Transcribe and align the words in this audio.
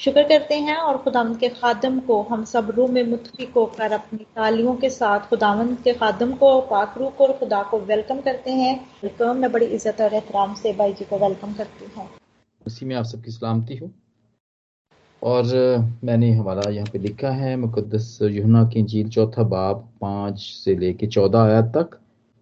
शुक्र 0.00 0.22
करते 0.28 0.54
हैं 0.56 0.76
और 0.76 0.96
खुदावंद 0.98 1.36
के 1.38 1.48
खादम 1.50 1.98
को, 2.00 2.20
हम 2.22 2.44
सब 2.44 2.70
रूह 2.70 2.90
में 2.90 3.02
मुतफिक 3.06 3.50
होकर 3.56 3.92
अपनी 3.92 4.18
तालियों 4.36 4.74
के 4.74 4.90
साथ 4.90 5.28
खुदावंद 5.28 5.76
के 5.84 5.92
खादम 5.94 6.32
को 6.34 6.60
पाकरू 6.70 7.08
को 7.08 7.24
और 7.24 7.32
खुदा 7.38 7.62
को 7.62 7.78
वेलकम 7.80 8.20
करते 8.20 8.50
हैं। 8.50 8.74
वेलकम 9.02 9.36
मैं 9.36 9.50
बड़ी 9.52 9.66
इज़्ज़त 9.66 10.00
और 10.00 10.14
एहतराम 10.14 10.54
से 10.54 10.72
भाई 10.72 10.92
जी 10.92 11.04
को 11.04 11.18
वेलकम 11.18 11.52
करती 11.54 11.90
हूँ। 11.96 12.08
उसी 12.62 12.86
में 12.86 12.94
आप 12.96 13.04
सबकी 13.04 13.30
सलामती 13.30 13.76
हो। 13.76 13.90
और 15.22 15.44
मैंने 16.04 16.30
हमारा 16.32 16.70
यहाँ 16.70 16.86
पे 16.92 16.98
लिखा 16.98 17.30
है 17.32 17.54
मुकदस 17.58 18.18
युना 18.22 18.64
की 18.64 18.78
इंजील 18.80 19.08
चौथा 19.08 19.42
बाब 19.50 19.88
पाँच 20.00 20.40
से 20.40 20.76
लेके 20.76 21.06
चौदह 21.08 21.38
आयत 21.40 21.70
तक। 21.74 21.98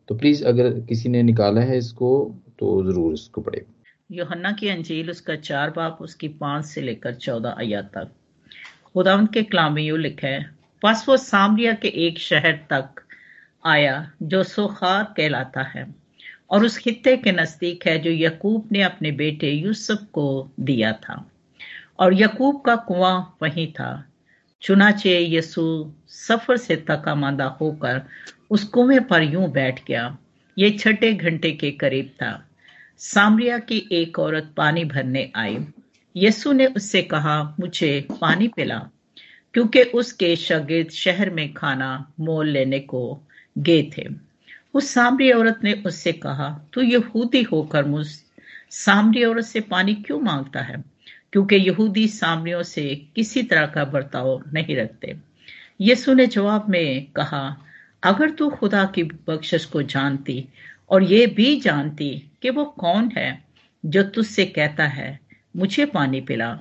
तो 0.09 0.15
प्लीज़ 0.15 0.45
अगर 0.47 0.71
किसी 0.89 1.09
ने 1.09 1.23
निकाला 1.23 1.61
है 1.63 1.79
इसको 1.79 2.13
तो 2.59 2.83
ज़रूर 2.85 3.13
इसको 3.15 3.41
पढ़े। 3.41 3.65
योहन्ना 4.13 4.53
की 4.53 4.69
अंजील, 4.69 5.11
उसका 5.11 5.37
चार 5.37 5.71
बाप, 5.71 5.99
उसकी 6.01 6.29
पाँच 6.29 6.65
से 6.65 6.81
लेकर 6.81 7.15
चौदह 7.15 7.49
आयत 7.49 7.85
तक। 7.85 8.11
खुदावन 8.95 9.27
के 9.27 9.43
कलाम 9.43 9.79
यू 9.79 9.97
लिखा 9.97 10.29
है, 10.29 10.55
बस 10.85 11.07
वो 11.09 11.17
सामरिया 11.17 11.73
के 11.73 11.89
एक 11.89 12.19
शहर 12.19 12.53
तक 12.53 12.89
आया, 13.65 14.13
जो 14.23 14.43
सोखार 14.43 15.05
कहलाता 15.05 15.63
है, 15.63 15.95
और 16.51 16.65
उस 16.65 16.79
खत्ते 16.79 17.17
के 17.17 17.33
नज़दीक 17.33 17.87
है, 17.87 17.99
जो 17.99 18.11
यकूब 18.11 18.69
ने 18.73 18.83
अपने 18.83 19.13
बेटे 19.13 19.51
यूसुफ 19.51 19.99
को 20.13 20.51
दिया 20.61 20.93
था। 20.93 21.31
और 21.99 22.23
यकूब 22.23 22.63
का 22.63 22.77
कुआँ 22.77 23.37
वहीं 23.43 23.73
था। 23.73 24.05
चुनाचे 24.63 25.37
यसु 25.37 25.93
सफ़र 26.09 26.57
से 26.57 26.77
तका 26.77 27.15
मांदा 27.15 27.45
होकर 27.45 28.03
उस 28.51 28.65
कुएँ 28.65 29.01
पर 29.01 29.23
यूँ 29.23 29.51
बैठ 29.51 29.85
गया। 29.87 30.19
ये 30.59 30.71
छठे 30.71 31.15
घंटे 31.15 31.53
के 31.53 31.71
करीब 31.71 32.15
था। 32.23 32.48
सामरिया 32.99 33.59
की 33.59 33.89
एक 33.93 34.19
औरत 34.19 34.55
पानी 34.57 34.85
भरने 34.85 35.33
आई। 35.37 35.59
यसु 36.17 36.53
ने 36.53 36.67
उससे 36.67 37.03
कहा, 37.03 37.55
मुझे 37.61 38.09
पानी 38.21 38.49
पिला, 38.49 38.91
क्योंकि 39.55 39.83
उसके 39.83 40.37
शागिर्द 40.37 40.91
शहर 40.91 41.31
में 41.31 41.55
खाना 41.55 42.13
मोल 42.21 42.49
लेने 42.49 42.81
को 42.81 43.23
गए 43.59 43.91
थे। 43.99 44.09
उस 44.75 44.91
सामरी 44.91 45.33
औरत 45.33 45.61
ने 45.65 45.73
उससे 45.73 46.13
कहा, 46.13 46.69
तू 46.73 46.81
यहूदी 46.81 47.43
होकर 47.43 47.85
मुझ 47.85 48.07
सामरी 48.71 49.25
औरत 49.25 49.45
से 49.45 49.61
पानी 49.61 49.95
क्यों 49.95 50.21
माँगता 50.21 50.61
है? 50.61 50.85
क्योंकि 51.33 51.57
यहूदी 51.57 52.09
सामरियों 52.09 52.63
से 52.63 53.07
किसी 53.17 53.43
तरह 53.43 53.67
का 53.67 53.85
बर्ताव 53.85 54.43
नहीं 54.53 54.77
रखते। 54.77 55.17
यसु 55.81 56.15
ने 56.15 56.27
जवाब 56.27 56.69
में 56.69 57.07
कहा, 57.17 57.57
अगर 58.03 58.31
तू 58.31 58.51
खुदा 58.51 58.85
की 58.85 59.03
बख्शिश 59.03 59.65
को 59.65 59.83
जानती 59.83 60.49
और 60.91 61.03
ये 61.03 61.27
भी 61.27 61.61
जानती 61.61 62.28
कि 62.43 62.51
वो 62.51 62.65
कौन 62.81 63.11
है 63.17 63.29
जो 63.85 64.03
तुझसे 64.03 64.45
कहता 64.47 64.87
है, 64.87 65.19
मुझे 65.57 65.87
पानी 65.87 66.21
पिला। 66.21 66.53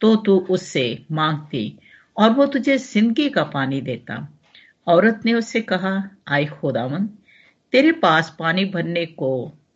तो 0.00 0.14
तू 0.16 0.38
उससे 0.50 0.86
मांगती 1.12 1.78
और 2.16 2.30
वो 2.30 2.46
तुझे 2.46 2.76
ज़िंदगी 2.78 3.28
का 3.30 3.42
पानी 3.44 3.80
देता। 3.80 4.16
औरत 4.86 5.20
ने 5.24 5.34
उससे 5.34 5.60
कहा 5.60 5.92
आई 6.28 6.46
खुदावन 6.46 7.06
तेरे 7.72 7.92
पास 7.92 8.34
पानी 8.38 8.64
भरने 8.64 9.04
को 9.06 9.30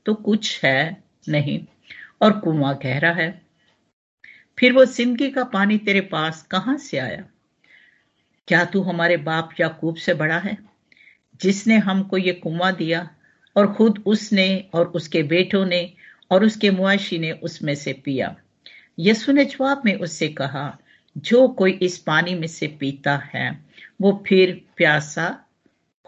तो 0.07 0.15
कुछ 0.15 0.65
है 0.65 1.03
नहीं 1.29 1.59
और 2.23 2.39
कुआँ 2.41 2.75
गहरा 2.83 3.11
है। 3.13 3.31
फिर 4.59 4.73
वो 4.73 4.85
ज़िंदगी 4.85 5.31
का 5.31 5.45
पानी 5.45 5.79
तेरे 5.79 6.01
पास 6.01 6.43
कहाँ 6.43 6.77
से 6.79 6.99
आया? 6.99 7.25
क्या 8.49 8.65
तू 8.65 8.83
हमारे 8.83 9.17
बाप 9.17 9.51
याकूब 9.61 9.97
से 9.97 10.15
बड़ा 10.15 10.39
है? 10.39 10.57
जिसने 11.41 11.77
हमको 11.79 12.19
ये 12.19 12.33
कुआँ 12.35 12.73
दिया 12.77 13.09
और 13.59 13.73
खुद 13.75 14.03
उसने 14.07 14.65
और 14.75 14.87
उसके 14.87 15.23
बेटों 15.23 15.67
ने 15.67 15.93
और 16.31 16.45
उसके 16.45 16.71
मुआशी 16.71 17.19
ने 17.19 17.33
उसमें 17.33 17.75
से 17.75 17.93
पिया। 17.93 18.37
यसु 18.99 19.33
ने 19.33 19.45
जवाब 19.45 19.83
में 19.85 19.95
उससे 19.95 20.29
कहा, 20.29 20.79
जो 21.17 21.49
कोई 21.49 21.73
इस 21.73 21.99
पानी 21.99 22.35
में 22.35 22.47
से 22.47 22.67
पीता 22.67 23.17
है, 23.35 23.65
वो 24.01 24.25
फिर 24.27 24.65
प्यासा 24.77 25.45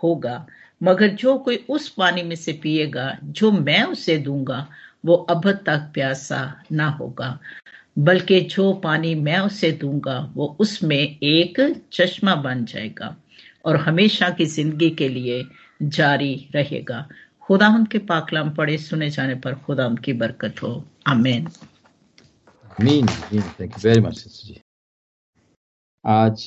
होगा। 0.02 0.46
मगर 0.82 1.08
जो 1.08 1.38
कोई 1.38 1.56
उस 1.68 1.88
पानी 1.88 2.22
में 2.22 2.36
से 2.36 2.52
पिएगा, 2.52 3.18
जो 3.22 3.50
मैं 3.50 3.82
उसे 3.82 4.18
दूँगा, 4.18 4.68
वो 5.04 5.14
अब 5.14 5.50
तक 5.50 5.90
प्यासा 5.94 6.62
ना 6.72 6.88
होगा। 6.88 7.38
बल्कि 7.98 8.40
जो 8.40 8.72
पानी 8.72 9.14
मैं 9.14 9.38
उसे 9.38 9.72
दूँगा, 9.72 10.32
वो 10.34 10.56
उसमें 10.60 11.18
एक 11.22 11.84
चश्मा 11.92 12.34
बन 12.34 12.64
जाएगा 12.64 13.16
और 13.64 13.76
हमेशा 13.76 14.30
की 14.30 14.46
ज़िंदगी 14.46 14.90
के 14.90 15.08
लिए 15.08 15.44
जारी 15.82 16.48
रहेगा। 16.54 17.08
खुदाम 17.50 17.84
के 17.84 17.98
पाकलाम 17.98 18.50
पढ़े 18.50 18.78
सुने 18.78 19.10
जाने 19.10 19.34
पर 19.34 19.54
खुदाम 19.54 19.96
की 19.96 20.12
बरकत 20.12 20.54
हो। 20.62 20.84
आमीन। 21.06 21.48
थैंक 22.80 23.60
यू 23.62 23.88
वेरी 23.88 24.00
मच 24.00 24.24
जी। 24.28 24.60
आज 26.06 26.44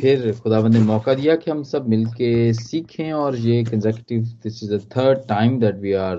फिर 0.00 0.40
खुदावंद 0.40 0.74
ने 0.74 0.80
मौका 0.80 1.14
दिया 1.14 1.36
कि 1.36 1.50
हम 1.50 1.62
सब 1.62 1.88
मिलके 1.88 2.52
सीखें 2.52 3.12
और 3.12 3.36
ये 3.36 3.64
conjunctive 3.64 4.22
this 4.22 4.62
is 4.62 4.74
the 4.74 4.80
third 4.96 5.18
time 5.28 5.60
that 5.60 5.74
we 5.74 5.92
are 5.92 6.18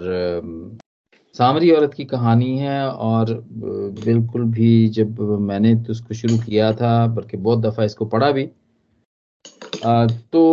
सामरी 1.34 1.72
औरत 1.72 1.94
की 1.94 2.06
कहानी 2.06 2.58
है 2.58 2.90
और 2.90 3.28
uh, 3.28 4.06
बिल्कुल 4.06 4.44
भी 4.44 4.90
जब 4.90 5.20
मैंने 5.20 5.76
तो 5.76 5.92
उसको 5.92 6.14
शुरू 6.14 6.38
किया 6.38 6.74
था 6.74 7.08
बल्कि 7.08 7.38
बहुत 7.38 7.60
दफ़ा 7.60 7.84
इसको 7.84 8.06
पढ़ा 8.06 8.32
भी। 8.32 8.50
आ, 9.86 10.06
तो 10.06 10.44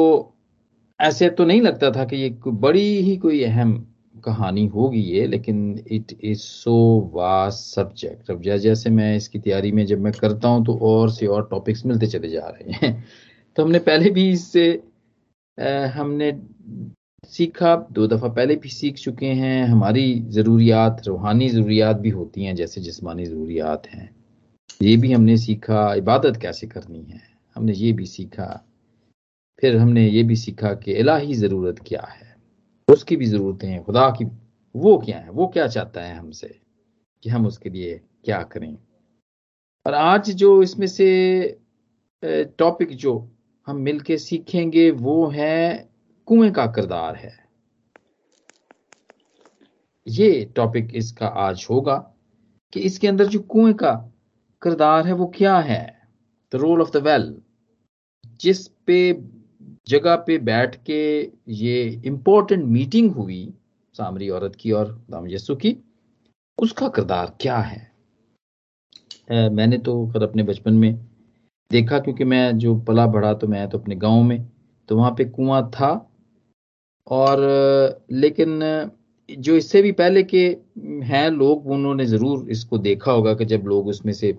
ऐसे 1.01 1.29
तो 1.31 1.45
नहीं 1.45 1.61
लगता 1.63 1.91
था 1.91 2.05
कि 2.05 2.17
ये 2.17 2.39
बड़ी 2.47 3.03
ही 3.03 3.17
कोई 3.17 3.45
अहम 3.45 3.87
कहानी 4.25 4.67
होगी 4.67 5.01
ये, 5.01 5.27
लेकिन 5.27 5.85
it 5.87 6.19
is 6.25 6.39
so 6.39 7.11
vast 7.15 7.75
subject 7.75 8.31
अब 8.31 8.43
जैसे 8.43 8.63
जैसे 8.63 8.91
मैं 8.91 9.17
इसकी 9.17 9.39
तैयारी 9.39 9.73
में 9.73 9.87
जब 9.87 10.01
मैं 10.01 10.13
करता 10.13 10.49
हूँ 10.49 10.65
तो 10.65 10.79
और 10.83 11.11
से 11.11 11.27
और 11.27 11.49
टॉपिक्स 11.51 11.87
मिलते 11.87 12.07
चले 12.07 12.29
जा 12.29 12.47
रहे 12.47 12.73
हैं। 12.73 13.05
तो 13.57 13.65
हमने 13.65 13.79
पहले 13.79 14.11
भी 14.11 14.31
इससे 14.31 14.83
हमने 15.95 16.41
सीखा, 17.29 17.89
दो 17.93 18.07
दफ़ा 18.07 18.29
पहले 18.29 18.57
भी 18.57 18.69
सीख 18.69 18.97
चुके 18.97 19.27
हैं। 19.27 19.65
हमारी 19.65 20.21
ज़रूरियात, 20.21 21.03
रूहानी 21.07 21.49
ज़रूरियात 21.49 21.97
भी 21.97 22.11
होती 22.11 22.45
हैं, 22.45 22.55
जैसे 22.57 22.81
जिसमानी 22.81 23.25
ज़रूरियात 23.25 23.87
हैं। 23.87 24.11
ये 24.83 24.97
भी 24.97 25.13
हमने 25.13 25.37
सीखा, 25.37 25.95
इबादत 25.95 26.37
कैसे 26.37 26.67
करनी 26.67 27.03
है? 27.11 27.21
हमने 27.57 27.73
ये 27.73 27.93
भी 27.93 28.07
सीखा। 28.07 28.65
फिर 29.63 29.77
हमने 29.77 30.07
ये 30.09 30.23
भी 30.23 30.37
सीखा 30.37 30.73
कि 30.75 30.93
इलाही 30.93 31.35
ज़रूरत 31.35 31.79
क्या 31.87 32.03
है? 32.03 32.35
उसकी 32.89 33.17
भी 33.17 33.27
ज़रूरतें 33.27 33.69
हैं, 33.69 33.83
खुदा 33.85 34.09
की 34.11 34.25
वो 34.75 34.97
क्या 34.99 35.19
है? 35.19 35.31
वो 35.31 35.47
क्या 35.49 35.67
चाहता 35.67 36.01
है 36.01 36.15
हमसे 36.17 36.49
कि 37.23 37.31
हम 37.31 37.47
उसके 37.47 37.71
लिए 37.71 38.01
क्या 38.25 38.43
करें? 38.43 38.77
और 39.87 39.95
आज 39.95 40.31
जो 40.33 40.63
इसमें 40.63 40.87
से 40.87 41.09
टॉपिक 42.23 42.97
जो 42.97 43.13
हम 43.67 43.77
मिलके 43.77 44.17
सीखेंगे, 44.19 44.91
वो 44.91 45.27
है 45.29 45.89
कुएँ 46.29 46.51
का 46.53 46.67
किरदार 46.67 47.17
है। 47.17 47.33
ये 50.07 50.45
टॉपिक 50.57 50.95
इसका 50.95 51.27
आज 51.27 51.67
होगा 51.71 51.97
कि 52.73 52.81
इसके 52.81 53.09
अंदर 53.09 53.27
जो 53.27 53.41
कुएँ 53.41 53.75
का 53.75 53.93
किरदार 54.63 55.07
है, 55.07 55.13
वो 55.13 55.27
क्या 55.37 55.59
है? 55.59 55.87
The 56.53 56.57
role 56.57 56.83
of 56.83 56.91
the 56.91 57.03
well 57.03 57.35
जिस 58.41 58.67
पे 58.87 59.13
जगह 59.89 60.17
पे 60.27 60.39
बैठ 60.39 60.77
के 60.87 61.01
ये 61.55 61.83
इम्पोर्टेंट 62.07 62.65
मीटिंग 62.65 63.11
हुई 63.13 63.43
सामरी 63.95 64.29
औरत 64.29 64.55
की 64.61 64.71
और 64.73 64.93
दाम 65.11 65.29
यसु 65.29 65.57
की 65.57 65.77
उसका 66.59 66.89
किरदार 66.89 67.37
क्या 67.41 67.57
है? 67.59 67.81
आ, 69.33 69.49
मैंने 69.49 69.79
तो 69.79 70.07
खैर 70.13 70.23
अपने 70.23 70.43
बचपन 70.43 70.75
में 70.75 70.95
देखा 71.71 71.99
क्योंकि 71.99 72.25
मैं 72.25 72.59
जो 72.59 72.75
पला 72.81 73.07
बढ़ा 73.07 73.33
तो 73.35 73.49
मैं 73.49 73.69
तो 73.69 73.79
अपने 73.79 73.97
गाँव 73.97 74.23
में 74.23 74.49
तो 74.89 74.97
वहाँ 74.97 75.11
पे 75.19 75.25
कुआँ 75.27 75.63
था। 75.71 75.91
और 77.07 77.39
लेकिन 78.13 78.61
जो 79.29 79.57
इससे 79.57 79.83
भी 79.83 79.93
पहले 79.93 80.23
के 80.23 80.47
हैं 81.05 81.31
लोग 81.31 81.67
उन्होंने 81.71 82.05
ज़रूर 82.07 82.49
इसको 82.51 82.79
देखा 82.79 83.13
होगा 83.13 83.35
कि 83.35 83.45
जब 83.45 83.67
लोग 83.67 83.87
उसमें 83.89 84.13
से 84.13 84.33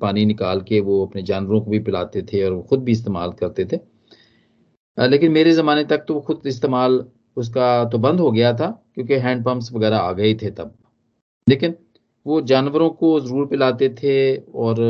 पानी 0.00 0.24
निकाल 0.26 0.60
के 0.60 0.80
वो 0.80 1.04
अपने 1.06 1.22
जानवरों 1.22 1.60
को 1.60 1.70
भी 1.70 1.78
पिलाते 1.78 2.22
थे 2.22 2.42
और 2.44 2.52
वो 2.52 2.62
खुद 2.62 2.82
भी 2.84 2.92
इस्तेमाल 2.92 3.32
करते 3.32 3.64
थे 3.64 3.76
लेकिन 4.98 5.32
मेरे 5.32 5.52
ज़माने 5.52 5.84
तक 5.84 6.04
तो 6.08 6.20
खुद 6.20 6.42
इस्तेमाल 6.46 7.04
उसका 7.36 7.84
तो 7.84 7.98
बंद 7.98 8.20
हो 8.20 8.30
गया 8.32 8.52
था, 8.54 8.66
क्योंकि 8.94 9.14
हैंड 9.16 9.44
पंप्स 9.44 9.72
वगैरह 9.72 9.96
आ 9.98 10.12
गए 10.12 10.34
थे 10.34 10.50
तब। 10.50 10.74
लेकिन 11.46 11.74
वो 12.26 12.40
जानवरों 12.42 12.88
को 12.90 13.18
ज़रूर 13.20 13.46
पिलाते 13.46 13.88
थे 14.02 14.36
और 14.36 14.80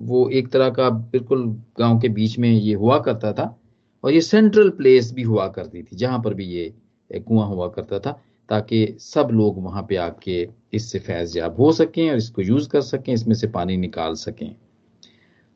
वो 0.00 0.28
एक 0.30 0.48
तरह 0.52 0.70
का 0.70 0.88
बिल्कुल 0.90 1.46
गाँव 1.78 1.98
के 2.00 2.08
बीच 2.10 2.38
में 2.38 2.50
ये 2.50 2.74
हुआ 2.74 2.98
करता 2.98 3.32
था 3.32 3.56
और 4.04 4.12
ये 4.12 4.20
सेंट्रल 4.20 4.70
प्लेस 4.70 5.12
भी 5.12 5.22
हुआ 5.22 5.46
करती 5.48 5.82
थी, 5.82 5.96
जहाँ 5.96 6.20
पर 6.22 6.34
भी 6.34 6.44
ये 6.46 6.74
कुआँ 7.20 7.46
हुआ 7.48 7.68
करता 7.68 7.98
था, 7.98 8.12
ताकि 8.48 8.96
सब 9.00 9.28
लोग 9.32 9.62
वहाँ 9.64 9.86
पे 9.88 9.96
आके 9.96 10.46
इससे 10.72 10.98
फैज 10.98 11.36
याब 11.36 11.56
हो 11.60 11.70
सकें 11.72 12.10
और 12.10 12.16
इसको 12.16 12.42
यूज़ 12.42 12.68
कर 12.68 12.80
सकें, 12.82 13.12
इसमें 13.12 13.34
से 13.34 13.46
पानी 13.48 13.76
निकाल 13.76 14.14
सकें। 14.16 14.54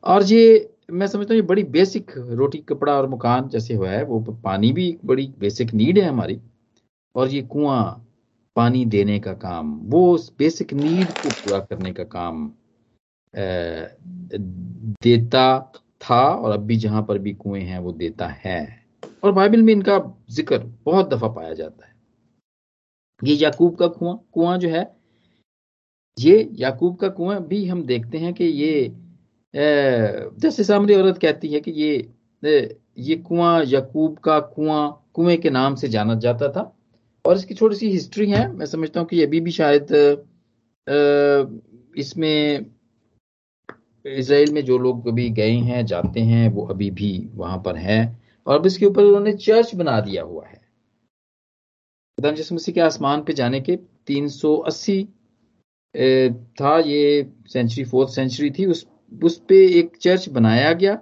और 0.03 0.23
ये 0.23 0.70
मैं 0.91 1.07
समझता 1.07 1.33
हूँ 1.33 1.35
ये 1.35 1.47
बड़ी 1.47 1.63
बेसिक 1.65 2.11
रोटी, 2.17 2.57
कपड़ा 2.59 2.93
और 2.93 3.07
मकान 3.09 3.47
जैसे 3.49 3.73
हुआ 3.73 3.89
है, 3.89 4.03
वो 4.03 4.19
पानी 4.43 4.71
भी 4.71 4.87
एक 4.89 4.99
बड़ी 5.05 5.27
बेसिक 5.39 5.73
नीड 5.73 5.99
है 5.99 6.07
हमारी। 6.07 6.39
और 7.15 7.29
ये 7.29 7.41
कुआँ, 7.43 8.07
पानी 8.55 8.83
देने 8.85 9.19
का 9.19 9.33
काम, 9.33 9.73
वो 9.83 10.11
उस 10.13 10.31
बेसिक 10.39 10.73
नीड 10.73 11.11
को 11.13 11.31
पूरा 11.31 11.59
करने 11.61 11.93
का 11.93 12.03
काम 12.05 12.51
देता 15.03 15.59
था 16.01 16.21
और 16.25 16.51
अब 16.51 16.65
भी 16.65 16.77
जहाँ 16.77 17.03
पर 17.03 17.17
भी 17.17 17.33
कुएँ 17.33 17.61
हैं, 17.63 17.79
वो 17.79 17.91
देता 17.91 18.27
है। 18.27 18.59
और 19.23 19.31
बाइबल 19.31 19.61
में 19.61 19.73
इनका 19.73 19.99
ज़िक्र 20.31 20.57
बहुत 20.85 21.09
दफ़ा 21.09 21.27
पाया 21.27 21.53
जाता 21.53 21.85
है। 21.85 21.93
ये 23.21 23.35
याकूब 23.35 23.75
का 23.75 23.87
कुआँ 23.87 24.17
कुआँ 24.33 24.57
जो 24.57 24.69
है, 24.69 24.83
ये 26.17 26.49
याकूब 26.53 26.97
का 26.97 27.09
कुआँ 27.09 27.39
भी 27.47 27.65
हम 27.67 27.83
देखते 27.85 28.17
हैं 28.17 28.33
कि 28.33 28.43
ये 28.43 28.87
जैसे 29.53 30.63
सामरी 30.63 30.95
औरत 30.95 31.17
कहती 31.17 31.47
है 31.47 31.59
कि 31.59 31.71
ये 31.71 32.77
ये 32.97 33.15
कुआँ 33.15 33.63
याकूब 33.65 34.17
का 34.19 34.39
कुआँ, 34.39 35.09
कुएँ 35.13 35.37
के 35.37 35.49
नाम 35.49 35.75
से 35.75 35.87
जाना 35.87 36.15
जाता 36.15 36.47
था। 36.51 36.61
और 37.25 37.35
इसकी 37.35 37.53
छोटी 37.53 37.75
सी 37.75 37.89
हिस्ट्री 37.91 38.29
है। 38.31 38.51
मैं 38.53 38.65
समझता 38.65 38.99
हूँ 38.99 39.07
कि 39.07 39.23
अभी 39.23 39.39
भी 39.39 39.51
शायद 39.51 39.87
इसमें 41.97 42.65
इसराइल 44.05 44.51
में 44.53 44.63
जो 44.65 44.77
लोग 44.77 45.07
अभी 45.07 45.29
गए 45.29 45.51
हैं, 45.51 45.85
जाते 45.85 46.19
हैं, 46.19 46.47
वो 46.49 46.65
अभी 46.65 46.89
भी 46.91 47.29
वहाँ 47.35 47.61
पर 47.65 47.75
है। 47.77 47.99
और 48.47 48.59
अब 48.59 48.65
इसके 48.65 48.85
ऊपर 48.85 49.03
उन्होंने 49.03 49.33
चर्च 49.33 49.75
बना 49.75 49.99
दिया 50.01 50.23
हुआ 50.23 50.45
है। 50.47 50.59
के 52.71 52.81
आसमान 52.81 53.21
पे 53.23 53.33
जाने 53.33 53.59
के 53.61 53.75
380 54.07 55.03
था 56.59 56.77
ये 56.79 57.31
सेंचुरी, 57.47 57.83
फोर्थ 57.83 58.09
सेंचुरी 58.09 58.51
थी। 58.51 58.65
उस 58.65 58.85
उस 59.11 59.37
पे 59.49 59.65
एक 59.79 59.97
चर्च 60.01 60.27
बनाया 60.29 60.71
गया, 60.73 60.97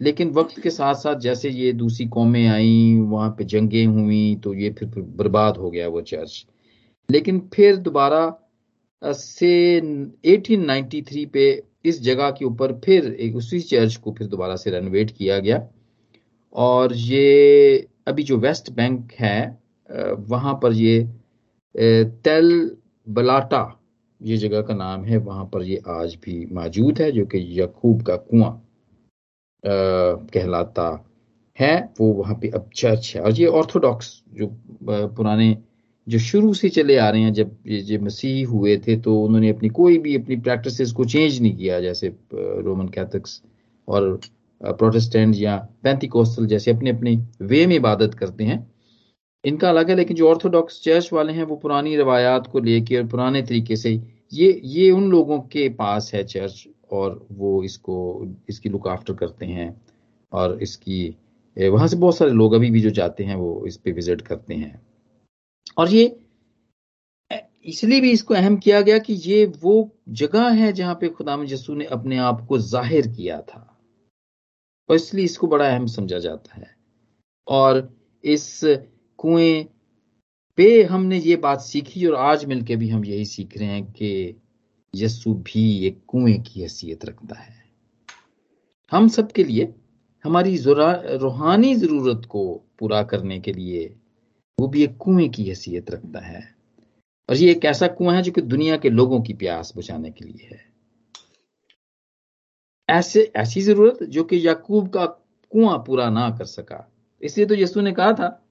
लेकिन 0.00 0.30
वक्त 0.30 0.60
के 0.60 0.70
साथ 0.70 0.94
साथ 0.94 1.20
जैसे 1.20 1.50
ये 1.50 1.72
दूसरी 1.72 2.06
कौमें 2.08 2.46
आई, 2.48 2.98
वहाँ 3.00 3.28
पे 3.38 3.44
जंगें 3.44 3.86
हुई 3.86 4.34
तो 4.44 4.54
ये 4.54 4.70
फिर 4.70 4.88
बर्बाद 4.98 5.56
हो 5.56 5.70
गया 5.70 5.88
वो 5.88 6.00
चर्च। 6.02 6.44
लेकिन 7.08 7.38
फिर 7.54 7.76
दोबारा 7.78 8.22
से 9.02 9.80
1893 10.26 11.26
पे 11.26 11.62
इस 11.84 12.00
जगह 12.02 12.30
के 12.30 12.44
ऊपर 12.44 12.72
फिर 12.84 13.12
एक 13.12 13.36
उसी 13.36 13.60
चर्च 13.60 13.96
को 13.96 14.12
फिर 14.12 14.26
दोबारा 14.26 14.56
से 14.56 14.70
रेनोवेट 14.70 15.10
किया 15.10 15.38
गया। 15.38 15.66
और 16.54 16.92
ये, 16.94 17.86
अभी 18.06 18.22
जो 18.22 18.36
वेस्ट 18.38 18.70
बैंक 18.72 19.12
है 19.12 19.60
वहाँ 20.20 20.54
पर 20.62 20.72
ये 20.72 21.02
तेल 22.24 22.76
बलाटा 23.06 23.62
ये 24.22 24.36
जगह 24.36 24.60
का 24.62 24.74
नाम 24.74 25.04
है, 25.04 25.16
वहाँ 25.18 25.44
पर 25.44 25.62
ये 25.62 25.80
आज 25.90 26.14
भी 26.24 26.44
मौजूद 26.52 27.00
है, 27.00 27.10
जो 27.12 27.24
कि 27.26 27.38
यकूब 27.60 28.02
का 28.02 28.16
कुआँ 28.18 28.60
कहलाता 29.64 30.88
है। 31.58 31.76
वो 32.00 32.12
वहाँ 32.14 32.34
पे 32.34 32.48
अब 32.48 32.70
चर्च 32.76 33.12
है। 33.16 33.22
और 33.22 33.32
ये 33.32 33.46
ऑर्थोडॉक्स 33.46 34.22
जो 34.34 34.46
पुराने, 34.82 35.56
जो 36.06 36.18
शुरू 36.18 36.52
से 36.54 36.68
चले 36.68 36.96
आ 36.96 37.08
रहे 37.10 37.20
हैं, 37.22 37.32
जब 37.32 37.56
ये 37.66 37.80
जो 37.80 37.98
मसीह 38.00 38.48
हुए 38.48 38.76
थे 38.86 38.96
तो 39.00 39.20
उन्होंने 39.22 39.50
अपनी 39.50 39.68
कोई 39.70 39.98
भी, 39.98 40.16
अपनी 40.16 40.36
प्रैक्टिसेस 40.38 40.92
को 40.92 41.04
चेंज 41.04 41.40
नहीं 41.40 41.56
किया, 41.56 41.80
जैसे 41.80 42.14
रोमन 42.34 42.88
कैथलिक्स 42.88 43.42
और 43.88 44.18
प्रोटेस्टेंट 44.60 45.34
या 45.36 45.56
पैंतीकोस्टल 45.82 46.46
जैसे 46.46 46.70
अपने 46.70 46.90
अपने 46.90 47.16
वे 47.42 47.66
में 47.66 47.76
इबादत 47.76 48.14
करते 48.14 48.44
हैं। 48.44 48.71
इनका 49.44 49.68
अलग 49.68 49.90
है, 49.90 49.96
लेकिन 49.96 50.16
जो 50.16 50.28
ऑर्थोडॉक्स 50.28 50.80
चर्च 50.82 51.12
वाले 51.12 51.32
हैं, 51.32 51.44
वो 51.44 51.56
पुरानी 51.56 51.96
रवायात 51.96 52.46
को 52.46 52.60
लेके 52.60 52.96
और 52.96 53.06
पुराने 53.08 53.42
तरीके 53.42 53.76
से 53.76 53.90
ये 54.32 54.60
ये 54.64 54.90
उन 54.90 55.10
लोगों 55.10 55.38
के 55.52 55.68
पास 55.70 56.10
है 56.14 56.22
चर्च 56.24 56.66
और 56.92 57.26
वो 57.32 57.62
इसको, 57.64 58.26
इसकी 58.48 58.68
लुक 58.68 58.88
आफ्टर 58.88 59.14
करते 59.14 59.46
हैं 59.46 59.74
और 60.32 60.58
इसकी 60.62 61.16
वहाँ 61.56 61.86
से 61.88 61.96
बहुत 61.96 62.16
सारे 62.16 62.30
लोग 62.32 62.54
अभी 62.54 62.70
भी 62.70 62.80
जो 62.80 62.90
जाते 62.90 63.24
हैं, 63.24 63.34
वो 63.36 63.64
इस 63.66 63.76
पे 63.76 63.92
विज़िट 63.92 64.20
करते 64.20 64.54
हैं। 64.54 64.80
और 65.78 65.88
ये 65.88 66.04
इसलिए 67.64 68.00
भी 68.00 68.10
इसको 68.10 68.34
अहम 68.34 68.56
किया 68.56 68.80
गया 68.80 68.98
कि 68.98 69.14
ये 69.14 69.44
वो 69.62 69.74
जगह 70.10 70.48
है 70.52 70.72
जहाँ 70.72 70.94
पे 71.00 71.08
खुदा 71.08 71.36
यसू 71.42 71.74
ने 71.74 71.84
अपने 71.86 72.18
आप 72.20 72.44
को 72.48 72.58
ज़ाहिर 72.60 73.06
किया 73.08 73.40
था। 73.42 73.68
और 74.88 74.96
इसलिए 74.96 75.24
इसको 75.24 75.46
बड़ा 75.46 75.66
अहम 75.66 75.86
समझा 75.88 76.18
जाता 76.18 76.56
है। 76.56 76.74
और 77.48 77.88
इस 78.24 78.64
कुएँ 79.22 79.64
पे 80.56 80.82
हमने 80.82 81.18
ये 81.18 81.36
बात 81.36 81.60
सीखी 81.60 82.06
और 82.06 82.14
आज 82.14 82.44
मिलके 82.44 82.76
भी 82.76 82.88
हम 82.88 83.04
यही 83.04 83.24
सीख 83.24 83.58
रहे 83.58 83.68
हैं 83.68 83.92
कि 83.92 84.40
यस्सु 84.94 85.34
भी 85.34 85.86
एक 85.86 86.02
कुएँ 86.06 86.38
की 86.38 86.60
हैसियत 86.60 87.04
रखता 87.04 87.38
है। 87.38 87.54
हम 88.92 89.08
सब 89.08 89.32
के 89.32 89.44
लिए, 89.44 89.74
हमारी 90.24 90.56
रूहानी 90.66 91.74
ज़रूरत 91.74 92.26
को 92.26 92.62
पूरा 92.78 93.02
करने 93.02 93.40
के 93.40 93.52
लिए 93.52 93.96
वो 94.60 94.68
भी 94.68 94.84
एक 94.84 94.96
कुएँ 94.96 95.28
की 95.28 95.44
हैसियत 95.44 95.90
रखता 95.90 96.20
है। 96.20 96.54
और 97.30 97.36
ये 97.36 97.50
एक 97.50 97.64
ऐसा 97.64 97.86
कुआँ 97.86 98.16
है 98.16 98.22
जो 98.22 98.32
कि 98.32 98.40
दुनिया 98.40 98.76
के 98.76 98.90
लोगों 98.90 99.22
की 99.22 99.32
प्यास 99.32 99.72
बुझाने 99.74 100.10
के 100.10 100.24
लिए 100.24 100.48
है। 100.52 100.72
ऐसे, 102.90 103.32
ऐसी 103.36 103.60
ज़रूरत 103.60 104.02
जो 104.02 104.24
कि 104.24 104.46
याकूब 104.46 104.88
का 104.88 105.06
कुआँ 105.50 105.78
पूरा 105.78 106.10
ना 106.10 106.30
कर 106.30 106.44
सका। 106.44 106.92
इसलिए 107.22 107.46
तो 107.46 107.54
यसु 107.54 107.80
ने 107.80 107.92
कहा 107.92 108.12
था 108.12 108.41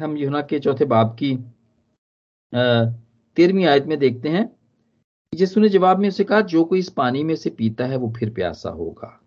हम 0.00 0.16
यूना 0.16 0.40
के 0.42 0.58
चौथे 0.58 0.84
बाप 0.84 1.16
की 1.18 1.36
तेरहवीं 2.52 3.66
आयत 3.66 3.86
में 3.86 3.98
देखते 3.98 4.28
हैं 4.28 4.48
यसु 5.32 5.60
ने 5.60 5.68
जवाब 5.68 5.98
में 5.98 6.08
उसे 6.08 6.24
कहा 6.24 6.40
जो 6.40 6.64
कोई 6.64 6.78
इस 6.78 6.88
पानी 6.88 7.22
में 7.24 7.34
से 7.36 7.50
पीता 7.50 7.86
है 7.86 7.96
वो 7.96 8.12
फिर 8.18 8.30
प्यासा 8.30 8.70
होगा। 8.70 9.20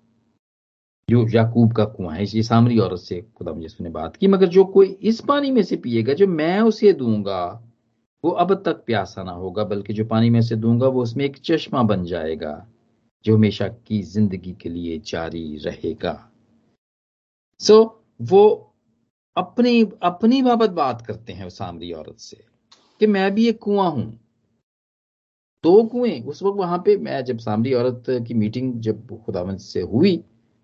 जो 1.10 1.28
याकूब 1.28 1.74
का 1.74 1.86
कुआँ 1.86 2.16
है 2.16 2.26
ये 2.26 2.44
सामरी 2.44 2.78
औरत 2.80 3.00
से 3.00 3.22
खुदा 3.36 3.54
यसु 3.60 3.84
ने 3.84 3.90
बात 3.90 4.16
की 4.16 4.28
मगर 4.28 4.48
जो 4.48 4.66
कोई 4.66 4.88
इस 4.88 5.20
पानी 5.22 5.52
में 5.52 5.64
से 5.64 5.76
पिएगा 5.76 6.14
जो 6.14 6.28
मैं 6.28 6.60
उसे 6.60 6.94
दूँगा 6.94 7.66
वो 8.24 8.32
अब 8.32 8.54
तक 8.66 8.84
प्यासा 8.86 9.24
ना 9.24 9.32
होगा 9.32 9.64
बल्कि 9.64 9.94
जो 9.94 10.06
पानी 10.06 10.30
में 10.30 10.42
से 10.42 10.56
दूँगा 10.56 10.88
वो 10.88 11.04
उसमें 11.04 11.26
एक 11.26 11.38
चश्मा 11.38 11.84
बन 11.84 12.04
जाएगा 12.06 12.68
जो 13.26 13.36
हमेशा 13.36 13.68
की 13.68 14.02
ज़िंदगी 14.02 14.52
के 14.62 14.70
लिए 14.70 14.98
जारी 15.00 15.58
रहेगा। 15.58 16.32
सो 17.60 17.74
so, 17.74 17.90
वो 18.22 18.69
अपनी 19.40 19.82
अपनी 20.04 20.42
बाबत 20.42 20.70
बात 20.70 21.02
करते 21.02 21.34
हैं 21.34 21.50
सामरी 21.50 21.92
औरत 21.94 22.20
से 22.20 22.38
कि 23.00 23.08
मैं 23.08 23.34
भी 23.36 23.48
एक 23.50 23.60
कुआँ 23.60 23.90
हूँ। 23.92 24.20
दो 25.64 25.84
कुएँ, 25.84 26.22
उस 26.22 26.44
वक्त 26.44 26.58
वहाँ 26.58 26.78
पे 26.78 26.98
मैं 26.98 27.24
जब 27.26 27.38
सामरी 27.38 27.74
औरत 27.74 28.04
की 28.28 28.34
मीटिंग 28.34 28.74
जब 28.82 29.24
खुदावंत 29.26 29.60
से 29.60 29.82
हुई, 29.82 30.16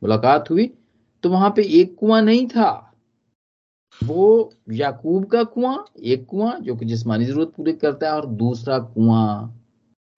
मुलाकात 0.04 0.50
हुई 0.50 0.72
तो 1.24 1.30
वहाँ 1.30 1.50
पे 1.50 1.64
एक 1.80 1.96
कुआँ 1.96 2.22
नहीं 2.22 2.48
था। 2.48 2.92
वो 4.04 4.54
याकूब 4.70 5.26
का 5.26 5.44
कुआँ, 5.44 5.86
एक 6.00 6.26
कुआँ 6.26 6.60
जो 6.60 6.76
कि 6.76 6.86
जिसमानी 6.86 7.26
ज़रूरत 7.26 7.54
पूरी 7.58 7.74
करता 7.74 8.08
है 8.08 8.14
और 8.14 8.26
दूसरा 8.26 8.80
कुआँ 8.80 9.62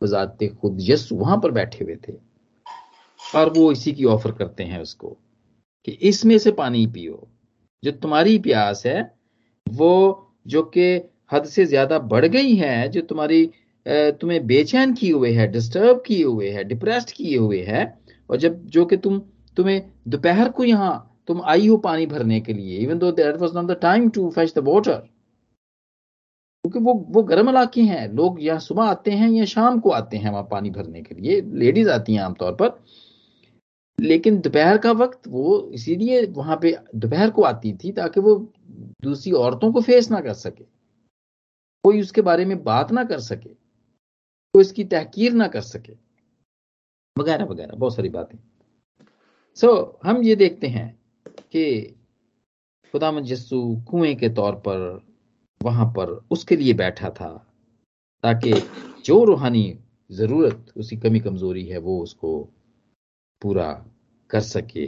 बजाते 0.02 0.48
खुद 0.48 0.78
यस 0.82 1.10
वहाँ 1.12 1.38
पर 1.38 1.52
बैठे 1.52 1.84
हुए 1.84 1.96
थे। 2.08 2.14
और 3.36 3.54
वो 3.54 3.72
इसी 3.72 3.94
की 3.94 4.06
ऑफ़र 4.06 4.32
करते 4.32 4.64
हैं 4.64 4.80
उसको 4.80 5.18
कि 5.86 5.92
इसमें 5.92 6.38
से 6.38 6.52
पानी 6.52 6.88
पियो। 6.88 7.28
जो 7.84 7.92
तुम्हारी 7.94 8.38
प्यास 8.40 8.86
है, 8.86 9.02
वो 9.68 10.34
जो 10.48 10.62
कि 10.76 10.90
हद 11.32 11.46
से 11.46 11.66
ज़्यादा 11.66 12.00
बढ़ 12.12 12.26
गई 12.28 12.56
है, 12.56 12.88
जो 12.90 13.02
तुम्हारी 13.04 13.46
तुम्हें 13.86 14.46
बेचैन 14.48 14.94
किए 14.94 15.12
हुए 15.12 15.32
है 15.34 15.48
डिस्टर्ब 15.52 16.02
किए 16.08 16.24
हुए 16.24 16.50
है 16.50 16.64
डिप्रेस्ड 16.64 17.12
किए 17.12 17.38
हुए 17.38 17.62
है, 17.64 17.84
और 18.30 18.38
जब 18.38 18.66
जो 18.68 18.86
कि 18.86 18.98
तुम, 18.98 19.20
तुम्हें 19.58 19.82
दोपहर 20.08 20.50
को 20.50 20.64
यहाँ, 20.64 21.04
तुम 21.28 21.42
आई 21.46 21.68
हो 21.68 21.78
पानी 21.80 22.06
भरने 22.08 22.40
के 22.42 22.54
लिए 22.54 22.78
even 22.80 22.98
though 23.00 23.12
that 23.12 23.36
was 23.38 23.56
not 23.56 23.66
the 23.68 23.78
time 23.82 24.10
to 24.10 24.30
fetch 24.32 24.54
the 24.56 24.68
water 24.68 25.08
क्योंकि 26.66 26.80
वो 26.80 26.94
वो 27.10 27.22
गर्म 27.24 27.50
इलाके 27.50 27.82
हैं, 27.82 28.08
लोग 28.10 28.42
यहाँ 28.44 28.60
सुबह 28.60 28.84
आते 28.84 29.12
हैं 29.12 29.30
या 29.30 29.46
शाम 29.46 29.80
को 29.80 29.90
आते 29.92 30.18
हैं 30.18 30.32
वहाँ 30.32 30.48
पानी 30.52 30.70
भरने 30.70 31.02
के 31.02 31.16
लिए 31.16 31.42
लेडीज़ 31.56 31.90
आती 31.90 32.14
हैं 32.14 32.22
आमतौर 32.22 32.54
पर 32.62 32.70
लेकिन 34.02 34.42
दोपहर 34.42 34.78
का 34.78 34.92
वक्त 34.92 35.28
वो 35.28 35.70
इसीलिए 35.74 36.26
वहाँ 36.26 36.60
पे 36.62 36.78
दोपहर 36.96 37.30
को 37.30 37.42
आती 37.42 37.74
थी 37.74 37.92
ताकि 37.92 38.20
वो 38.20 38.54
दूसरी 39.02 39.32
औरतों 39.32 39.74
को 39.74 39.82
फेस 39.82 40.12
ना 40.12 40.22
कर 40.22 40.34
सके। 40.34 40.64
कोई 41.84 42.02
उसके 42.02 42.22
बारे 42.22 42.46
में 42.46 42.64
बात 42.64 42.92
ना 42.92 43.04
कर 43.04 43.20
सके। 43.20 43.50
कोई 44.54 44.62
इसकी 44.62 44.84
तहकीर 44.84 45.34
ना 45.34 45.48
कर 45.48 45.62
सके। 45.62 45.94
वगैरह 47.20 47.46
वगैरह 47.46 47.76
बहुत 47.76 47.96
सारी 47.96 48.10
बातें। 48.10 48.38
सो 49.56 49.68
so, 49.68 50.08
हम 50.08 50.24
ये 50.24 50.36
देखते 50.36 50.68
हैं 50.68 51.00
कि 51.52 51.82
खुदा 52.94 53.22
यस्सु 53.26 53.82
कुएँ 53.90 54.16
के 54.16 54.30
तौर 54.30 54.56
पर 54.56 55.06
वहाँ 55.64 55.86
पर 55.86 56.26
उसके 56.32 56.56
लिए 56.56 56.74
बैठा 56.74 57.10
था 57.10 57.48
ताकि 58.24 58.54
जो 59.06 59.24
रूहानी 59.24 59.80
ज़रूरत 60.12 60.74
उसकी 60.78 60.98
कमी 60.98 61.20
कमज़ोरी 61.20 61.66
है 61.66 61.78
वो 61.78 62.04
उसको 62.04 62.50
पूरा 63.42 63.72
कर 64.30 64.42
सके 64.42 64.88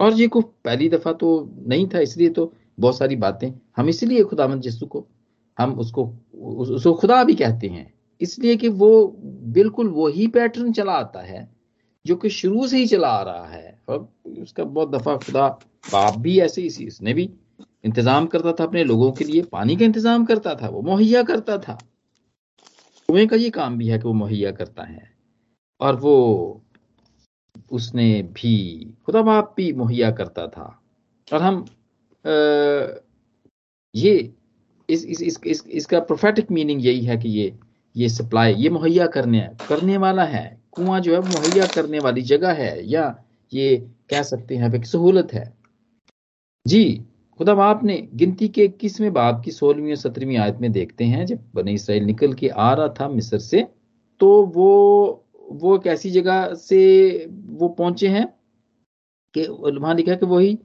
और 0.00 0.12
ये 0.12 0.26
को 0.28 0.40
पहली 0.40 0.88
दफ़ा 0.88 1.12
तो 1.12 1.28
नहीं 1.66 1.86
था, 1.88 2.00
इसलिए 2.00 2.28
तो 2.28 2.52
बहुत 2.78 2.98
सारी 2.98 3.16
बातें। 3.16 3.52
हम 3.76 3.88
इसलिए 3.88 4.22
खुदामंद 4.24 4.66
यस्सु 4.66 4.86
को, 4.86 5.06
हम 5.58 5.72
उसको 5.74 6.04
उसको 6.34 6.92
खुदा 6.94 7.22
भी 7.24 7.34
कहते 7.34 7.68
हैं। 7.68 7.92
इसलिए 8.20 8.56
कि 8.56 8.68
वो 8.70 9.16
बिल्कुल 9.54 9.88
वही 9.88 10.26
पैटर्न 10.28 10.72
चला 10.72 10.92
आता 10.94 11.20
है, 11.20 11.48
जो 12.04 12.16
कि 12.16 12.28
शुरू 12.30 12.66
से 12.66 12.78
ही 12.78 12.86
चला 12.86 13.08
आ 13.08 13.22
रहा 13.22 13.46
है। 13.46 13.78
और 13.88 14.08
उसका 14.38 14.64
बहुत 14.64 14.90
दफ़ा 14.90 15.16
खुदा 15.16 15.48
बाप 15.84 16.18
भी 16.18 16.38
ऐसे 16.40 16.62
ही 16.62 16.86
इसने 16.86 17.14
भी 17.14 17.28
इंतज़ाम 17.84 18.26
करता 18.26 18.52
था 18.52 18.64
अपने 18.64 18.84
लोगों 18.84 19.10
के 19.12 19.24
लिए। 19.24 19.42
पानी 19.42 19.76
का 19.76 19.84
इंतज़ाम 19.84 20.24
करता 20.24 20.54
था, 20.54 20.68
वो 20.68 20.82
मुहैया 20.82 21.22
करता 21.22 21.58
था। 21.58 21.78
कुएँ 23.08 23.26
का 23.26 23.36
ये 23.36 23.50
काम 23.50 23.76
भी 23.78 23.88
है 23.88 23.98
कि 23.98 24.04
वो 24.04 24.12
मुहैया 24.14 24.50
करता 24.52 24.82
है। 24.82 25.10
और 25.80 25.96
वो 25.96 26.62
उसने 27.70 28.22
भी 28.22 28.54
खुदा 29.06 29.22
बाप 29.22 29.54
भी 29.56 29.72
मुहैया 29.72 30.10
करता 30.10 30.46
था। 30.46 30.82
और 31.28 31.42
हम 31.42 31.64
आ, 32.24 33.00
ये 33.94 34.34
इस, 34.88 35.04
इस, 35.04 35.22
इस, 35.22 35.40
इस, 35.46 35.66
इसका 35.66 36.00
प्रोफेटिक 36.00 36.50
मीनिंग 36.50 36.84
यही 36.86 37.04
है 37.06 37.16
कि 37.16 37.28
ये 37.28 37.52
ये 37.96 38.08
सप्लाई 38.08 38.54
ये 38.54 38.68
मुहैया 38.68 39.06
करने 39.06 39.40
करने 39.68 39.96
वाला 39.96 40.24
है। 40.24 40.60
कुआँ 40.72 41.00
जो 41.00 41.14
है 41.14 41.20
मुहैया 41.20 41.66
करने 41.66 41.98
वाली 41.98 42.22
जगह 42.22 42.52
है 42.52 42.88
या 42.88 43.04
ये 43.52 43.76
कह 44.10 44.22
सकते 44.22 44.56
हैं 44.56 44.74
एक 44.74 44.86
सहूलत 44.86 45.32
है। 45.32 45.52
जी 46.66 46.84
खुदा 47.38 47.54
बाप 47.54 47.84
ने 47.84 47.96
गिनती 48.14 48.48
के 48.48 48.64
इक्कीसवें 48.64 49.12
बाप 49.12 49.42
की 49.44 49.50
सोलहवीं 49.50 49.90
और 49.90 49.96
सत्रहवीं 49.96 50.36
आयत 50.36 50.58
में 50.60 50.70
देखते 50.72 51.04
हैं। 51.04 51.24
जब 51.26 51.44
बने 51.54 51.72
इसराइल 51.72 52.04
निकल 52.04 52.32
के 52.32 52.48
आ 52.48 52.72
रहा 52.74 52.88
था 53.00 53.08
मिस्र 53.08 53.38
से 53.38 53.66
तो 54.20 54.30
वो 54.46 55.24
वो 55.50 55.76
एक 55.76 55.86
ऐसी 55.86 56.10
जगह 56.10 56.54
से 56.54 57.26
वो 57.30 57.68
पहुँचे 57.68 58.08
हैं 58.08 58.26
कि 59.34 59.46
वहाँ 59.48 59.94
लिखा 59.94 60.14
कि 60.14 60.26
वही, 60.26 60.58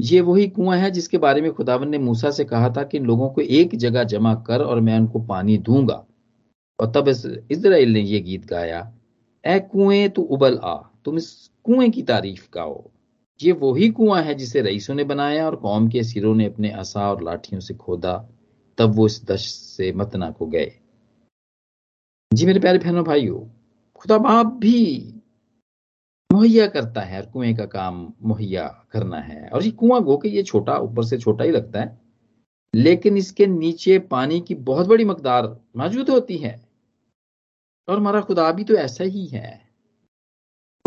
ये 0.00 0.20
वही 0.20 0.48
कुआँ 0.48 0.76
है 0.78 0.90
जिसके 0.90 1.18
बारे 1.18 1.40
में 1.40 1.52
खुदावन 1.52 1.88
ने 1.88 1.98
मूसा 1.98 2.30
से 2.30 2.44
कहा 2.44 2.70
था 2.70 2.82
कि 2.84 2.98
लोगों 2.98 3.28
को 3.28 3.40
एक 3.40 3.76
जगह 3.76 4.04
जमा 4.04 4.34
कर 4.34 4.62
और 4.62 4.80
मैं 4.80 4.98
उनको 4.98 5.20
पानी 5.20 5.58
दूँगा। 5.58 6.04
और 6.80 6.92
तब 6.96 7.08
इसराइल 7.08 7.92
ने 7.92 8.00
ये 8.00 8.20
गीत 8.20 8.44
गाया 8.46 8.92
ए 9.44 9.58
कुएँ, 9.60 10.08
तू 10.08 10.22
उबल 10.22 10.58
आ, 10.58 10.76
तुम 11.04 11.16
इस 11.16 11.50
कुएँ 11.64 11.90
की 11.90 12.02
तारीफ़ 12.02 12.48
गाओ। 12.54 12.90
ये 13.40 13.52
वही 13.52 13.88
कुआँ 13.88 14.22
है 14.22 14.34
जिसे 14.34 14.60
रईसों 14.60 14.94
ने 14.94 15.04
बनाया 15.04 15.46
और 15.46 15.56
कौम 15.56 15.88
के 15.88 16.02
सिरों 16.02 16.34
ने 16.34 16.46
अपने 16.46 16.70
असा 16.70 17.10
और 17.10 17.22
लाठियों 17.22 17.60
से 17.60 17.74
खोदा, 17.74 18.16
तब 18.78 18.94
वो 18.94 19.06
इस 19.06 19.24
दश 19.24 19.46
से 19.46 19.92
मतना 19.92 20.30
को 20.30 20.46
गए। 20.46 20.72
जी 22.34 22.46
मेरे 22.46 22.60
प्यारे 22.60 22.78
बहनों, 22.78 23.04
भाइयों 23.04 23.40
खुदा 24.02 24.18
बाप 24.18 24.46
भी 24.46 25.14
मुहैया 26.32 26.66
करता 26.66 27.00
है 27.00 27.20
और 27.20 27.30
कुएँ 27.30 27.54
का 27.54 27.66
काम 27.66 28.12
मुहैया 28.22 28.86
करना 28.92 29.16
है। 29.16 29.48
और 29.48 29.62
ये 29.62 29.70
कुआँ 29.70 30.02
गो 30.02 30.16
के 30.16 30.28
ये 30.28 30.42
छोटा, 30.42 30.76
ऊपर 30.76 31.04
से 31.04 31.18
छोटा 31.18 31.44
ही 31.44 31.50
लगता 31.50 31.80
है। 31.80 32.00
लेकिन 32.74 33.16
इसके 33.16 33.46
नीचे 33.46 33.98
पानी 33.98 34.40
की 34.40 34.54
बहुत 34.54 34.86
बड़ी 34.86 35.04
मकदार 35.04 35.60
मौजूद 35.76 36.10
होती 36.10 36.36
है। 36.36 36.68
और 37.88 37.98
हमारा 37.98 38.20
खुदा 38.20 38.52
भी 38.52 38.64
तो 38.64 38.74
ऐसा 38.74 39.04
ही 39.04 39.26
है। 39.26 39.68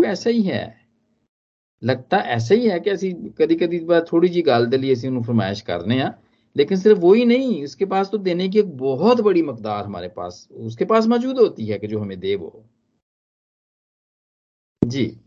वो 0.00 0.06
ऐसा 0.06 0.30
ही 0.30 0.42
है। 0.42 0.76
लगता 1.84 2.16
ऐसा 2.16 2.54
ही 2.54 2.68
है 2.68 2.80
कि 2.80 2.90
ऐसी 2.90 3.12
कभी 3.12 3.54
कभी 3.54 3.86
थोड़ी 4.00 4.28
जी 4.28 4.42
गाल 4.42 4.66
दली 4.66 4.92
ऐसी 4.92 5.08
उन्होंने 5.08 5.26
फरमाइश 5.26 5.60
करने 5.60 6.02
हैं। 6.02 6.14
लेकिन 6.56 6.78
सिर्फ़ 6.78 7.00
वही 7.00 7.24
नहीं 7.24 7.64
उसके 7.64 7.84
पास 7.84 8.10
तो 8.10 8.18
देने 8.18 8.48
की 8.48 8.58
एक 8.58 8.76
बहुत 8.76 9.20
बड़ी 9.20 9.42
मकदार 9.42 9.84
हमारे 9.84 10.08
पास, 10.08 10.48
उसके 10.52 10.84
पास 10.84 11.06
मौजूद 11.06 11.38
होती 11.38 11.66
है 11.66 11.78
कि 11.78 11.86
जो 11.86 11.98
हमें 11.98 12.20
दे 12.20 12.36
वो। 12.36 12.64
जी। 14.86 15.20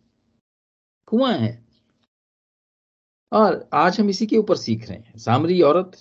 कुआँ 1.07 1.33
है। 1.33 1.65
और 3.31 3.69
आज 3.73 3.99
हम 3.99 4.09
इसी 4.09 4.25
के 4.25 4.37
ऊपर 4.37 4.55
सीख 4.55 4.89
रहे 4.89 4.97
हैं। 4.97 5.17
सामरी 5.17 5.61
औरत 5.61 5.91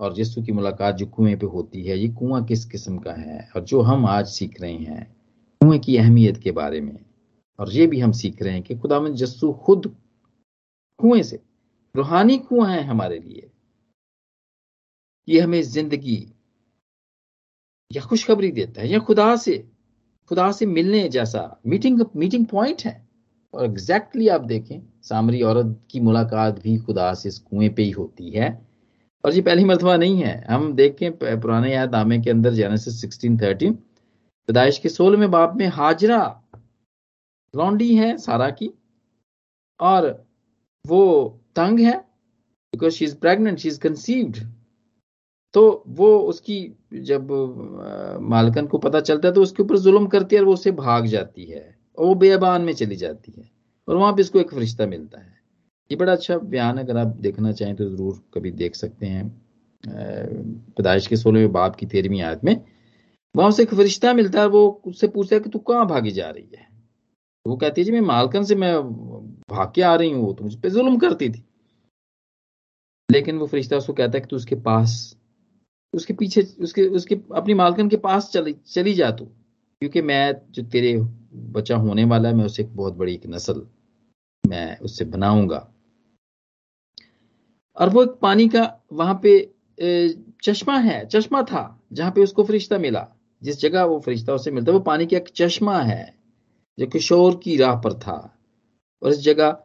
और 0.00 0.18
यीशु 0.18 0.42
की 0.42 0.52
मुलाकात 0.52 0.94
जो 0.94 1.06
कुएँ 1.06 1.36
पे 1.36 1.46
होती 1.46 1.84
है, 1.84 1.98
ये 1.98 2.08
कुआँ 2.08 2.44
किस 2.44 2.64
किस्म 2.64 2.98
का 2.98 3.12
है? 3.12 3.50
और 3.56 3.64
जो 3.64 3.80
हम 3.80 4.06
आज 4.06 4.26
सीख 4.26 4.60
रहे 4.60 4.74
हैं, 4.74 5.16
कुएँ 5.60 5.78
की 5.78 5.96
अहमियत 5.96 6.36
के 6.36 6.50
बारे 6.50 6.80
में। 6.80 7.04
और 7.58 7.70
ये 7.72 7.86
भी 7.86 8.00
हम 8.00 8.12
सीख 8.12 8.42
रहे 8.42 8.52
हैं 8.52 8.62
कि 8.62 8.76
खुदा 8.76 9.08
जस्सू 9.08 9.52
खुद 9.52 9.96
कुएँ 10.98 11.22
से, 11.22 11.42
रूहानी 11.96 12.38
कुआँ 12.38 12.70
है 12.70 12.82
हमारे 12.84 13.18
लिए। 13.18 13.50
ये 15.28 15.40
हमें 15.40 15.62
ज़िंदगी 15.62 16.32
या 17.90 18.02
खुशखबरी 18.02 18.50
देता 18.50 18.80
है, 18.80 18.88
या 18.88 18.98
खुदा 18.98 19.36
से 19.36 19.68
खुदा 20.32 20.52
से 20.52 20.66
मिलने 20.66 21.08
जैसा। 21.08 21.60
मीटिंग 21.66 22.00
मीटिंग 22.16 22.46
पॉइंट 22.46 22.82
है। 22.82 23.08
और 23.54 23.64
एग्जैक्टली 23.64 24.24
exactly 24.24 24.42
आप 24.42 24.46
देखें, 24.48 24.80
सामरी 25.02 25.42
औरत 25.42 25.80
की 25.90 26.00
मुलाकात 26.00 26.60
भी 26.62 26.76
खुदा 26.78 27.14
से 27.14 27.28
इस 27.28 27.38
कुएँ 27.38 27.68
पे 27.68 27.82
ही 27.82 27.90
होती 27.90 28.30
है। 28.30 28.66
और 29.24 29.34
ये 29.34 29.42
पहली 29.42 29.64
मरतबा 29.64 29.96
नहीं 29.96 30.22
है। 30.22 30.44
हम 30.50 30.72
देखें 30.72 31.40
पुराने 31.40 31.74
याद 31.74 31.94
नामे 31.94 32.18
के 32.18 32.30
अंदर 32.30 32.52
जेनेसिस 32.52 33.00
सिक्सटीन 33.00 33.38
थर्टीन 33.38 33.74
पैदाइश 34.48 34.78
के 34.78 34.88
सोल 34.88 35.16
में 35.16 35.30
बाप 35.30 35.56
में 35.56 35.66
हाजरा, 35.66 36.42
लौंडी 37.56 37.94
है 37.96 38.16
सारा 38.18 38.50
की, 38.50 38.70
और 39.80 40.26
वो 40.86 41.02
तंग 41.56 41.80
है 41.80 41.98
because 42.72 42.92
she 42.92 43.04
is 43.04 43.16
pregnant 43.16 43.58
she 43.58 43.68
is 43.68 43.80
conceived 43.80 44.36
तो 45.54 45.84
वो 45.88 46.16
उसकी 46.18 46.58
जब 47.02 47.30
मालकन 48.22 48.66
को 48.66 48.78
पता 48.78 49.00
चलता 49.00 49.28
है 49.28 49.34
तो 49.34 49.42
उसके 49.42 49.62
ऊपर 49.62 49.78
जुल्म 49.78 50.06
करती 50.06 50.36
है 50.36 50.40
और 50.42 50.46
वो 50.46 50.52
उससे 50.52 50.70
भाग 50.72 51.06
जाती 51.06 51.44
है 51.44 51.64
और 51.98 52.06
वो 52.06 52.14
बेबान 52.14 52.62
में 52.62 52.72
चली 52.74 52.96
जाती 52.96 53.32
है 53.38 53.50
और 53.88 53.96
वहाँ 53.96 54.12
पर 54.12 54.20
इसको 54.20 54.40
एक 54.40 54.50
फरिश्ता 54.50 54.86
मिलता 54.86 55.20
है। 55.20 55.40
ये 55.90 55.96
बड़ा 55.96 56.12
अच्छा 56.12 56.36
बयान 56.38 56.78
अगर 56.78 56.96
आप 56.96 57.16
देखना 57.20 57.52
चाहें 57.52 57.74
तो 57.76 57.88
ज़रूर 57.88 58.22
कभी 58.34 58.50
देख 58.52 58.74
सकते 58.74 59.06
हैं 59.06 59.28
पैदाइश 59.84 61.06
के 61.06 61.16
सोलहवें 61.16 61.52
बाप 61.52 61.76
की 61.76 61.86
तेरहवीं 61.86 62.20
आयत 62.22 62.44
में। 62.44 62.56
वहाँ 63.34 63.48
उसे 63.48 63.62
एक 63.62 63.74
फरिश्ता 63.74 64.12
मिलता 64.14 64.40
है 64.40 64.46
वो 64.48 64.68
उससे 64.86 65.08
पूछता 65.08 65.36
है 65.36 65.40
कि 65.40 65.50
तू 65.50 65.58
कहाँ 65.60 65.86
भागी 65.86 66.10
जा 66.10 66.28
रही 66.30 66.48
है? 66.54 66.66
वो 67.46 67.56
कहती 67.56 67.80
है, 67.80 67.84
जी, 67.84 67.92
मैं 67.92 68.00
मालकन 68.00 68.44
से 68.44 68.54
मैं 68.54 68.74
भाग 69.50 69.72
के 69.74 69.82
आ 69.82 69.94
रही 69.94 70.10
हूँ, 70.10 70.24
वो 70.26 70.32
तो 70.32 70.44
मुझ 70.44 70.54
पर 70.54 70.68
जुल्म 70.68 70.98
करती 70.98 71.28
थी। 71.30 71.44
लेकिन 73.08 73.38
वो 73.38 73.46
फरिश्ता 73.46 73.76
उसको 73.76 73.92
कहता 73.92 74.16
है 74.16 74.20
कि 74.20 74.26
तू 74.26 74.36
उसके 74.36 74.54
पास 74.56 75.16
उसके 75.94 76.14
पीछे, 76.14 76.42
उसके 76.60 76.86
उसके 76.86 77.20
अपनी 77.34 77.54
मालकन 77.54 77.88
के 77.88 77.96
पास 77.96 78.30
चली 78.30 78.52
चली 78.66 78.94
जा 78.94 79.10
तू। 79.10 79.24
क्योंकि 79.24 80.02
मैं 80.02 80.34
जो 80.50 80.62
तेरे 80.62 80.96
बच्चा 81.52 81.76
होने 81.76 82.04
वाला 82.04 82.28
है, 82.28 82.34
मैं 82.34 82.44
उसे 82.44 82.62
एक 82.62 82.76
बहुत 82.76 82.94
बड़ी 82.94 83.14
एक 83.14 83.26
नस्ल, 83.26 83.66
मैं 84.44 84.78
उससे 84.78 85.04
बनाऊँगा। 85.04 85.68
और 87.76 87.88
वो 87.88 88.02
एक 88.02 88.10
पानी 88.22 88.48
का 88.48 88.80
वहाँ 88.92 89.20
पे 89.22 89.50
चश्मा 90.44 90.78
है, 90.78 91.04
चश्मा 91.06 91.42
था, 91.42 91.80
जहाँ 91.92 92.12
पे 92.12 92.22
उसको 92.22 92.44
फरिश्ता 92.44 92.78
मिला। 92.78 93.06
जिस 93.42 93.60
जगह 93.60 93.84
वो 93.84 93.98
फरिश्ता 94.00 94.34
उसे 94.34 94.50
मिलता, 94.50 94.72
वो 94.72 94.80
पानी 94.80 95.06
का 95.06 95.16
एक 95.16 95.28
चश्मा 95.28 95.80
है, 95.82 96.14
जो 96.78 96.86
किशोर 96.86 97.40
की 97.44 97.56
राह 97.56 97.80
पर 97.80 97.94
था। 97.94 98.38
और 99.02 99.10
इस 99.10 99.18
जगह 99.18 99.56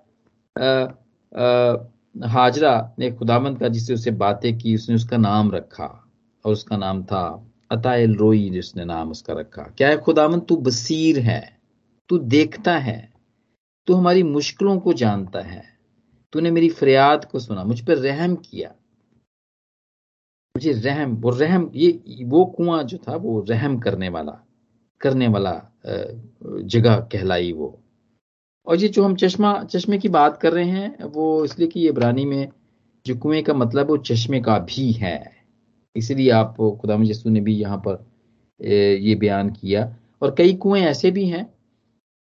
हाजरा 2.27 2.95
ने 2.99 3.11
खुदामंद 3.11 3.59
का 3.59 3.67
जिससे 3.67 3.93
उसे 3.93 4.11
बातें 4.11 4.57
की, 4.57 4.75
उसने 4.75 4.95
उसका 4.95 5.17
नाम 5.17 5.51
रखा। 5.51 6.06
और 6.47 6.53
उसका 6.53 6.77
नाम 6.77 7.03
था 7.03 7.51
अतायल 7.71 8.15
रोई, 8.15 8.49
जिसने 8.49 8.85
नाम 8.85 9.11
उसका 9.11 9.33
रखा। 9.33 9.63
क्या 9.63 9.89
है 9.89 9.97
खुदामंद 9.97 10.41
तू 10.41 10.55
बसीर 10.57 11.19
है, 11.19 11.59
तू 12.09 12.17
देखता 12.17 12.77
है, 12.77 13.13
तू 13.87 13.93
हमारी 13.93 14.23
मुश्किलों 14.23 14.79
को 14.79 14.93
जानता 14.93 15.41
है, 15.41 15.63
तूने 16.33 16.51
मेरी 16.51 16.69
फरियाद 16.69 17.25
को 17.25 17.39
सुना, 17.39 17.63
मुझ 17.63 17.87
पर 17.87 17.97
रहम 17.97 18.35
किया। 18.35 18.69
मुझे 20.55 20.71
रहम, 20.71 21.15
वो 21.15 21.29
रहम, 21.29 21.71
ये, 21.75 22.23
वो 22.23 22.45
कुआँ 22.45 22.83
जो 22.83 22.97
था, 22.97 23.15
वो 23.15 23.45
रहम 23.49 23.79
करने 23.79 24.09
वाला 24.09 24.43
करने 25.01 25.27
वाला 25.27 25.61
जगह 26.63 26.95
कहलाई 26.95 27.51
वो। 27.53 27.83
और 28.67 28.75
ये 28.75 28.87
जो 28.87 29.03
हम 29.03 29.15
चश्मा, 29.15 29.63
चश्मे 29.63 29.97
की 29.97 30.09
बात 30.09 30.37
कर 30.37 30.53
रहे 30.53 30.65
हैं, 30.65 31.03
वो 31.03 31.45
इसलिए 31.45 31.67
कि 31.67 31.79
ये 31.79 31.89
इब्रानी 31.89 32.25
में 32.25 32.49
जो 33.05 33.17
कुएँ 33.17 33.43
का 33.43 33.53
मतलब 33.53 33.87
वो 33.87 33.97
चश्मे 33.97 34.41
का 34.41 34.59
भी 34.59 34.91
है। 34.91 35.36
इसलिए 35.97 36.29
आप 36.31 36.55
खुदाम 36.81 37.03
यसू 37.03 37.29
ने 37.29 37.41
भी 37.41 37.55
यहाँ 37.55 37.77
पर 37.77 38.05
ये 38.59 39.15
बयान 39.15 39.49
किया। 39.51 39.83
और 40.21 40.35
कई 40.37 40.53
कुएँ 40.55 40.81
ऐसे 40.83 41.11
भी 41.11 41.25
हैं 41.27 41.45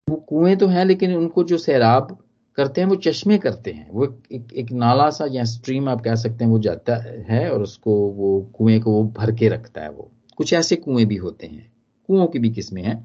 वो 0.08 0.16
कुएँ 0.30 0.56
तो 0.56 0.68
हैं 0.68 0.86
लेकिन 0.86 1.16
उनको 1.16 1.44
जो 1.44 1.58
सैराब 1.58 2.18
करते 2.58 2.82
हैं 2.82 2.88
वो 2.88 2.96
चश्मे 2.98 3.38
करते 3.38 3.72
हैं। 3.72 3.90
वो 3.92 4.06
एक, 4.32 4.54
एक 4.54 4.72
नाला 4.74 5.10
सा 5.10 5.26
या 5.32 5.44
स्ट्रीम 5.46 5.90
आप 5.90 6.02
कह 6.02 6.16
सकते 6.16 6.44
हैं 6.44 6.52
वो 6.52 6.60
जाता 6.60 6.96
है 7.30 7.50
और 7.52 7.62
उसको 7.64 7.96
वो 8.12 8.40
कुएँ 8.56 8.80
को 8.80 8.92
वो 8.92 9.04
भर 9.18 9.32
के 9.36 9.50
रखता 9.50 9.82
है 9.82 9.92
वो। 9.92 10.12
कुछ 10.38 10.54
ऐसे 10.54 10.76
कुएँ 10.76 11.06
भी 11.06 11.16
होते 11.18 11.48
हैं 11.48 11.72
कुओं 12.10 12.28
की 12.28 12.40
भी 12.40 12.50
किस्में 12.50 12.82
हैं। 12.84 12.98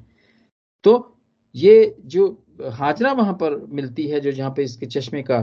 तो 0.83 0.93
ये 1.55 1.95
जो 2.05 2.27
हाजरा 2.71 3.11
वहाँ 3.13 3.33
पर 3.33 3.55
मिलती 3.69 4.07
है 4.07 4.19
जो 4.19 4.31
जहाँ 4.31 4.49
पे 4.57 4.63
इसके 4.63 4.85
चश्मे 4.85 5.21
का 5.23 5.39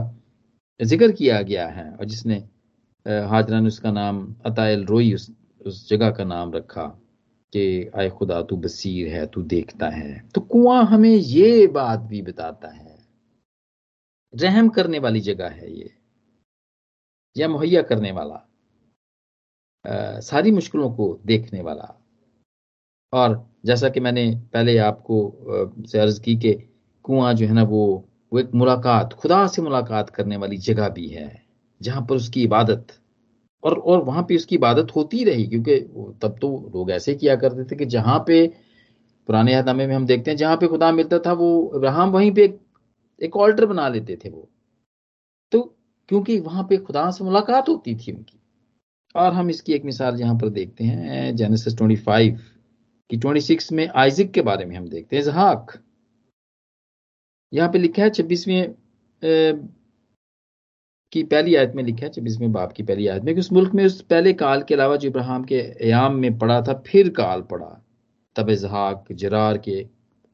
ज़िक्र 0.79 1.11
किया 1.11 1.41
गया 1.41 1.67
है 1.67 1.89
और 1.91 2.05
जिसने 2.05 2.43
हाजरा 3.05 3.59
ने 3.59 3.67
उसका 3.67 3.91
नाम 3.91 4.35
अतायल 4.45 4.85
रोई 4.85 5.13
उस, 5.13 5.31
उस 5.65 5.89
जगह 5.89 6.11
का 6.11 6.23
नाम 6.23 6.53
रखा 6.53 6.85
कि 7.53 7.91
आए 7.97 8.09
खुदा 8.09 8.41
तू 8.41 8.57
बसीर 8.57 9.07
है 9.07 9.25
तू 9.27 9.41
देखता 9.41 9.89
है। 9.89 10.29
तो 10.35 10.41
कुआँ 10.41 10.85
हमें 10.85 11.09
ये 11.09 11.67
बात 11.67 11.99
भी 11.99 12.21
बताता 12.21 12.67
है। 12.67 12.97
रहम 14.35 14.69
करने 14.69 14.99
वाली 14.99 15.19
जगह 15.19 15.49
है 15.49 15.79
ये 15.79 15.93
या 17.37 17.47
मुहैया 17.47 17.81
करने 17.81 18.11
वाला 18.11 18.35
आ, 19.85 20.19
सारी 20.19 20.51
मुश्किलों 20.51 20.91
को 20.91 21.19
देखने 21.25 21.61
वाला। 21.61 21.99
और 23.13 23.49
जैसा 23.65 23.89
कि 23.89 23.99
मैंने 23.99 24.41
पहले 24.53 24.77
आपको 24.77 25.17
से 25.87 25.99
अर्ज़ 25.99 26.21
की 26.21 26.35
कि 26.35 26.53
कुआँ 27.03 27.33
जो 27.33 27.47
है 27.47 27.53
ना 27.53 27.63
वो 27.63 28.09
वो 28.33 28.39
एक 28.39 28.53
मुलाकात 28.55 29.13
खुदा 29.13 29.47
से 29.47 29.61
मुलाकात 29.61 30.09
करने 30.09 30.37
वाली 30.37 30.57
जगह 30.57 30.89
भी 30.89 31.07
है। 31.07 31.42
जहाँ 31.83 32.05
पर 32.09 32.15
उसकी 32.15 32.43
इबादत 32.43 32.87
और 33.63 33.77
और 33.79 34.03
वहाँ 34.03 34.23
पे 34.29 34.35
उसकी 34.35 34.55
इबादत 34.55 34.95
होती 34.95 35.23
रही 35.23 35.45
क्योंकि 35.47 35.79
तब 36.21 36.37
तो 36.41 36.49
लोग 36.75 36.91
ऐसे 36.91 37.15
किया 37.15 37.35
करते 37.35 37.63
थे 37.65 37.75
कि 37.75 37.85
जहाँ 37.85 38.23
पे 38.27 38.45
पुराने 39.29 39.53
हदामे 39.55 39.87
में 39.87 39.95
हम 39.95 40.05
देखते 40.05 40.31
हैं 40.31 40.37
जहाँ 40.37 40.57
पे 40.57 40.67
खुदा 40.67 40.91
मिलता 40.91 41.19
था 41.19 41.33
वो 41.33 41.49
अब्राहम 41.75 42.11
वहीं 42.11 42.31
पे 42.31 42.43
एक, 42.43 42.59
एक 43.21 43.37
ऑल्टर 43.37 43.65
बना 43.65 43.87
लेते 43.89 44.15
थे 44.25 44.29
वो। 44.29 44.49
तो 45.51 45.61
क्योंकि 46.09 46.39
वहाँ 46.39 46.63
पे 46.69 46.77
खुदा 46.77 47.09
से 47.11 47.23
मुलाकात 47.23 47.69
होती 47.69 47.95
थी 47.95 48.11
उनकी। 48.11 48.39
और 49.15 49.33
हम 49.33 49.49
इसकी 49.49 49.73
एक 49.73 49.85
मिसाल 49.85 50.19
यहाँ 50.19 50.35
पर 50.35 50.49
देखते 50.49 50.83
हैं 50.83 51.35
जेनेसिस 51.35 51.75
25 51.77 52.37
की 53.09 53.17
26 53.17 53.71
में 53.71 53.87
आइजिक 53.87 54.31
के 54.31 54.41
बारे 54.41 54.65
में 54.65 54.75
हम 54.75 54.87
देखते 54.89 55.15
हैं 55.15 55.23
जहाक 55.23 55.71
यहाँ 57.53 57.69
पे 57.69 57.79
लिखा 57.79 58.03
है 58.03 58.09
छब्बीसवें 58.09 58.61
की 61.13 61.23
पहली 61.23 61.55
आयत 61.55 61.73
में 61.75 61.83
लिखा 61.83 62.05
है 62.05 62.11
छब्बीसवें 62.11 62.51
बाप 62.51 62.71
की 62.71 62.83
पहली 62.83 63.07
आयत 63.07 63.23
में, 63.23 63.33
कि 63.35 63.39
उस 63.39 63.51
मुल्क 63.53 63.73
में 63.73 63.85
उस 63.85 64.01
पहले 64.01 64.33
काल 64.33 64.61
के 64.61 64.73
अलावा 64.73 64.95
जो 64.95 65.07
इब्राहिम 65.07 65.43
के 65.43 65.59
अयाम 65.59 66.15
में 66.15 66.37
पड़ा 66.37 66.61
था, 66.61 66.73
फिर 66.87 67.09
काल 67.09 67.41
पड़ा। 67.41 67.79
तब 68.35 68.49
इजहाक, 68.49 69.05
जरार 69.11 69.57
के, 69.57 69.85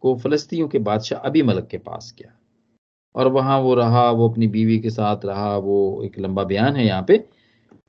को 0.03 0.15
फलस्तियों 0.15 0.67
के 0.67 0.79
बादशाह 0.79 1.19
अभी 1.19 1.41
मलक 1.43 1.67
के 1.67 1.77
पास 1.77 2.13
गया। 2.19 2.33
और 3.15 3.27
वहाँ 3.27 3.59
वो 3.59 3.74
रहा, 3.75 4.09
वो 4.12 4.29
अपनी 4.29 4.48
बीवी 4.48 4.79
के 4.79 4.89
साथ 4.89 5.25
रहा, 5.25 5.57
वो 5.57 6.01
एक 6.05 6.19
लंबा 6.19 6.43
बयान 6.43 6.75
है 6.75 6.86
यहाँ 6.86 7.05
पे। 7.07 7.24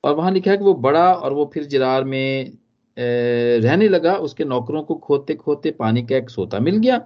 और 0.04 0.14
वहाँ 0.14 0.30
लिखा 0.32 0.50
है 0.50 0.56
कि 0.56 0.64
वो 0.64 0.74
बड़ा 0.74 1.12
और 1.12 1.32
वो 1.32 1.50
फिर 1.54 1.64
जरार 1.64 2.04
में 2.04 2.52
रहने 2.98 3.88
लगा, 3.88 4.14
उसके 4.14 4.44
नौकरों 4.44 4.82
को 4.82 4.94
खोते 4.94 5.34
खोदते 5.34 5.70
पानी 5.70 6.02
का 6.02 6.16
एक 6.16 6.30
सोता 6.30 6.58
मिल 6.58 6.76
गया। 6.76 6.96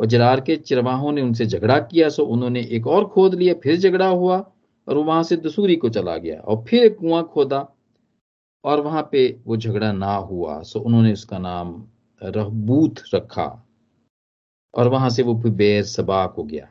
और 0.00 0.06
जरार 0.06 0.40
के 0.40 0.56
चरवाहों 0.56 1.12
ने 1.12 1.22
उनसे 1.22 1.46
झगड़ा 1.46 1.78
किया, 1.78 2.08
सो 2.08 2.22
उन्होंने 2.24 2.60
एक 2.60 2.86
और 2.86 3.04
खोद 3.04 3.34
लिया, 3.34 3.54
फिर 3.54 3.76
झगड़ा 3.76 4.08
हुआ। 4.08 4.38
और 4.88 4.98
वहाँ 4.98 5.22
से 5.22 5.36
दसूरी 5.36 5.76
को 5.76 5.88
चला 5.88 6.16
गया 6.16 6.40
और 6.40 6.64
फिर 6.68 6.84
एक 6.84 6.96
कुआँ 6.98 7.22
खोदा 7.24 7.66
और 8.64 8.80
वहाँ 8.80 9.08
पे 9.12 9.26
वो 9.46 9.56
झगड़ा 9.56 9.92
ना 9.92 10.14
हुआ। 10.14 10.60
सो 10.62 10.80
उन्होंने 10.80 11.12
उसका 11.12 11.38
नाम 11.38 11.82
रहबूत 12.20 13.02
रखा 13.14 13.46
और 14.74 14.88
वहाँ 14.88 15.10
से 15.10 15.22
वो 15.22 15.34
फिर 15.42 15.52
बेर 15.52 15.82
सबाक 15.84 16.34
हो 16.38 16.44
गया। 16.44 16.68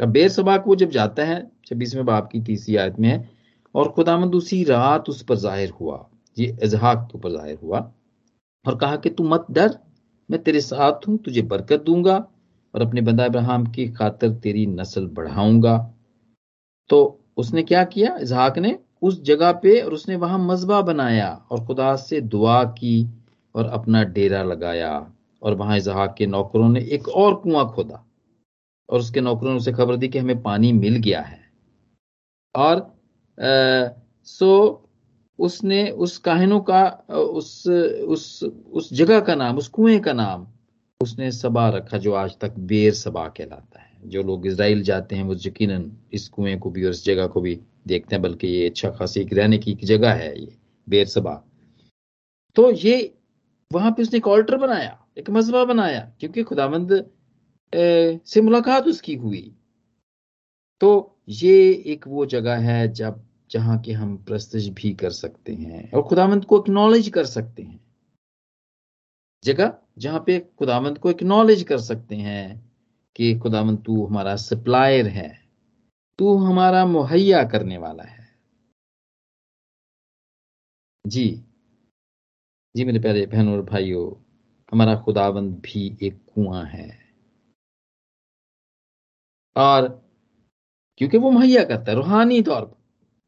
अब 0.00 0.08
बेर 0.08 0.28
सबाक 0.28 0.64
वो 0.66 0.76
जब 0.76 0.90
जाता 0.90 1.24
है, 1.24 1.40
छब्बीसवें 1.66 2.04
बाप 2.04 2.28
की 2.32 2.40
तीसरी 2.42 2.76
आयत 2.76 2.98
में 3.00 3.08
है, 3.08 3.28
और 3.74 3.88
खुदामंद 3.92 4.34
उसी 4.34 4.62
रात 4.64 5.08
उस 5.08 5.22
पर 5.22 5.36
ज़ाहिर 5.36 5.70
हुआ। 5.70 6.08
ये 6.36 6.56
इजहाक 6.62 7.08
के 7.12 7.18
ऊपर 7.18 7.30
ज़ाहिर 7.30 7.58
हुआ 7.62 7.78
और 8.64 8.76
कहा 8.76 8.96
कि, 8.96 9.10
तू 9.10 9.24
मत 9.24 9.46
डर, 9.50 9.78
मैं 10.28 10.42
तेरे 10.42 10.60
साथ 10.60 11.08
हूँ, 11.08 11.16
तुझे 11.18 11.42
बरकत 11.42 11.82
दूँगा 11.82 12.16
और 12.74 12.82
अपने 12.82 13.00
बंदा 13.00 13.24
इब्राहिम 13.26 13.66
की 13.66 13.88
खातर 13.88 14.32
तेरी 14.34 14.66
नस्ल 14.66 15.06
बढ़ाऊँगा। 15.08 15.76
तो 16.90 16.98
उसने 17.36 17.62
क्या 17.62 17.84
किया? 17.84 18.16
इजहाक 18.16 18.58
ने 18.58 18.78
उस 19.02 19.22
जगह 19.22 19.52
पे 19.52 19.80
और 19.80 19.94
उसने 19.94 20.16
वहाँ 20.16 20.38
मजबा 20.38 20.80
बनाया 20.82 21.30
और 21.50 21.64
खुदा 21.66 21.94
से 21.96 22.20
दुआ 22.20 22.62
की 22.64 23.06
और 23.54 23.66
अपना 23.66 24.02
डेरा 24.04 24.42
लगाया 24.42 25.12
और 25.42 25.54
वहाँ 25.54 25.76
इजहाक 25.76 26.14
के 26.18 26.26
नौकरों 26.26 26.68
ने 26.68 26.80
एक 26.80 27.08
और 27.08 27.34
कुआँ 27.34 27.72
खोदा 27.74 28.02
और 28.88 29.00
उसके 29.00 29.20
नौकरों 29.20 29.50
ने 29.50 29.56
उसे 29.56 29.72
खबर 29.72 29.96
दी 29.96 30.08
कि 30.08 30.18
हमें 30.18 30.42
पानी 30.42 30.72
मिल 30.72 30.96
गया 30.96 31.20
है। 31.20 31.38
और 32.54 32.76
आ, 33.38 33.88
सो 34.24 34.82
उसने 35.38 35.90
उस 35.90 36.18
काहिनों 36.18 36.60
का 36.60 36.84
उस 37.10 37.66
उस 37.68 38.44
उस 38.72 38.92
जगह 38.92 39.20
का 39.20 39.34
नाम 39.34 39.58
उस 39.58 39.68
कुएँ 39.68 39.98
का 40.00 40.12
नाम 40.12 40.46
उसने 41.00 41.30
सबा 41.32 41.68
रखा 41.68 41.98
जो 41.98 42.12
आज 42.14 42.38
तक 42.38 42.58
बेर 42.58 42.94
सबा 42.94 43.28
कहलाता 43.28 43.80
है। 43.80 43.95
जो 44.00 44.22
लोग 44.22 44.46
इसराइल 44.46 44.82
जाते 44.82 45.16
हैं 45.16 45.22
वो 45.22 45.34
यकीन 45.36 45.92
इस 46.12 46.28
कुएँ 46.28 46.56
को 46.58 46.70
भी 46.70 46.84
और 46.84 46.90
इस 46.90 47.04
जगह 47.04 47.26
को 47.26 47.40
भी 47.40 47.58
देखते 47.86 48.14
हैं, 48.16 48.22
बल्कि 48.22 48.48
ये 48.48 48.68
अच्छा 48.68 48.90
खासी 48.90 49.20
एक 49.20 49.32
रहने 49.32 49.58
की 49.58 49.74
जगह 49.74 50.12
है 50.12 50.40
ये, 50.40 50.56
बेर 50.86 51.06
सबा। 51.06 51.34
तो 52.56 52.70
ये 52.70 53.12
वहाँ 53.70 53.90
पे 53.90 54.02
उसने 54.02 54.16
एक 54.16 54.26
ऑल्टर 54.28 54.56
बनाया, 54.56 55.06
एक 55.18 55.30
मजबा 55.30 55.64
बनाया, 55.64 56.00
क्योंकि 56.20 56.42
खुदावंद 56.42 56.92
से 57.72 58.40
मुलाकात 58.40 58.86
उसकी 58.86 59.14
हुई। 59.14 59.54
तो 60.80 61.18
ये 61.28 61.72
एक 61.86 62.06
वो 62.08 62.26
जगह 62.26 62.56
है 62.60 62.92
जब, 62.92 63.22
जहाँ 63.50 63.80
के 63.80 63.92
हम 63.92 64.16
प्रस्तुत 64.18 64.74
भी 64.74 64.92
कर 64.94 65.10
सकते 65.10 65.52
हैं 65.52 65.90
और 65.90 66.02
खुदामंद 66.02 66.44
को 66.44 66.60
एक्नॉलेज 66.60 67.08
कर 67.08 67.24
सकते 67.24 67.62
हैं। 67.62 67.80
जगह 69.44 69.72
जहाँ 69.98 70.22
पे 70.26 70.38
खुदामंद 70.58 70.98
को 70.98 71.10
एक्नॉलेज 71.10 71.62
कर 71.62 71.78
सकते 71.78 72.16
हैं। 72.16 72.65
कि 73.16 73.38
खुदावंत, 73.38 73.84
तू 73.84 74.06
हमारा 74.06 74.36
सप्लायर 74.36 75.06
है। 75.06 75.38
तू 76.18 76.36
हमारा 76.36 76.86
मुहैया 76.86 77.44
करने 77.44 77.78
वाला 77.78 78.02
है। 78.02 78.26
जी। 81.06 81.44
जी 82.76 82.84
मेरे 82.84 82.98
प्यारे 82.98 83.26
बहनों 83.26 83.54
और 83.54 83.62
भाइयों, 83.62 84.24
हमारा 84.72 84.96
खुदावंत 84.96 85.56
भी 85.56 85.98
एक 86.02 86.18
कुआँ 86.34 86.64
है। 86.64 87.06
और 89.56 89.88
क्योंकि 90.98 91.18
वो 91.18 91.30
मुहैया 91.30 91.64
करता 91.64 91.90
है, 91.90 91.96
रूहानी 91.96 92.42
तौर 92.42 92.62
पर 92.62 92.76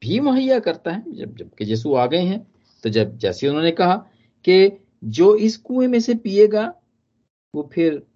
भी 0.02 0.20
मुहैया 0.20 0.58
करता 0.58 0.90
है, 0.90 1.12
जब 1.12 1.36
जबकि 1.36 1.72
यसु 1.72 1.94
आ 1.94 2.06
गए 2.06 2.18
हैं 2.18 2.52
तो 2.84 2.90
जब, 2.90 3.18
जैसे 3.18 3.48
उन्होंने 3.48 3.70
कहा 3.70 3.96
कि 4.44 4.84
जो 5.04 5.36
इस 5.36 5.56
कुएँ 5.56 5.88
में 5.88 6.00
से 6.00 6.14
पिएगा, 6.14 6.74
वो 7.54 7.70
फिर 7.74 8.06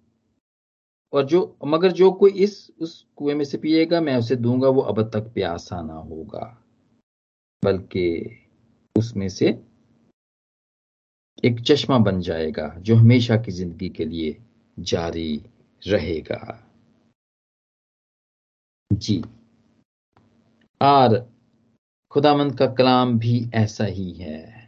और 1.13 1.25
जो, 1.25 1.57
मगर 1.65 1.91
जो 1.91 2.11
कोई 2.11 2.31
इस, 2.31 2.71
उस 2.81 3.05
कुएँ 3.15 3.35
में 3.35 3.45
से 3.45 3.57
पिएगा 3.57 4.01
मैं 4.01 4.17
उसे 4.17 4.35
दूँगा, 4.35 4.67
वो 4.67 4.81
अब 4.81 5.09
तक 5.09 5.33
प्यासा 5.33 5.81
ना 5.81 5.93
होगा। 5.93 6.59
बल्कि 7.63 8.39
उसमें 8.97 9.29
से 9.29 9.63
एक 11.43 11.59
चश्मा 11.59 11.97
बन 11.97 12.21
जाएगा, 12.21 12.75
जो 12.79 12.95
हमेशा 12.95 13.37
की 13.37 13.51
ज़िंदगी 13.51 13.89
के 13.89 14.05
लिए 14.05 14.37
जारी 14.79 15.41
रहेगा। 15.87 16.69
जी। 18.91 19.23
और 20.81 21.31
खुदामंद 22.11 22.57
का 22.57 22.67
कलाम 22.67 23.19
भी 23.19 23.51
ऐसा 23.53 23.85
ही 23.85 24.11
है। 24.13 24.63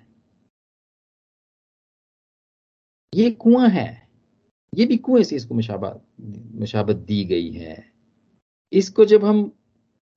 ये 3.13 3.31
कुआँ 3.31 3.69
है। 3.69 4.07
ये 4.75 4.85
भी 4.85 4.97
कुएँ 4.97 5.23
से 5.23 5.35
इसको 5.35 5.55
मुशाबत। 5.55 6.04
मुशाबत 6.19 6.95
दी 6.95 7.23
गई 7.25 7.49
है। 7.51 7.83
इसको 8.73 9.05
जब 9.05 9.25
हम 9.25 9.51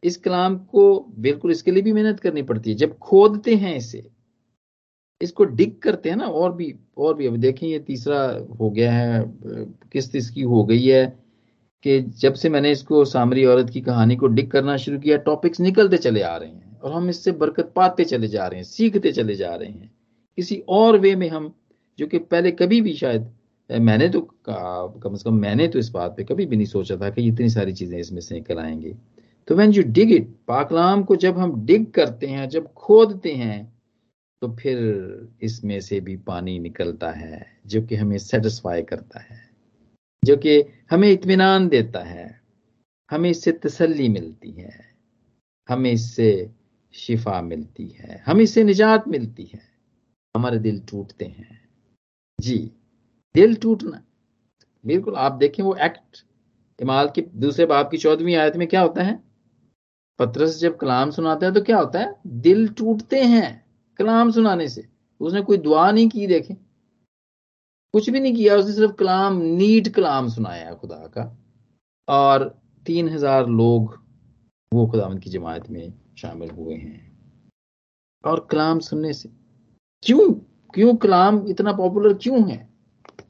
इस 0.03 0.17
कलाम 0.17 0.57
को 0.59 0.83
बिल्कुल 1.19 1.51
इसके 1.51 1.71
लिए 1.71 1.83
भी 1.83 1.93
मेहनत 1.93 2.21
करनी 2.21 2.43
पड़ती 2.43 2.71
है, 2.71 2.77
जब 2.77 2.99
खोदते 2.99 3.55
हैं 3.55 3.77
इसे, 3.77 4.05
इसको 5.21 5.45
डिग 5.45 5.79
करते 5.79 6.09
हैं 6.11 6.17
ना, 6.17 6.27
और 6.27 6.55
भी 6.55 6.75
और 6.99 7.15
भी। 7.15 7.27
अब 7.27 7.37
देखें, 7.37 7.67
ये 7.69 7.79
तीसरा 7.79 8.21
हो 8.61 8.71
गया 8.71 8.93
है, 8.93 9.25
किस्त 9.93 10.17
इसकी 10.17 10.43
हो 10.43 10.65
गई 10.65 10.85
है 10.85 11.07
कि 11.85 12.01
जब 12.01 12.35
से 12.35 12.49
मैंने 12.49 12.71
इसको 12.73 13.05
सामरी 13.05 13.45
औरत 13.45 13.71
की 13.71 13.81
कहानी 13.81 14.17
को 14.17 14.27
डिग 14.27 14.51
करना 14.51 14.77
शुरू 14.77 14.99
किया, 14.99 15.17
टॉपिक्स 15.17 15.61
निकलते 15.61 15.97
चले 15.97 16.23
आ 16.23 16.37
रहे 16.37 16.49
हैं, 16.49 16.79
और 16.81 16.93
हम 16.93 17.09
इससे 17.11 17.33
बरकत 17.33 17.73
पाते 17.77 18.05
चले 18.05 18.29
जा 18.29 18.47
रहे 18.47 18.61
हैं, 18.61 18.65
सीखते 18.65 19.13
चले 19.13 19.35
जा 19.35 19.55
रहे 19.55 19.69
हैं। 19.69 19.91
किसी 20.39 20.63
और 20.69 20.99
वे 20.99 21.15
में 21.17 21.29
हम, 21.29 21.53
जो 21.99 22.07
कि 22.07 22.19
पहले 22.19 22.51
कभी 22.53 22.81
भी 22.81 22.95
शायद 22.95 23.31
मैंने 23.71 24.09
तो 24.09 24.21
कम 24.49 25.15
से 25.15 25.23
कम 25.25 25.35
मैंने 25.37 25.67
तो 25.69 25.79
इस 25.79 25.89
बात 25.91 26.15
पे 26.17 26.25
कभी 26.25 26.47
भी 26.47 26.57
नहीं 26.57 26.67
सोचा 26.67 26.97
था 26.97 27.11
कि 27.11 27.27
इतनी 27.29 27.49
सारी 27.51 27.73
चीज़ें 27.73 27.99
इसमें 27.99 28.21
से 28.21 28.35
निकल 28.35 28.59
आएँगी। 28.59 28.95
तो 29.49 29.57
वैन 29.57 29.73
यू 29.73 29.83
डिग 29.85 30.13
इट 30.13 30.29
पाकलाम 30.49 31.03
को 31.03 31.17
जब 31.17 31.39
हम 31.39 31.65
डिग 31.67 31.91
करते 31.91 32.27
हैं, 32.27 32.49
जब 32.49 32.73
खोदते 32.75 33.33
हैं 33.33 33.65
तो 34.43 34.49
फिर 34.57 34.79
इसमें 35.43 35.81
से 35.81 36.01
भी 36.01 36.17
पानी 36.17 36.59
निकलता 36.59 37.11
है, 37.11 37.47
जो 37.67 37.83
कि 37.83 37.97
हमें 37.97 38.19
सेटिस्फाई 38.19 38.83
करता 38.83 39.21
है, 39.21 39.41
जो 40.23 40.37
कि 40.37 40.63
हमें 40.91 41.11
इत्मीनान 41.11 41.69
देता 41.69 42.03
है, 42.05 42.41
हमें 43.11 43.31
इससे 43.31 43.53
तसल्ली 43.55 44.09
मिलती 44.09 44.51
है, 44.51 44.73
हमें 45.69 45.91
इससे 45.93 46.51
शिफा 46.95 47.41
मिलती 47.43 47.89
है, 47.89 48.23
हमें 48.27 48.43
इससे 48.43 48.65
निजात 48.65 49.09
मिलती 49.09 49.45
है, 49.45 49.61
हमारे 50.35 50.59
दिल 50.59 50.81
टूटते 50.81 51.25
हैं। 51.25 51.61
जी। 52.39 52.71
दिल 53.39 53.55
टूटना। 53.55 54.03
बिल्कुल, 54.85 55.15
आप 55.15 55.33
देखें 55.33 55.63
वो 55.65 55.75
एक्ट 55.77 56.25
इमाल 56.79 57.09
की 57.09 57.23
दूसरे 57.37 57.67
बाप 57.67 57.91
की 57.91 57.99
चौदहवीं 57.99 58.37
आयत 58.37 58.57
में 58.57 58.69
क्या 58.69 58.81
होता 58.83 59.03
है? 59.03 59.23
पत्रस 60.19 60.59
जब 60.61 60.77
कलाम 60.77 61.11
सुनाते 61.11 61.47
हैं 61.47 61.55
तो 61.55 61.61
क्या 61.61 61.79
होता 61.79 61.99
है? 61.99 62.15
दिल 62.27 62.69
टूटते 62.69 63.23
हैं 63.23 63.51
कलाम 63.99 64.31
सुनाने 64.31 64.69
से। 64.69 64.87
उसने 65.21 65.41
कोई 65.41 65.57
दुआ 65.57 65.91
नहीं 65.91 66.09
की, 66.09 66.27
देखे। 66.27 66.55
कुछ 67.95 68.11
भी 68.11 68.21
नहीं 68.21 68.35
किया, 68.35 68.57
उसने 68.57 68.73
सिर्फ़ 68.73 68.93
कलाम, 68.93 69.39
नीट 69.39 69.89
कलाम 69.89 70.29
सुनाया 70.29 70.75
खुदा 70.75 70.97
का। 70.97 71.25
और 72.09 72.63
तीन 72.87 73.09
हज़ार 73.09 73.47
लोग 73.47 74.03
वो 74.73 74.87
खुदावंत 74.87 75.23
की 75.23 75.31
जमात 75.31 75.71
में 75.71 75.93
शामिल 76.19 76.51
हुए 76.51 76.75
हैं। 76.75 77.07
और 78.25 78.47
कलाम 78.51 78.79
सुनने 78.79 79.13
से। 79.13 79.29
क्यों? 80.03 80.33
क्यों 80.75 80.97
कलाम 80.97 81.47
इतना 81.49 81.73
पॉपुलर 81.73 82.15
क्यों 82.15 82.51
है? 82.51 82.69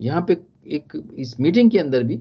यहाँ 0.00 0.24
पे 0.28 0.36
एक, 0.66 1.12
इस 1.14 1.40
मीटिंग 1.40 1.70
के 1.70 1.78
अंदर 1.78 2.02
भी 2.02 2.16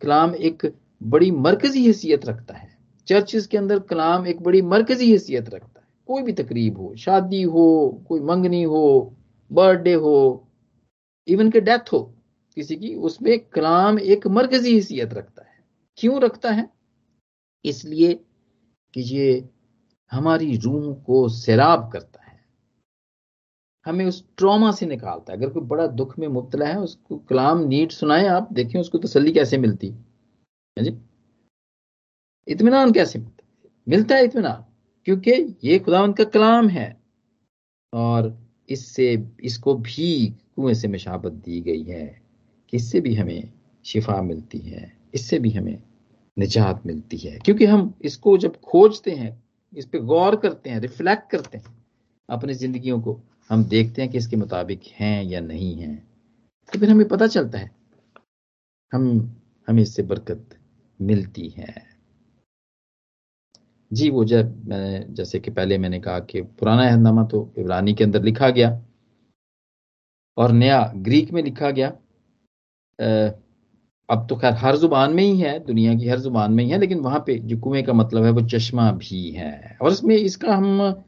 कलाम 0.00 0.34
एक 0.34 0.74
बड़ी 1.02 1.30
मरकजी 1.30 1.86
हैसियत 1.86 2.26
रखता 2.26 2.54
है। 2.54 2.78
चर्चेस 3.06 3.46
के 3.46 3.58
अंदर 3.58 3.78
कलाम 3.78 4.26
एक 4.26 4.42
बड़ी 4.42 4.62
मरकजी 4.62 5.12
हैसियत 5.12 5.50
रखता 5.50 5.80
है। 5.80 5.86
कोई 6.06 6.22
भी 6.22 6.32
तकरीब 6.32 6.78
हो, 6.78 6.94
शादी 6.96 7.42
हो, 7.42 8.04
कोई 8.08 8.20
मंगनी 8.20 8.62
हो 8.62 9.16
बर्थडे 9.52 9.94
हो 9.94 10.48
इवन 11.28 11.50
के 11.50 11.60
डेथ 11.60 11.92
हो, 11.92 12.14
किसी 12.54 12.76
की, 12.76 12.94
उसमें 12.94 13.38
कलाम 13.38 13.98
एक 13.98 14.26
मरकजी 14.26 14.74
हैसियत 14.74 15.14
रखता 15.14 15.42
है। 15.42 15.64
क्यों 15.96 16.20
रखता 16.20 16.50
है? 16.50 16.70
इसलिए 17.64 18.14
कि 18.94 19.00
ये 19.00 19.48
हमारी 20.12 20.56
रूह 20.56 20.94
को 20.94 21.28
सैराब 21.28 21.90
करता 21.92 22.21
है। 22.21 22.21
हमें 23.86 24.04
उस 24.04 24.24
ट्रॉमा 24.36 24.72
से 24.72 24.86
निकालता 24.86 25.32
है। 25.32 25.38
अगर 25.38 25.48
कोई 25.48 25.62
बड़ा 25.62 25.86
दुख 25.86 26.18
में 26.18 26.28
मुबतला 26.28 26.66
है, 26.66 26.80
उसको 26.80 27.18
कलाम 27.18 27.58
नीट 27.58 27.92
सुनाए 27.92 28.26
आप, 28.26 28.52
देखें 28.52 28.80
उसको 28.80 28.98
तसली 28.98 29.32
कैसे 29.32 29.58
मिलती। 29.58 29.88
है 30.78 30.84
जी? 30.84 30.98
इतमान 32.48 32.92
कैसे 32.92 33.18
मिलता 33.88 34.14
है? 34.14 34.24
इतमान 34.24 34.64
क्योंकि 35.04 35.56
ये 35.64 35.78
खुदावंत 35.78 36.16
का 36.16 36.24
कलाम 36.24 36.68
है। 36.68 37.00
और 37.94 38.38
इससे, 38.68 39.28
इसको 39.40 39.74
भी 39.74 40.28
कुएँ 40.56 40.74
से 40.74 40.88
मशाबत 40.88 41.32
दी 41.32 41.60
गई 41.60 41.82
है 41.82 42.22
कि 42.68 42.76
इससे 42.76 43.00
भी 43.00 43.14
हमें 43.14 43.52
शिफा 43.84 44.22
मिलती 44.22 44.58
है, 44.58 44.96
इससे 45.14 45.38
भी 45.38 45.50
हमें 45.50 45.82
निजात 46.38 46.86
मिलती 46.86 47.16
है। 47.16 47.38
क्योंकि 47.38 47.64
हम 47.64 47.94
इसको 48.02 48.38
जब 48.38 48.60
खोजते 48.60 49.10
हैं, 49.10 49.44
इस 49.76 49.86
पर 49.86 49.98
गौर 49.98 50.36
करते 50.36 50.70
हैं, 50.70 50.80
रिफ्लेक्ट 50.80 51.30
करते 51.30 51.58
हैं 51.58 51.84
अपनी 52.30 52.54
जिंदगियों 52.54 53.00
को 53.00 53.20
हम 53.52 53.64
देखते 53.64 54.02
हैं 54.02 54.10
कि 54.10 54.18
इसके 54.18 54.36
मुताबिक 54.36 54.80
हैं 54.94 55.24
या 55.24 55.40
नहीं 55.40 55.74
हैं। 55.76 55.96
तो 56.72 56.78
फिर 56.78 56.90
हमें 56.90 57.08
पता 57.08 57.26
चलता 57.26 57.58
है, 57.58 57.70
हम, 58.92 59.36
हमें 59.68 59.82
इससे 59.82 60.02
बरकत 60.02 60.58
मिलती 61.00 61.48
है। 61.48 61.74
जी, 63.92 64.10
वो 64.10 64.24
जब 64.24 64.64
मैंने, 64.68 65.04
जैसे 65.14 65.40
कि 65.40 65.50
पहले 65.50 65.78
मैंने 65.78 66.00
कहा 66.00 66.18
कि 66.20 66.42
पुराना 66.42 66.88
अहदनामा 66.88 67.24
तो 67.24 67.52
इब्रानी 67.58 67.94
के 67.94 68.04
अंदर 68.04 68.22
लिखा 68.22 68.50
गया 68.50 68.70
और 70.36 70.52
नया 70.52 70.92
ग्रीक 70.96 71.32
में 71.32 71.42
लिखा 71.42 71.70
गया। 71.70 71.88
अब 74.08 74.26
तो 74.28 74.36
खैर 74.36 74.52
हर 74.52 74.76
ज़ुबान 74.76 75.12
में 75.12 75.22
ही 75.22 75.38
है, 75.38 75.58
दुनिया 75.58 75.94
की 75.94 76.08
हर 76.08 76.18
ज़ुबान 76.18 76.52
में 76.52 76.64
ही 76.64 76.70
है, 76.70 76.78
लेकिन 76.78 77.00
वहाँ 77.00 77.22
पे 77.26 77.38
जो 77.38 77.58
कुएँ 77.58 77.82
का 77.82 77.92
मतलब 77.92 78.24
है, 78.24 78.30
वो 78.30 78.48
चश्मा 78.48 78.92
भी 78.92 79.30
है। 79.30 79.78
और 79.82 79.92
इसमें 79.92 80.16
इसका 80.16 80.56
हम 80.56 81.04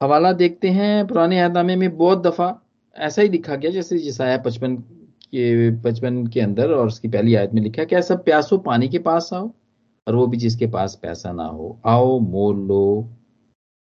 हवाला 0.00 0.32
देखते 0.32 0.68
हैं, 0.68 1.06
पुराने 1.06 1.40
अहदामे 1.40 1.76
में 1.76 1.96
बहुत 1.96 2.22
दफ़ा 2.22 2.54
ऐसा 2.96 3.22
ही 3.22 3.28
लिखा 3.28 3.56
गया, 3.56 3.70
जैसे 3.70 3.98
जिसाया 3.98 4.38
पचपन 4.38 4.76
के 4.76 5.70
पचपन 5.82 6.26
के 6.26 6.40
अंदर 6.40 6.72
और 6.72 6.86
उसकी 6.86 7.08
पहली 7.08 7.34
आयत 7.34 7.52
में 7.54 7.62
लिखा 7.62 7.84
क्या 7.84 8.00
सब 8.00 8.24
प्यासो 8.24 8.58
पानी 8.58 8.88
के 8.88 8.98
पास 8.98 9.30
आओ, 9.32 9.50
और 10.06 10.14
वो 10.14 10.26
भी 10.26 10.36
जिसके 10.36 10.66
पास 10.66 10.98
पैसा 11.02 11.32
ना 11.32 11.44
हो। 11.44 11.78
आओ, 11.86 12.18
मोल 12.18 12.56
लो, 12.56 13.08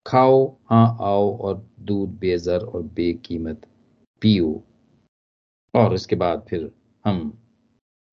खाओ 0.05 0.45
हाँ 0.69 0.97
आओ, 1.01 1.37
और 1.37 1.65
दूध 1.79 2.17
बेजर 2.19 2.59
और 2.59 2.83
बेकीमत 2.83 3.65
पियो। 4.21 4.61
और 5.73 5.93
उसके 5.93 6.15
बाद 6.15 6.45
फिर 6.49 6.71
हम, 7.05 7.29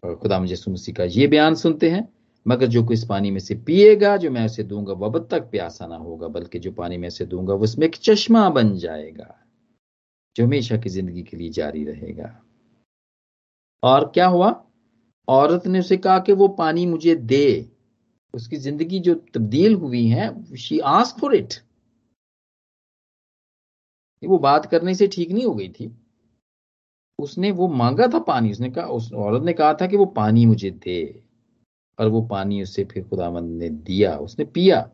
खुदा 0.03 0.45
यसु 0.45 0.71
मसीह 0.71 0.95
का 0.95 1.05
ये 1.05 1.27
बयान 1.27 1.55
सुनते 1.55 1.91
हैं। 1.91 2.09
मगर 2.46 2.66
जो 2.66 2.85
कोई 2.85 2.94
इस 2.94 3.05
पानी 3.05 3.31
में 3.31 3.40
से 3.40 3.55
पिएगा, 3.55 4.16
जो 4.16 4.31
मैं 4.31 4.46
उसे 4.46 4.62
दूँगा, 4.62 4.92
वह 4.92 5.07
अब 5.07 5.29
तक 5.31 5.50
प्यासा 5.50 5.87
ना 5.87 5.96
होगा, 5.96 6.29
बल्कि 6.29 6.59
जो 6.59 6.72
पानी 6.72 6.98
में 6.98 7.11
से 7.11 7.26
दूँगा, 7.26 7.55
वो 7.55 7.64
उसमें 7.64 7.87
एक 7.87 7.96
चश्मा 7.96 8.48
बन 8.50 8.76
जाएगा, 8.76 9.46
जो 10.37 10.44
हमेशा 10.44 10.76
की 10.76 10.90
ज़िंदगी 10.90 11.22
के 11.22 11.37
लिए 11.37 11.50
जारी 11.50 11.85
रहेगा। 11.85 12.42
और 13.83 14.11
क्या 14.14 14.26
हुआ? 14.26 14.64
औरत 15.29 15.66
ने 15.66 15.79
उसे 15.79 15.96
कहा 15.96 16.18
कि 16.18 16.33
वो 16.33 16.48
पानी 16.48 16.87
मुझे 16.87 17.14
दे। 17.14 17.70
उसकी 18.35 18.57
ज़िंदगी 18.57 18.98
जो 18.98 19.14
तब्दील 19.14 19.74
हुई 19.74 20.07
है 20.07 20.57
शी 20.57 20.79
आस्क 20.79 21.20
फॉर 21.20 21.35
इट 21.35 21.55
वो 24.22 24.38
बात 24.38 24.66
करने 24.66 24.94
से 24.94 25.07
ठीक 25.07 25.31
नहीं 25.31 25.44
हो 25.44 25.55
गई 25.55 25.68
थी। 25.68 25.96
उसने 27.18 27.50
वो 27.50 27.68
मांगा 27.68 28.07
था 28.07 28.18
पानी, 28.18 28.50
उसने 28.50 28.70
कहा, 28.70 28.85
उस 28.87 29.12
औरत 29.12 29.42
ने 29.42 29.53
कहा 29.53 29.74
था 29.74 29.87
कि 29.87 29.96
वो 29.96 30.07
पानी 30.07 30.46
मुझे 30.46 30.70
दे। 30.70 31.22
और 32.01 32.09
वो 32.09 32.23
पानी 32.23 32.63
उसे 32.63 32.85
फिर 32.85 33.05
खुदावंद 33.05 33.59
ने 33.59 33.69
दिया, 33.71 34.17
उसने 34.17 34.45
पिया। 34.45 34.91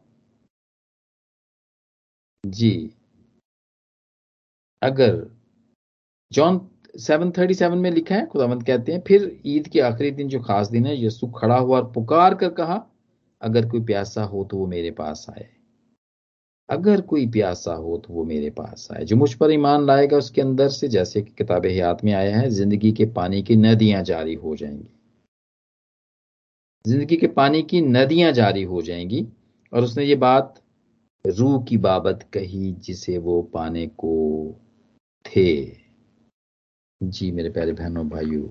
जी। 2.45 2.90
अगर 4.83 5.31
जॉन 6.33 6.61
737 6.99 7.79
में 7.79 7.90
लिखा 7.90 8.14
है, 8.14 8.27
खुदावंद 8.27 8.62
कहते 8.62 8.92
हैं, 8.92 9.03
फिर 9.07 9.40
ईद 9.47 9.69
के 9.69 9.81
आखिरी 9.81 10.11
दिन 10.11 10.29
जो 10.29 10.40
खास 10.40 10.69
दिन 10.69 10.87
है 10.87 11.05
यसु 11.05 11.27
खड़ा 11.27 11.59
हुआ 11.59 11.77
और 11.77 11.92
पुकार 11.92 12.35
कर 12.35 12.49
कहा, 12.49 12.87
अगर 13.42 13.69
कोई 13.69 13.81
प्यासा 13.85 14.23
हो 14.23 14.45
तो 14.45 14.57
वो 14.57 14.66
मेरे 14.66 14.90
पास 14.90 15.27
आए। 15.31 15.49
अगर 16.69 17.01
कोई 17.01 17.27
प्यासा 17.27 17.75
हो 17.75 17.99
तो 17.99 18.14
वो 18.14 18.25
मेरे 18.25 18.51
पास 18.51 18.88
आए। 18.92 19.05
जो 19.05 19.16
मुझ 19.16 19.35
पर 19.35 19.51
ईमान 19.51 19.87
लाएगा 19.87 20.16
उसके 20.16 20.40
अंदर 20.40 20.69
से, 20.69 20.88
जैसे 20.88 21.23
कि 21.23 21.33
किताब 21.38 21.66
हयात 21.66 22.05
में 22.05 22.12
आया 22.12 22.37
है, 22.38 22.51
ज़िंदगी 22.51 22.92
के 22.92 23.05
पानी 23.07 23.42
की 23.42 23.57
नदियाँ 23.57 24.03
जारी 24.03 24.35
हो 24.35 24.57
जाएँगी। 24.57 24.90
ज़िंदगी 26.87 27.16
के 27.16 27.27
पानी 27.27 27.62
की 27.62 27.81
नदियाँ 27.81 28.33
जारी 28.33 28.62
हो 28.62 28.83
जाएँगी। 28.83 29.27
और 29.72 29.85
उसने 29.85 30.05
ये 30.05 30.14
बात 30.14 30.62
रूह 31.25 31.64
की 31.64 31.77
बाबत 31.77 32.22
कही 32.35 32.72
जिसे 32.72 33.18
वो 33.18 33.42
पाने 33.42 33.87
को 33.87 34.14
थे। 35.25 35.64
जी 37.01 37.31
मेरे 37.33 37.51
प्यारे 37.51 37.72
बहनों, 37.72 38.09
भाइयों 38.09 38.49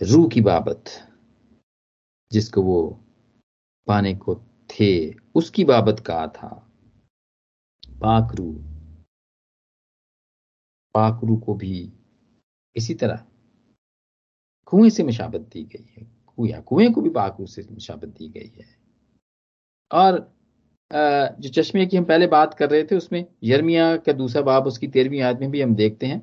रूह 0.00 0.28
की 0.28 0.40
बाबत 0.40 0.84
जिसको 2.32 2.62
वो 2.62 2.82
पाने 3.86 4.14
को 4.14 4.34
थे, 4.70 5.14
उसकी 5.34 5.64
बाबत 5.64 6.00
कहा 6.00 6.26
था। 6.26 6.48
पाकरू 8.00 8.52
पाकरू 10.94 11.36
को 11.36 11.54
भी 11.54 11.92
इसी 12.76 12.94
तरह 12.94 13.24
कुएँ 14.68 14.90
से 14.90 15.04
मशाबत 15.04 15.40
दी 15.40 15.62
गई 15.64 15.86
है। 15.98 16.06
कुया 16.36 16.60
कुएँ 16.60 16.90
को 16.92 17.00
भी 17.00 17.10
पाकरू 17.10 17.46
से 17.46 17.66
मशाबत 17.72 18.08
दी 18.08 18.28
गई 18.28 18.50
है। 18.58 18.66
और 19.90 20.34
जो 21.40 21.48
चश्मे 21.48 21.86
की 21.86 21.96
हम 21.96 22.04
पहले 22.04 22.26
बात 22.26 22.54
कर 22.54 22.70
रहे 22.70 22.82
थे 22.84 22.96
उसमें 22.96 23.24
यर्मिया 23.44 23.96
का 23.96 24.12
दूसरा 24.12 24.42
बाब 24.42 24.66
उसकी 24.66 24.88
तेरहवीं 24.88 25.20
याद 25.20 25.40
में 25.40 25.50
भी 25.50 25.62
हम 25.62 25.74
देखते 25.74 26.06
हैं 26.06 26.20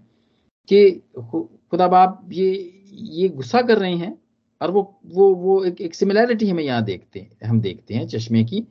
कि 0.70 0.92
खुदा 1.20 1.88
बाप 1.88 2.30
ये 2.32 2.74
ये 2.92 3.30
गुस्सा 3.30 3.62
कर 3.62 3.78
रहे 3.78 3.96
हैं 3.96 4.18
और 4.62 4.72
वो 4.72 5.00
वो 5.06 5.34
वो 5.36 5.64
एक, 5.64 5.82
एक 5.82 5.96
सिमिलैरिटी 5.96 6.50
हमें 6.50 6.64
यहाँ 6.64 6.84
देखते 6.84 7.20
हैं 7.20 7.48
हम 7.48 7.62
देखते 7.62 7.94
हैं 7.94 8.08
चश्मे 8.08 8.44
की। 8.44 8.68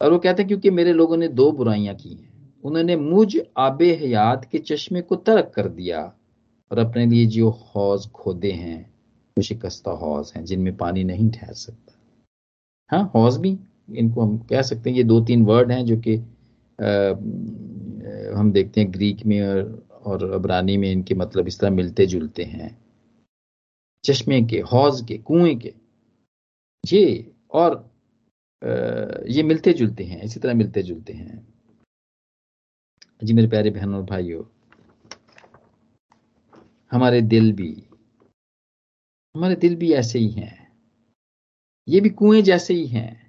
और 0.00 0.12
वो 0.12 0.18
कहते 0.18 0.42
हैं 0.42 0.48
क्योंकि 0.48 0.70
मेरे 0.70 0.92
लोगों 0.92 1.16
ने 1.16 1.28
दो 1.28 1.50
बुराइयाँ 1.52 1.94
की 1.94 2.14
हैं। 2.14 2.52
उन्होंने 2.64 2.96
मुझ 2.96 3.36
आबे 3.58 3.94
हयात 3.94 4.44
के 4.44 4.58
चश्मे 4.58 5.00
को 5.00 5.16
तर्क 5.16 5.52
कर 5.54 5.68
दिया 5.68 6.00
और 6.70 6.78
अपने 6.78 7.06
लिए 7.06 7.26
जो 7.26 7.50
हौज 7.50 8.06
खोदे 8.06 8.52
हैं। 8.52 8.93
वो 9.36 9.42
शिकस्ता 9.42 9.90
हौज 9.90 10.32
हैं 10.36 10.44
जिनमें 10.44 10.76
पानी 10.76 11.04
नहीं 11.04 11.30
ठहर 11.30 11.52
सकता। 11.54 11.92
हाँ 12.90 13.10
हौज 13.14 13.36
भी 13.36 13.58
इनको 13.96 14.20
हम 14.22 14.36
कह 14.50 14.62
सकते 14.62 14.90
हैं 14.90 14.96
ये 14.96 15.04
दो 15.04 15.20
तीन 15.24 15.44
वर्ड 15.44 15.72
हैं 15.72 15.84
जो 15.86 15.96
कि 16.06 16.16
हम 18.34 18.50
देखते 18.52 18.80
हैं 18.80 18.92
ग्रीक 18.92 19.24
में 19.26 19.40
और, 19.42 19.88
और 20.02 20.30
अबरानी 20.32 20.76
में 20.76 20.90
इनके 20.90 21.14
मतलब 21.14 21.48
इस 21.48 21.58
तरह 21.60 21.70
मिलते 21.70 22.06
जुलते 22.06 22.44
हैं। 22.44 22.76
चश्मे 24.04 24.40
के 24.42 24.60
हौज 24.72 25.00
के 25.08 25.18
कुएँ 25.18 25.54
के 25.56 25.72
ये 26.84 27.32
और 27.52 27.74
आ, 28.62 28.68
ये 29.28 29.42
मिलते 29.42 29.72
जुलते 29.72 30.04
हैं 30.04 30.22
इसी 30.22 30.40
तरह 30.40 30.54
मिलते 30.54 30.82
जुलते 30.82 31.12
हैं। 31.12 31.46
जी 33.22 33.32
मेरे 33.32 33.48
प्यारे 33.48 33.70
बहनों 33.70 33.96
और 33.96 34.04
भाइयों 34.06 34.42
हमारे 36.92 37.20
दिल 37.22 37.52
भी 37.52 37.72
हमारे 39.34 39.54
दिल 39.56 39.74
भी 39.76 39.92
ऐसे 39.92 40.18
ही 40.18 40.28
हैं। 40.30 40.66
ये 41.88 42.00
भी 42.00 42.08
कुएँ 42.10 42.42
जैसे 42.42 42.74
ही 42.74 42.86
हैं। 42.86 43.22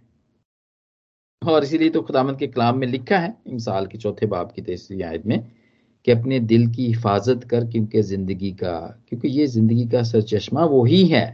और 1.42 1.64
इसीलिए 1.64 1.90
तो 1.90 2.02
खुदामद 2.02 2.38
के 2.40 2.48
कलाम 2.48 2.78
में 2.78 2.88
लिखा 2.88 3.18
है 3.20 3.34
इमसाल 3.48 3.88
के 3.88 3.98
चौथे 3.98 4.26
बाप 4.26 4.52
की 4.52 4.62
तीसरी 4.62 5.02
आयत 5.02 5.26
में, 5.26 5.40
कि 6.08 6.12
अपने 6.12 6.40
दिल 6.42 6.68
की 6.72 6.88
हिफाजत 6.88 7.44
कर 7.44 7.66
क्योंकि 7.66 8.02
ज़िंदगी 8.02 8.52
का, 8.54 8.78
क्योंकि 9.10 9.28
ये 9.30 9.48
ज़िंदगी 9.48 9.88
का 9.88 10.04
सर 10.04 10.22
चश्मा 10.24 10.66
वो 10.66 10.84
ही 10.86 11.04
है। 11.08 11.26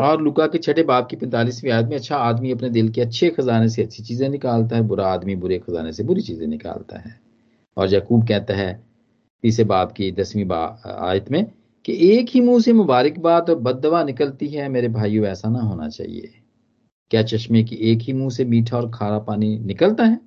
और 0.00 0.22
लुका 0.22 0.46
के 0.46 0.58
छठे 0.58 0.82
बाप 0.84 1.08
की 1.10 1.16
पैंतालीसवीं 1.16 1.72
आयत 1.72 1.86
में 1.86 1.96
अच्छा 1.96 2.16
आदमी 2.16 2.52
अपने 2.52 2.70
दिल 2.70 2.90
के 2.92 3.00
अच्छे 3.00 3.30
खजाने 3.30 3.68
से 3.68 3.82
अच्छी 3.82 4.02
चीज़ें 4.02 4.28
निकालता 4.28 4.76
है, 4.76 4.82
बुरा 4.82 5.06
आदमी 5.06 5.36
बुरे 5.36 5.58
खजाने 5.58 5.92
से 5.92 6.02
बुरी 6.02 6.22
चीज़ें 6.22 6.46
निकालता 6.46 6.98
है। 6.98 7.18
और 7.76 7.94
यकूब 7.94 8.26
कहता 8.28 8.54
है, 8.54 8.72
तीसरे 9.44 9.64
बाप 9.64 9.92
की 9.92 10.10
दसवीं 10.12 10.46
आयत 10.98 11.30
में 11.30 11.44
कि 11.88 12.18
एक 12.18 12.28
ही 12.28 12.40
मुँह 12.40 12.60
से 12.60 12.72
मुबारकबाद 12.72 13.50
और 13.50 13.58
बददवा 13.58 14.04
निकलती 14.04 14.48
है, 14.48 14.68
मेरे 14.68 14.88
भाइयों, 14.88 15.26
ऐसा 15.26 15.48
ना 15.48 15.60
होना 15.60 15.88
चाहिए। 15.88 16.42
क्या 17.10 17.22
चश्मे 17.22 17.62
की 17.62 17.76
एक 17.76 17.98
ही 17.98 18.12
मुँह 18.12 18.30
से 18.30 18.44
मीठा 18.44 18.76
और 18.76 18.90
खारा 18.90 19.18
पानी 19.18 19.58
निकलता 19.58 20.04
है? 20.04 20.20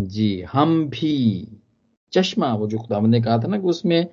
जी, 0.00 0.42
हम 0.42 0.88
भी। 0.88 1.48
चश्मा, 2.12 2.54
वो 2.54 2.66
जो 2.66 2.78
खुदाम 2.78 3.06
ने 3.06 3.20
कहा 3.20 3.38
था 3.38 3.48
ना 3.48 3.58
कि 3.58 3.66
उसमें, 3.66 4.06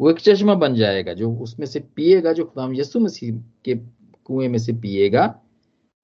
वो 0.00 0.10
एक 0.10 0.20
चश्मा 0.20 0.54
बन 0.54 0.74
जाएगा, 0.74 1.14
जो 1.14 1.36
उसमें 1.36 1.66
से 1.66 1.80
पिएगा, 1.80 2.32
जो 2.32 2.44
खुदाम 2.44 2.74
यसु 2.74 3.00
मसीह 3.00 3.34
के 3.64 3.74
कुएँ 4.24 4.48
में 4.48 4.58
से 4.58 4.72
पिएगा, 4.72 5.40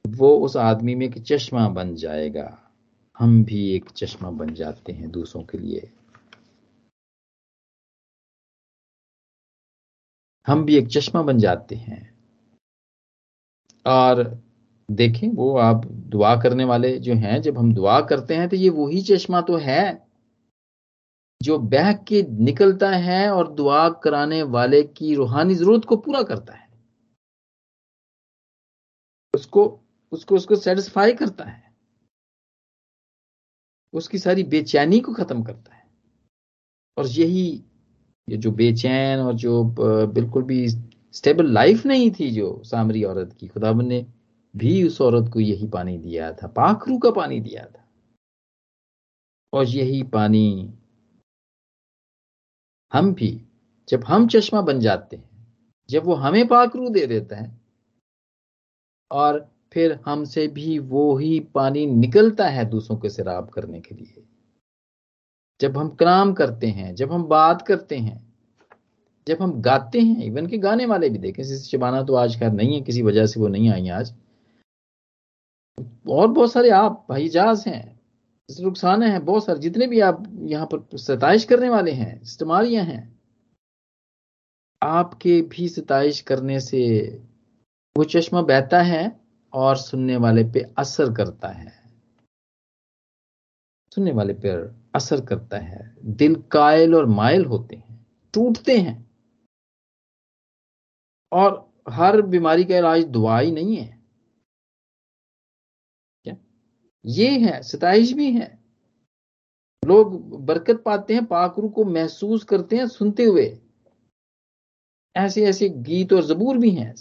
वो 0.08 0.38
उस 0.38 0.56
आदमी 0.56 0.94
में 0.94 1.06
एक 1.06 1.22
चश्मा 1.22 1.68
बन 1.68 1.94
जाएगा। 1.94 2.58
हम 3.18 3.44
भी 3.44 3.70
एक 3.70 3.84
चश्मा 3.96 4.30
बन 4.30 4.54
जाते 4.54 4.92
हैं 4.92 5.11
दूसरों 5.11 5.42
के 5.42 5.58
लिए। 5.58 5.90
हम 10.48 10.64
भी 10.64 10.76
एक 10.76 10.88
चश्मा 10.88 11.22
बन 11.22 11.38
जाते 11.38 11.74
हैं। 11.74 12.02
और 13.87 14.22
देखें, 14.88 15.28
वो 15.28 15.56
आप 15.58 15.84
दुआ 15.87 16.34
करने 16.42 16.64
वाले 16.64 16.98
जो 16.98 17.14
हैं, 17.14 17.40
जब 17.42 17.58
हम 17.58 17.74
दुआ 17.74 18.00
करते 18.00 18.34
हैं 18.34 18.48
तो 18.48 18.56
ये 18.56 18.68
वही 18.68 19.02
चश्मा 19.02 19.40
तो 19.40 19.56
है 19.56 20.08
जो 21.40 21.58
बह 21.58 21.92
के 21.92 22.22
निकलता 22.22 22.90
है 22.90 23.30
और 23.32 23.52
दुआ 23.52 23.88
कराने 23.88 24.42
वाले 24.42 24.82
की 24.82 25.14
रूहानी 25.14 25.54
ज़रूरत 25.54 25.84
को 25.84 25.96
पूरा 25.96 26.22
करता 26.22 26.54
है। 26.54 26.66
उसको 29.34 29.80
उसको 30.12 30.37
उसको 30.37 30.56
सेटिस्फाई 30.56 31.12
करता 31.12 31.44
है। 31.44 31.72
उसकी 33.92 34.18
सारी 34.18 34.42
बेचैनी 34.42 35.00
को 35.00 35.14
खत्म 35.14 35.42
करता 35.42 35.74
है। 35.74 35.87
और 36.96 37.06
यही 37.06 37.64
ये 38.28 38.36
जो 38.36 38.50
बेचैन 38.52 39.20
और 39.20 39.34
जो 39.34 39.62
बिल्कुल 40.06 40.42
भी 40.42 40.68
स्टेबल 40.68 41.50
लाइफ 41.52 41.86
नहीं 41.86 42.10
थी 42.10 42.30
जो 42.30 42.62
सामरी 42.64 43.04
औरत 43.04 43.32
की, 43.32 43.48
खुदा 43.48 43.72
ने 43.72 44.06
भी 44.56 44.82
उस 44.86 45.00
औरत 45.00 45.30
को 45.32 45.40
यही 45.40 45.66
पानी 45.66 45.98
दिया 45.98 46.32
था 46.32 46.46
पाखरू 46.46 46.98
का 46.98 47.10
पानी 47.10 47.40
दिया 47.40 47.64
था। 47.64 47.84
और 49.52 49.64
यही 49.64 50.02
पानी 50.02 50.74
हम 52.92 53.12
भी, 53.14 53.30
जब 53.88 54.04
हम 54.04 54.26
चश्मा 54.28 54.60
बन 54.60 54.80
जाते 54.80 55.16
हैं, 55.16 55.46
जब 55.90 56.04
वो 56.04 56.14
हमें 56.14 56.46
पाखरू 56.48 56.88
दे 56.88 57.06
देता 57.06 57.36
है, 57.36 57.60
और 59.10 59.46
फिर 59.72 59.98
हमसे 60.06 60.46
भी 60.48 60.78
वो 60.78 61.16
ही 61.16 61.38
पानी 61.54 61.86
निकलता 61.86 62.48
है 62.48 62.64
दूसरों 62.64 62.96
के 62.96 63.10
सिराब 63.10 63.48
करने 63.48 63.80
के 63.80 63.94
लिए। 63.94 64.24
जब 65.61 65.77
हम 65.79 65.88
कलाम 65.90 66.33
करते 66.33 66.66
हैं, 66.66 66.94
जब 66.94 67.12
हम 67.12 67.25
बात 67.25 67.66
करते 67.66 67.97
हैं, 67.97 68.27
जब 69.27 69.42
हम 69.42 69.61
गाते 69.62 70.01
हैं, 70.01 70.23
इवन 70.25 70.47
के 70.47 70.59
गाने 70.59 70.87
वाले 70.87 71.09
भी 71.11 71.18
देखें 71.18 71.42
शबाना 71.57 72.03
तो 72.03 72.14
आज 72.14 72.38
खैर 72.38 72.53
नहीं 72.53 72.75
है, 72.75 72.81
किसी 72.81 73.03
वजह 73.03 73.27
से 73.27 73.40
वो 73.40 73.49
नहीं 73.49 73.71
आई 73.71 73.88
आज। 73.88 74.14
और 76.09 76.29
बहुत 76.29 76.53
सारे 76.53 76.71
आप 76.71 77.07
भाईजाज 77.11 77.64
हैं 77.66 77.99
रुखसाना 78.49 79.07
हैं, 79.07 79.25
बहुत 79.25 79.44
सारे, 79.44 79.59
जितने 79.59 79.87
भी 79.87 80.01
आप 80.01 80.23
यहाँ 80.42 80.66
पर 80.66 80.97
सताइश 80.99 81.44
करने 81.44 81.68
वाले 81.68 81.92
हैं, 81.92 82.21
इस्तेमालियाँ 82.23 82.85
हैं, 82.85 83.18
आपके 84.83 85.40
भी 85.42 85.68
सताइश 85.68 86.21
करने 86.21 86.61
से 86.61 86.81
वो 87.97 88.05
चश्मा 88.05 88.42
बहता 88.42 88.81
है 88.83 89.21
और 89.53 89.77
सुनने 89.77 90.16
वाले 90.16 90.44
पे 90.44 90.61
असर 90.79 91.12
करता 91.12 91.49
है। 91.49 91.73
सुनने 93.92 94.12
वाले 94.12 94.33
पर 94.35 94.77
असर 94.94 95.27
करता 95.27 95.59
है। 95.59 95.96
दिल 96.05 96.42
कायल 96.53 96.94
और 96.94 97.07
मायल 97.07 97.44
होते 97.44 97.77
हैं, 97.77 98.07
टूटते 98.35 98.79
हैं। 98.79 99.11
और 101.33 101.72
हर 101.88 102.22
बीमारी 102.22 102.64
का 102.64 102.77
इलाज 102.77 103.05
दुआई 103.05 103.51
नहीं 103.51 103.77
है। 103.77 104.03
क्या? 106.24 106.37
ये 107.07 107.38
है, 107.38 107.62
सताइश 107.62 108.12
भी 108.12 108.33
है। 108.33 108.59
लोग 109.87 110.40
बरकत 110.46 110.83
पाते 110.87 111.14
हैं 111.14 111.24
पाकरू 111.24 111.68
को 111.68 111.85
महसूस 111.85 112.44
करते 112.44 112.77
हैं, 112.77 112.87
सुनते 112.87 113.24
हुए। 113.24 113.61
ऐसे 115.16 115.46
ऐसे 115.46 115.68
गीत 115.68 116.12
और 116.12 116.24
जबूर 116.24 116.59
भी 116.59 116.70
हैं। 116.70 116.94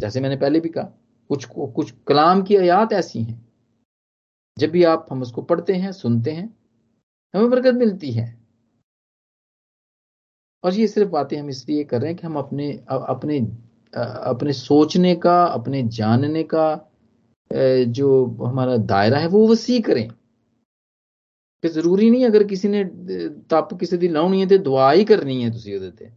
जैसे 0.00 0.20
मैंने 0.20 0.36
पहले 0.36 0.60
भी 0.60 0.68
कहा, 0.68 0.84
कुछ 1.28 1.44
कुछ 1.44 1.90
कलाम 1.90 2.42
की 2.42 2.56
आयात 2.56 2.92
ऐसी 2.92 3.22
हैं। 3.22 3.47
जब 4.57 4.69
भी 4.69 4.83
आप 4.83 5.07
हम 5.11 5.21
उसको 5.21 5.41
पढ़ते 5.41 5.73
हैं 5.73 5.91
सुनते 5.91 6.31
हैं 6.31 6.57
हमें 7.33 7.49
बरकत 7.49 7.73
मिलती 7.73 8.11
है 8.11 8.43
और 10.63 10.73
ये 10.73 10.87
सिर्फ 10.87 11.09
बातें 11.09 11.37
हम 11.37 11.49
इसलिए 11.49 11.83
कर 11.83 12.01
रहे 12.01 12.09
हैं 12.09 12.17
कि 12.17 12.27
हम 12.27 12.35
अपने 12.35 12.71
अपने 12.89 13.39
अपने 14.27 14.53
सोचने 14.53 15.15
का 15.15 15.43
अपने 15.45 15.83
जानने 15.83 16.43
का 16.43 16.65
जो 17.87 18.25
हमारा 18.45 18.77
दायरा 18.77 19.17
है 19.17 19.27
वो 19.27 19.47
वसी 19.47 19.79
करें 19.81 20.07
फिर 21.63 21.71
जरूरी 21.71 22.09
नहीं 22.09 22.25
अगर 22.25 22.43
किसी 22.43 22.67
ने 22.67 22.83
तप 23.49 23.77
किसी 23.79 23.97
दी 23.97 24.07
लानी 24.07 24.39
है 24.39 24.47
तो 24.47 24.57
दुआ 24.57 24.91
ही 24.91 25.03
करनी 25.03 25.41
है 25.43 25.51
तुम 25.51 25.73
ਉਹਦੇ 25.73 26.11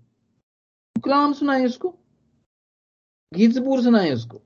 कलाम 1.01 1.33
सुनाए 1.33 1.67
उसको 1.67 1.89
गीत 3.33 3.51
जबूर 3.51 3.83
सुनाए 3.83 4.13
उसको 4.13 4.43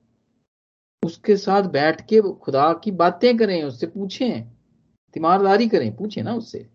उसके 1.06 1.36
साथ 1.36 1.62
बैठ 1.72 2.00
के 2.08 2.20
खुदा 2.20 2.72
की 2.84 2.90
बातें 2.94 3.36
करें, 3.36 3.62
उससे 3.64 3.86
पूछें, 3.88 4.42
तीमारदारी 5.16 5.68
करें, 5.68 5.94
पूछें 5.96 6.22
ना 6.22 6.34
उससे। 6.34 6.66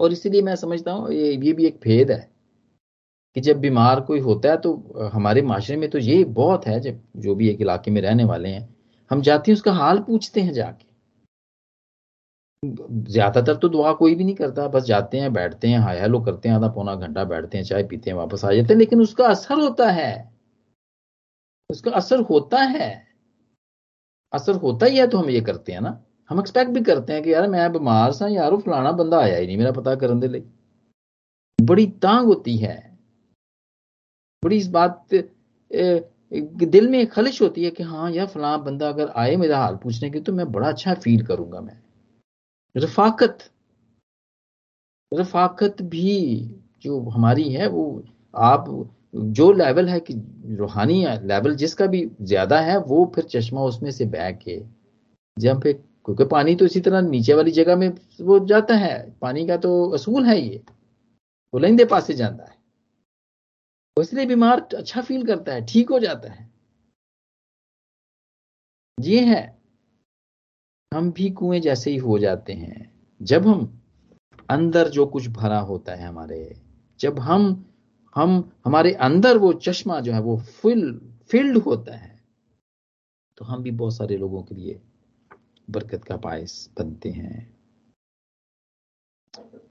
और 0.00 0.12
इसीलिए 0.12 0.42
मैं 0.42 0.56
समझता 0.56 0.92
हूँ, 0.92 1.12
ये 1.12 1.32
ये 1.34 1.52
भी 1.52 1.66
एक 1.66 1.80
भेद 1.82 2.10
है 2.10 2.28
कि 3.36 3.40
जब 3.40 3.60
बीमार 3.60 4.00
कोई 4.00 4.20
होता 4.20 4.50
है 4.50 4.56
तो 4.56 5.10
हमारे 5.12 5.42
माशरे 5.44 5.76
में 5.76 5.88
तो 5.90 5.98
ये 6.00 6.22
बहुत 6.36 6.66
है, 6.66 6.78
जब 6.80 7.00
जो 7.16 7.34
भी 7.34 7.48
एक 7.48 7.60
इलाके 7.60 7.90
में 7.90 8.00
रहने 8.02 8.24
वाले 8.24 8.48
हैं, 8.48 8.68
हम 9.10 9.20
जाते 9.22 9.50
हैं, 9.50 9.56
उसका 9.56 9.72
हाल 9.72 9.98
पूछते 10.00 10.40
हैं 10.40 10.52
जाके। 10.52 10.88
ज़्यादातर 12.62 13.56
तो 13.56 13.68
दुआ 13.68 13.92
कोई 13.92 14.14
भी 14.14 14.24
नहीं 14.24 14.34
करता, 14.36 14.66
बस 14.68 14.84
जाते 14.84 15.18
हैं, 15.18 15.32
बैठते 15.32 15.68
हैं 15.68 15.78
हाय 15.78 16.00
हेलो 16.00 16.20
करते 16.20 16.48
हैं, 16.48 16.56
आधा 16.56 16.68
पौना 16.68 16.94
घंटा 16.96 17.24
बैठते 17.24 17.58
हैं, 17.58 17.64
चाय 17.64 17.82
पीते 17.82 18.10
हैं, 18.10 18.16
वापस 18.16 18.44
आ 18.44 18.52
जाते 18.52 18.72
हैं, 18.72 18.78
लेकिन 18.78 19.00
उसका 19.00 19.26
असर 19.26 19.60
होता 19.60 19.90
है। 19.90 20.32
उसका 21.70 21.90
असर 21.90 22.20
होता 22.20 22.58
है। 22.58 22.90
असर 24.32 24.56
होता 24.56 24.86
ही 24.86 24.98
है 24.98 25.06
तो 25.06 25.18
हम 25.18 25.30
ये 25.30 25.40
करते 25.40 25.72
हैं 25.72 25.80
ना। 25.80 25.98
हम 26.30 26.40
एक्सपेक्ट 26.40 26.70
भी 26.70 26.80
करते 26.80 27.12
हैं 27.12 27.22
कि 27.22 27.32
यार 27.32 27.48
मैं 27.48 27.72
बीमार 27.72 28.12
सा 28.12 28.28
यार 28.28 28.56
फलाना 28.56 28.92
बंदा 28.92 29.18
आया 29.20 29.36
ही 29.38 29.46
नहीं 29.46 29.56
मेरा 29.58 29.72
पता 29.72 29.94
करने 29.94 30.28
दे 30.28 30.42
बड़ी 31.58 31.86
तांग 32.02 32.26
होती 32.26 32.56
है। 32.56 32.76
बड़ी 34.42 34.56
इस 34.56 34.68
बात 34.68 35.14
दिल 36.64 36.88
में 36.88 37.06
खलिश 37.06 37.40
होती 37.42 37.64
है 37.64 37.70
कि 37.70 37.82
हाँ 37.82 38.10
यार 38.12 38.26
फलाना 38.26 38.56
बंदा 38.56 38.88
अगर 38.88 39.08
आए 39.16 39.36
मेरा 39.36 39.58
हाल 39.58 39.76
पूछने 39.76 40.10
के 40.10 40.20
तो 40.20 40.32
मैं 40.32 40.50
बड़ा 40.52 40.68
अच्छा 40.68 40.94
फील 40.96 41.24
करूँगा 41.26 41.60
मैं। 41.60 41.78
रफाकत 42.74 43.38
रफाकत 45.12 45.82
भी 45.82 46.14
जो 46.82 47.00
हमारी 47.08 47.48
है, 47.52 47.66
वो 47.68 48.02
आप 48.34 48.64
जो 49.14 49.50
लेवल 49.52 49.88
है 49.88 49.98
कि 50.00 50.14
रूहानी 50.56 51.04
लेवल 51.22 51.54
जिसका 51.54 51.86
भी 51.86 52.04
ज़्यादा 52.22 52.60
है, 52.60 52.76
वो 52.78 53.12
फिर 53.14 53.24
चश्मा 53.24 53.62
उसमें 53.62 53.90
से 53.90 54.04
बह 54.06 54.30
के 54.32 54.60
जब 55.36 55.62
फिर 55.62 55.72
क्योंकि 56.04 56.24
पानी 56.26 56.54
तो 56.56 56.64
इसी 56.64 56.80
तरह 56.80 57.00
नीचे 57.00 57.34
वाली 57.34 57.50
जगह 57.50 57.76
में 57.76 57.88
वो 58.20 58.38
जाता 58.46 58.74
है, 58.74 59.10
पानी 59.20 59.46
का 59.46 59.56
तो 59.56 59.90
असूल 59.90 60.24
है 60.24 60.40
ये, 60.40 60.62
वो 61.54 61.60
लेंदे 61.60 61.84
पास 61.84 62.06
से 62.06 62.14
जाता 62.14 62.44
है। 62.44 62.58
इसलिए 63.96 64.26
बीमार 64.26 64.60
अच्छा 64.76 65.00
फील 65.02 65.26
करता 65.26 65.52
है, 65.52 65.64
ठीक 65.66 65.90
हो 65.90 65.98
जाता 65.98 66.30
है। 66.32 66.48
ये 68.98 69.20
है, 69.24 69.42
हम 70.92 71.10
भी 71.12 71.30
कुएँ 71.30 71.60
जैसे 71.60 71.90
ही 71.90 71.96
हो 71.98 72.18
जाते 72.18 72.52
हैं, 72.52 72.90
जब 73.20 73.46
हम 73.46 73.66
अंदर 74.48 74.88
जो 74.88 75.06
कुछ 75.06 75.28
भरा 75.30 75.58
होता 75.60 75.94
है 75.94 76.06
हमारे, 76.06 76.56
जब 77.00 77.18
हम 77.20 77.52
हम, 78.16 78.50
हमारे 78.64 78.92
अंदर 79.00 79.38
वो 79.38 79.52
चश्मा 79.62 80.00
जो 80.00 80.12
है 80.12 80.20
वो 80.20 80.36
फुल 80.36 81.00
फिल्ड 81.30 81.58
होता 81.58 81.96
है। 81.96 82.18
तो 83.38 83.44
हम 83.44 83.62
भी 83.62 83.70
बहुत 83.72 83.94
सारे 83.96 84.16
लोगों 84.16 84.42
के 84.42 84.54
लिए 84.54 84.80
बरकत 85.68 86.04
का 86.04 86.16
बायस 86.16 86.68
बनते 86.78 87.10
हैं। 87.10 87.48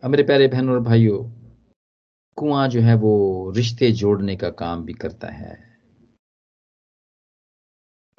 मेरे 0.05 0.23
प्यारे 0.23 0.47
बहनों 0.47 0.75
और 0.75 0.81
भाइयों, 0.81 1.23
कुआँ 2.37 2.67
जो 2.67 2.81
है 2.81 2.95
वो 2.95 3.51
रिश्ते 3.55 3.91
जोड़ने 3.93 4.35
का 4.35 4.49
काम 4.59 4.83
भी 4.85 4.93
करता 4.93 5.27
है। 5.27 5.57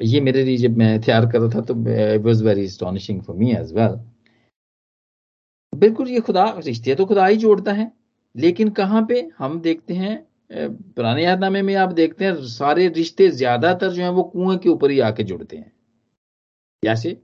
ये 0.00 0.20
मेरे 0.20 0.42
लिए 0.44 0.56
जब 0.56 0.76
मैं 0.76 1.00
तैयार 1.00 1.30
कर 1.33 1.40
रहा 1.40 1.48
था 1.54 1.61
तो 1.62 1.74
it 2.14 2.20
was 2.22 2.44
very 2.44 2.68
astonishing 2.68 3.22
for 3.22 3.37
me 3.37 3.52
as 3.52 3.72
well 3.72 3.98
बिल्कुल 5.72 6.09
ये 6.09 6.20
खुदा 6.20 6.44
रिश्ते 6.59 6.94
तो 6.94 7.06
खुदा 7.06 7.26
ही 7.26 7.37
जोड़ता 7.37 7.72
है। 7.72 7.99
लेकिन 8.34 8.68
कहाँ 8.70 9.04
पे 9.08 9.28
हम 9.38 9.60
देखते 9.60 9.94
हैं 9.94 10.16
पुराने 10.50 11.24
यादनामे 11.24 11.62
में 11.62 11.74
आप 11.74 11.92
देखते 11.92 12.24
हैं, 12.24 12.34
सारे 12.34 12.88
रिश्ते 12.88 13.28
ज़्यादातर 13.30 13.90
जो 13.90 14.02
है 14.02 14.10
वो 14.10 14.22
कुएँ 14.22 14.56
के 14.58 14.68
ऊपर 14.68 14.90
ही 14.90 15.00
आके 15.00 15.22
जुड़ते 15.22 15.56
हैं। 15.56 15.72
जैसे 16.82 17.16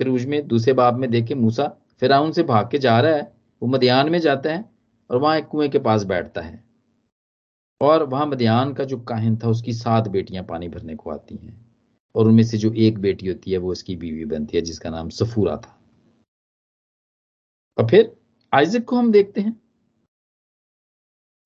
फिर 0.00 0.08
में 0.08 0.46
दूसरे 0.48 0.72
बाब 0.72 0.98
में 0.98 1.10
देखे, 1.10 1.34
मूसा 1.34 1.68
फिर 2.00 2.32
से 2.32 2.42
भाग 2.42 2.70
के 2.70 2.78
जा 2.78 3.00
रहा 3.00 3.12
है, 3.12 3.32
वो 3.62 3.68
मदियान 3.68 4.10
में 4.10 4.18
जाता 4.18 4.52
है 4.52 4.64
और 5.10 5.18
वहाँ 5.18 5.36
एक 5.38 5.46
कुएँ 5.46 5.68
के 5.68 5.78
पास 5.78 6.04
बैठता 6.04 6.40
है। 6.40 6.64
और 7.80 8.02
वहाँ 8.02 8.26
मदियान 8.26 8.72
का 8.72 8.84
जो 8.84 8.98
काहिन 8.98 9.36
था, 9.36 9.48
उसकी 9.48 9.72
सात 9.72 10.08
बेटियाँ 10.08 10.44
पानी 10.44 10.68
भरने 10.68 10.94
को 10.94 11.10
आती 11.10 11.36
हैं। 11.36 11.66
और 12.14 12.28
उनमें 12.28 12.42
से 12.42 12.58
जो 12.58 12.72
एक 12.72 12.98
बेटी 12.98 13.28
होती 13.28 13.50
है, 13.50 13.58
वो 13.58 13.72
उसकी 13.72 13.96
बीवी 13.96 14.24
बनती 14.24 14.56
है, 14.56 14.62
जिसका 14.62 14.90
नाम 14.90 15.08
सफूरा 15.08 15.56
था। 15.56 15.78
और 17.78 17.86
फिर 17.88 18.16
आइजक 18.52 18.84
को 18.84 18.96
हम 18.96 19.12
देखते 19.12 19.40
हैं 19.40 19.61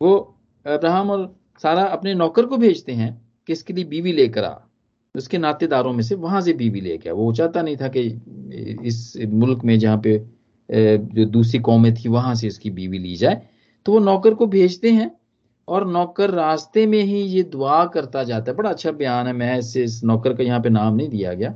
वो 0.01 0.15
अब्राहम 0.67 1.11
और 1.11 1.35
सारा 1.63 1.85
अपने 1.87 2.15
नौकर 2.15 2.47
को 2.47 2.57
भेजते 2.57 2.93
हैं 2.93 3.13
कि 3.49 3.53
इसके 3.53 3.73
लिए 3.73 3.85
बीवी 3.85 4.13
लेकर 4.13 4.45
आ। 4.45 4.55
उसके 5.15 5.39
नातेदारों 5.39 5.93
में 5.93 6.03
से 6.03 6.15
वहाँ 6.15 6.41
से 6.41 6.53
बीवी 6.53 6.81
ले 6.81 6.97
गया 6.99 7.13
वो 7.15 7.33
चाहता 7.33 7.63
नहीं 7.63 7.77
था 7.77 7.89
कि 7.89 8.01
इस 8.87 9.17
मुल्क 9.29 9.65
में 9.65 9.79
जहाँ 9.79 10.01
पे 10.05 10.19
जो 10.69 11.25
दूसरी 11.27 11.59
कौमें 11.61 11.95
थी, 11.95 12.09
वहाँ 12.09 12.35
से 12.35 12.49
उसकी 12.49 12.71
बीवी 12.71 12.99
ली 12.99 13.15
जाए। 13.17 13.43
तो 13.87 13.93
वो 13.93 13.99
नौकर 13.99 14.35
को 14.35 14.47
भेजते 14.47 14.91
हैं 14.93 15.11
और 15.69 15.87
नौकर 15.87 16.31
रास्ते 16.31 16.87
में 16.87 16.99
ही 17.01 17.21
ये 17.23 17.43
दुआ 17.43 17.85
करता 17.87 18.25
जाता 18.25 18.51
है। 18.51 18.57
बड़ा 18.57 18.71
अच्छा 18.71 18.91
बयान 18.93 19.27
है। 19.27 19.33
मैं 19.33 19.59
इसे, 19.59 19.85
इस 19.85 20.03
नौकर 20.05 20.35
का 20.35 20.45
यहाँ 20.45 20.61
पे 20.61 20.69
नाम 20.69 20.95
नहीं 20.95 21.09
दिया 21.09 21.33
गया। 21.35 21.51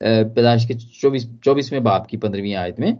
पैदाश 0.00 0.66
के 0.66 0.74
चौबीस, 0.74 1.26
चौबीसवें 1.44 1.82
बाप 1.84 2.06
की 2.06 2.16
पंद्रहवीं 2.16 2.54
आयत 2.54 2.80
में 2.80 2.98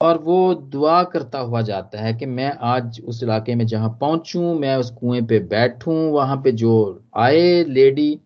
और 0.00 0.18
वो 0.18 0.54
दुआ 0.54 1.02
करता 1.02 1.38
हुआ 1.38 1.62
जाता 1.62 2.00
है 2.00 2.14
कि 2.14 2.26
मैं 2.26 2.52
आज 2.62 3.00
उस 3.04 3.22
इलाके 3.22 3.54
में 3.54 3.66
जहाँ 3.66 3.88
पहुंचूं, 4.00 4.54
मैं 4.54 4.76
उस 4.76 4.90
कुएँ 4.90 5.22
पे 5.22 5.38
बैठूं, 5.38 5.94
वहाँ 6.10 6.36
पे 6.36 6.52
जो 6.52 7.02
आए 7.16 7.64
लेडी, 7.64 8.20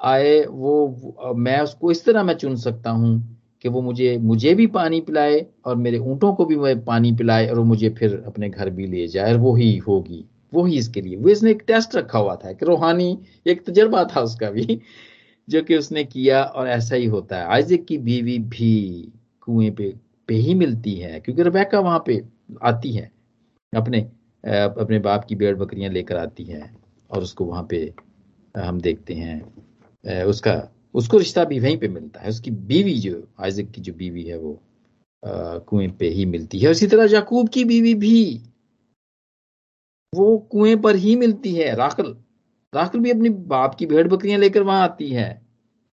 आए 0.00 0.44
वो 0.44 1.34
मैं 1.36 1.60
उसको 1.60 1.90
इस 1.90 2.04
तरह 2.04 2.22
मैं 2.22 2.34
चुन 2.34 2.56
सकता 2.56 2.90
हूँ 2.90 3.38
कि 3.62 3.68
वो 3.68 3.80
मुझे 3.82 4.16
मुझे 4.18 4.54
भी 4.54 4.66
पानी 4.66 5.00
पिलाए 5.00 5.46
और 5.64 5.76
मेरे 5.76 5.98
ऊँटों 5.98 6.32
को 6.34 6.44
भी 6.44 6.74
पानी 6.74 7.12
पिलाए 7.12 7.46
और 7.48 7.58
वो 7.58 7.64
मुझे 7.64 7.90
फिर 7.90 8.22
अपने 8.26 8.48
घर 8.48 8.70
भी 8.70 8.86
ले 8.86 9.06
जाए 9.08 9.32
और 9.32 9.38
वो 9.38 9.54
ही 9.56 9.76
होगी 9.78 10.24
वो 10.54 10.64
ही 10.64 10.78
इसके 10.78 11.00
लिए। 11.00 11.16
वो 11.16 11.28
इसने 11.28 11.50
एक 11.50 11.62
टेस्ट 11.66 11.94
रखा 11.96 12.18
हुआ 12.18 12.34
था 12.36 12.52
कि 12.52 12.66
रूहानी, 12.66 13.18
एक 13.46 13.64
तजर्बा 13.66 14.04
था 14.04 14.20
उसका 14.20 14.50
भी, 14.50 14.80
जो 15.48 15.62
कि 15.62 15.76
उसने 15.76 16.04
किया 16.04 16.42
और 16.44 16.68
ऐसा 16.68 16.96
ही 16.96 17.06
होता 17.06 17.38
है। 17.38 17.46
आइजक 17.46 17.84
की 17.84 17.98
बीवी 17.98 18.38
भी 18.38 19.12
कुएँ 19.40 19.70
पे 19.70 19.94
पे 20.28 20.34
ही 20.36 20.54
मिलती 20.54 20.94
है, 20.94 21.20
क्योंकि 21.20 21.42
रबैका 21.42 21.80
वहाँ 21.80 22.02
पे 22.06 22.22
आती 22.62 22.92
है, 22.92 23.10
अपने 23.72 24.00
अपने 24.44 24.98
बाप 24.98 25.24
की 25.24 25.34
बेड़ 25.34 25.54
बकरियाँ 25.56 25.90
लेकर 25.90 26.16
आती 26.16 26.44
है 26.44 26.70
और 27.10 27.22
उसको 27.22 27.44
वहाँ 27.44 27.66
पे 27.70 27.92
हम 28.54 28.80
देखते 28.80 29.14
हैं। 29.14 30.24
उसका, 30.24 30.54
उसको 30.94 31.18
रिश्ता 31.18 31.44
भी 31.44 31.58
वहीं 31.60 31.76
पे 31.78 31.88
मिलता 31.88 32.20
है, 32.20 32.28
उसकी 32.28 32.50
बीवी 32.50 32.94
जो, 33.00 33.22
आइजक 33.40 33.70
की 33.70 33.80
जो 33.80 33.92
बीवी 33.92 34.22
है 34.22 34.38
वो 34.38 34.60
कुएँ 35.68 35.88
पे 35.90 36.08
ही 36.08 36.24
मिलती 36.26 36.58
है। 36.58 36.70
उसी 36.70 36.86
तरह 36.86 37.12
याकूब 37.12 37.48
की 37.48 37.64
बीवी 37.64 37.94
भी, 37.94 38.40
वो 40.12 40.36
कुएँ 40.50 40.76
पर 40.76 40.96
ही 40.96 41.14
मिलती 41.16 41.54
है। 41.54 41.74
राखल 41.74 42.14
राखल 42.72 42.98
भी 42.98 43.10
अपनी 43.10 43.28
बाप 43.28 43.74
की 43.74 43.86
भेड़ 43.86 44.06
बकरियाँ 44.08 44.38
लेकर 44.38 44.62
वहाँ 44.62 44.82
आती 44.82 45.08
है। 45.08 45.30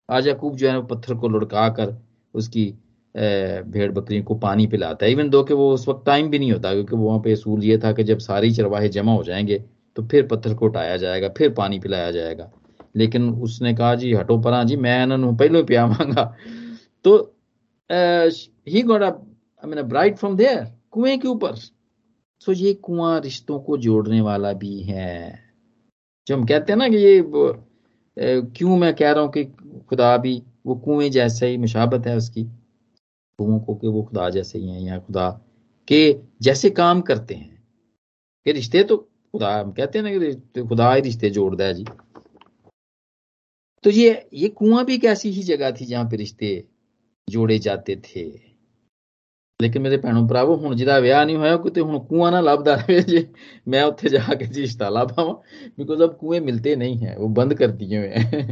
आज 0.08 0.26
याकूब 0.28 0.56
जो 0.56 0.68
है 0.68 0.76
वो 0.78 0.86
पत्थर 0.86 1.14
को 1.14 1.28
लुढ़का 1.28 1.68
कर 1.70 1.96
उसकी 2.34 2.72
भेड़ 3.14 3.90
बकरियों 3.92 4.24
को 4.24 4.34
पानी 4.36 4.66
पिलाता 4.66 5.06
है। 5.06 5.12
इवन 5.12 5.28
दो 5.30 5.42
कि 5.44 5.54
वो 5.54 5.70
उस 5.74 5.86
वक्त 5.88 6.04
टाइम 6.06 6.28
भी 6.30 6.38
नहीं 6.38 6.52
होता, 6.52 6.72
क्योंकि 6.72 6.96
वहाँ 6.96 7.18
पे 7.18 7.32
असूल 7.32 7.64
ये 7.64 7.78
था 7.78 7.92
कि 7.92 8.04
जब 8.04 8.18
सारी 8.20 8.50
चरवाहे 8.52 8.88
जमा 8.88 9.12
हो 9.12 9.22
जाएँगे 9.24 9.62
तो 9.96 10.02
फिर 10.02 10.26
पत्थर 10.26 10.54
को 10.54 10.66
उठाया 10.66 10.96
जाएगा, 10.96 11.28
फिर 11.28 11.50
पानी 11.54 11.78
पिलाया 11.78 12.10
जाएगा। 12.10 12.50
लेकिन 12.96 13.28
उसने 13.32 13.74
कहा, 13.74 13.94
जी, 13.94 14.12
हटो 14.14 14.38
परा, 14.38 14.62
जी, 14.64 14.76
मैं 14.76 15.02
इन्होंने 15.02 15.36
पहले 15.38 15.62
पिया 15.62 15.86
मांगा। 15.86 16.24
तो 17.04 17.16
he 18.68 18.82
got 18.82 19.02
mean 19.62 19.82
bright 19.82 20.16
from 20.16 20.36
there 20.36 20.66
कुएँ 20.90 21.16
के 21.18 21.28
ऊपर। 21.28 21.54
सो 22.46 22.52
ये 22.52 22.72
कुआँ 22.74 23.18
रिश्तों 23.20 23.58
को 23.60 23.76
जोड़ने 23.78 24.20
वाला 24.20 24.52
भी 24.54 24.80
है। 24.80 25.38
जो 26.26 26.36
हम 26.36 26.44
कहते 26.46 26.72
हैं 26.72 26.78
ना 26.78 26.88
कि 26.88 26.96
ये 26.96 27.22
क्यों 28.56 28.76
मैं 28.76 28.92
कह 28.94 29.12
रहा 29.12 29.22
हूँ 29.22 29.30
कि 29.32 29.44
खुदा 29.88 30.16
भी, 30.16 30.42
वो 30.66 30.74
कुएँ 30.76 31.08
जैसा 31.10 31.46
ही 31.46 31.56
मुशाबत 31.58 32.06
है 32.06 32.16
उसकी। 32.16 32.46
कुओं 33.39 33.59
को 33.59 33.75
कि 33.75 33.87
वो 33.87 34.03
खुदा 34.03 34.29
जैसे 34.29 34.59
ही 34.59 34.69
हैं 34.69 34.81
या 34.81 34.97
खुदा 34.99 35.29
के 35.87 36.01
जैसे 36.41 36.69
काम 36.71 37.01
करते 37.01 37.35
हैं 37.35 37.57
ये 38.45 38.53
रिश्ते 38.53 38.83
तो 38.83 38.97
खुदा 38.97 39.53
हम 39.59 39.71
कहते 39.71 39.99
हैं 39.99 40.05
ना 40.05 40.11
कि 40.19 40.63
खुदा 40.67 40.93
ही 40.93 41.01
रिश्ते 41.01 41.29
जोड़ता 41.29 41.63
है 41.63 41.73
जी 41.73 41.85
तो 43.83 43.89
ये 43.89 44.29
ये 44.33 44.49
कुआं 44.51 44.83
भी 44.85 44.95
एक 44.95 45.05
ऐसी 45.05 45.31
ही 45.31 45.43
जगह 45.43 45.71
थी 45.71 45.85
जहां 45.85 46.09
पे 46.09 46.17
रिश्ते 46.17 46.51
जोड़े 47.27 47.57
जाते 47.59 47.95
थे 48.05 48.49
लेकिन 49.59 49.81
ਮੇਰੇ 49.81 49.97
ਭੈਣੋ 49.97 50.27
ਭਰਾਵੋ 50.27 50.55
ਹੁਣ 50.57 50.75
ਜਿਹਦਾ 50.75 50.99
ਵਿਆਹ 50.99 51.25
ਨਹੀਂ 51.25 51.35
ਹੋਇਆ 51.35 51.57
ਕਿਤੇ 51.57 51.81
ਹੁਣ 51.81 51.99
ਕੂਆ 51.99 52.29
ਨਾ 52.31 52.39
ਲੱਭਦਾ 52.41 52.75
ਰਹੇ 52.75 53.01
ਜੇ 53.01 53.25
मैं 53.69 53.81
ਉੱਥੇ 53.83 54.09
जाके 54.09 54.45
जी 54.47 54.61
रिश्ता 54.61 54.87
ला 54.89 55.01
पावा 55.05 55.33
बिकॉज 55.79 56.01
अब 56.01 56.13
कुएं 56.17 56.39
मिलते 56.41 56.75
नहीं 56.75 56.95
है 56.99 57.15
वो 57.17 57.27
बंद 57.39 57.55
कर 57.55 57.73
दिए 57.79 57.97
हुए 57.97 58.21
हैं 58.23 58.45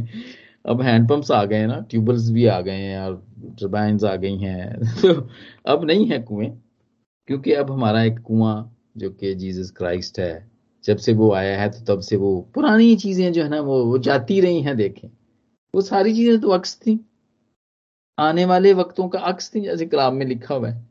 अब 0.65 0.81
हैंडपंप्स 0.81 1.31
आ 1.31 1.43
गए 1.45 1.57
हैं 1.57 1.67
ना 1.67 1.79
ट्यूबवेल्स 1.89 2.29
भी 2.29 2.45
आ 2.45 2.61
गए 2.61 2.71
हैं 2.71 2.99
और 2.99 3.15
टर्बाइंस 3.59 4.03
आ 4.03 4.15
गई 4.15 4.37
हैं। 4.37 4.79
तो 5.01 5.13
अब 5.65 5.83
नहीं 5.85 6.05
है 6.07 6.19
कुएँ, 6.19 6.49
क्योंकि 7.27 7.53
अब 7.53 7.71
हमारा 7.71 8.03
एक 8.03 8.19
कुआँ 8.19 8.55
जो 8.97 9.09
कि 9.09 9.33
जीसस 9.35 9.71
क्राइस्ट 9.71 10.19
है, 10.19 10.51
जब 10.83 10.97
से 10.97 11.13
वो 11.13 11.31
आया 11.33 11.61
है 11.61 11.69
तो 11.69 11.95
तब 11.95 12.01
से 12.01 12.15
वो 12.15 12.39
पुरानी 12.55 12.95
चीज़ें 12.95 13.33
जो 13.33 13.43
है 13.43 13.49
ना, 13.49 13.59
वो 13.61 13.85
वो 13.85 13.97
जाती 13.97 14.39
रही 14.41 14.61
हैं, 14.61 14.77
देखें। 14.77 15.07
वो 15.73 15.81
सारी 15.81 16.13
चीज़ें 16.13 16.39
तो 16.41 16.49
अक्स 16.49 16.75
थी। 16.77 16.99
आने 18.17 18.45
वाले 18.45 18.73
वक्तों 18.73 19.07
का 19.09 19.19
अक्स 19.19 19.55
थी, 19.55 19.61
जैसे 19.61 19.85
कलाम 19.85 20.15
में 20.15 20.25
लिखा 20.25 20.55
हुआ 20.55 20.69
है। 20.69 20.87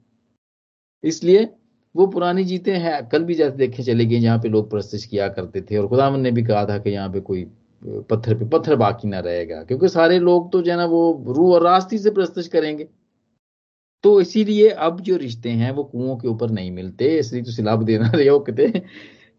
इसलिए 1.05 1.49
वो 1.95 2.07
पुरानी 2.07 2.45
जीते 2.45 2.73
हैं 2.73 3.09
कल 3.09 3.25
भी 3.25 3.35
जैसे 3.35 3.57
देखे 3.57 3.83
चले 3.83 4.05
गए 4.05 4.21
जहाँ 4.21 4.39
पे 4.39 4.49
लोग 4.49 4.71
प्रस्तुत 4.71 5.01
किया 5.11 5.29
करते 5.29 5.63
थे 5.63 5.77
और 5.77 5.89
खुदावन 5.89 6.21
ने 6.21 6.31
भी 6.31 6.43
कहा 6.43 6.65
था 6.67 6.79
कि 6.79 6.91
यहाँ 6.91 7.11
पे 7.11 7.21
कोई 7.21 7.45
पत्थर 7.85 8.35
पे, 8.35 8.45
पत्थर 8.45 8.77
बाकी 8.77 9.09
ना 9.09 9.21
रहेगा, 9.21 9.63
क्योंकि 9.65 9.89
सारे 9.89 10.19
लोग 10.19 10.53
तो 10.53 10.63
जो 10.63 10.71
है 10.73 10.77
ना 10.79 10.85
वो 10.85 11.25
रूह 11.29 11.55
और 11.55 11.63
रास्ती 11.63 11.99
से 11.99 12.11
प्रस्तुत 12.11 12.47
करेंगे। 12.47 12.89
तो 14.05 14.21
इसीलिए 14.21 14.69
अब 14.69 15.01
जो 15.01 15.17
रिश्ते 15.17 15.51
हैं, 15.51 15.71
वो 15.71 15.85
कुओं 15.85 16.17
के 16.17 16.29
ऊपर 16.29 16.51
नहीं 16.51 16.71
मिलते, 16.71 17.19
इसलिए 17.19 17.43
तो 17.43 17.51
सिलाब 17.51 17.83
देना 17.83 18.11
रहे 18.15 18.29
हो 18.29 18.39
कहते 18.39 18.69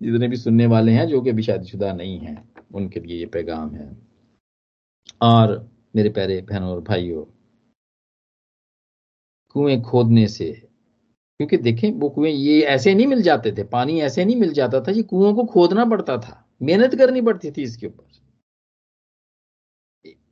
जितने 0.03 0.27
भी 0.27 0.36
सुनने 0.36 0.65
वाले 0.65 0.91
हैं, 0.91 1.08
जो 1.08 1.21
कि 1.21 1.29
अभी 1.29 1.43
शादीशुदा 1.43 1.93
नहीं 1.93 2.19
है, 2.19 2.43
उनके 2.73 2.99
लिए 2.99 3.19
ये 3.19 3.25
पैगाम 3.25 3.75
है। 3.75 3.97
और 5.21 5.71
मेरे 5.95 6.10
प्यारे 6.10 6.41
बहनों 6.41 6.69
और 6.69 6.82
भाइयों, 6.82 7.23
कुएँ 9.49 9.82
खोदने 9.82 10.27
से, 10.27 10.51
क्योंकि 11.39 11.58
देखें, 11.58 11.91
वो 11.91 12.10
कुएँ 12.10 12.32
ये 12.32 12.62
ऐसे 12.62 12.93
नहीं 12.93 13.08
मिल 13.08 13.21
जाते 13.21 13.51
थे, 13.51 13.63
पानी 13.63 14.01
ऐसे 14.01 14.25
नहीं 14.25 14.36
मिल 14.36 14.53
जाता 14.53 14.82
था 14.82 14.91
ये 14.91 15.03
कुओं 15.03 15.34
को 15.34 15.43
खोदना 15.43 15.86
पड़ता 15.86 16.17
था, 16.17 16.49
मेहनत 16.62 16.95
करनी 16.95 17.21
पड़ती 17.21 17.51
थी 17.51 17.63
इसके 17.63 17.88
ऊपर। 17.88 18.22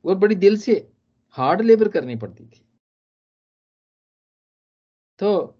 और 0.04 0.14
बड़ी 0.14 0.34
दिल 0.34 0.56
से 0.56 0.92
हार्ड 1.30 1.60
लेबर 1.60 1.88
करनी 1.88 2.16
पड़ती 2.16 2.44
थी। 2.44 2.64
तो 5.18 5.58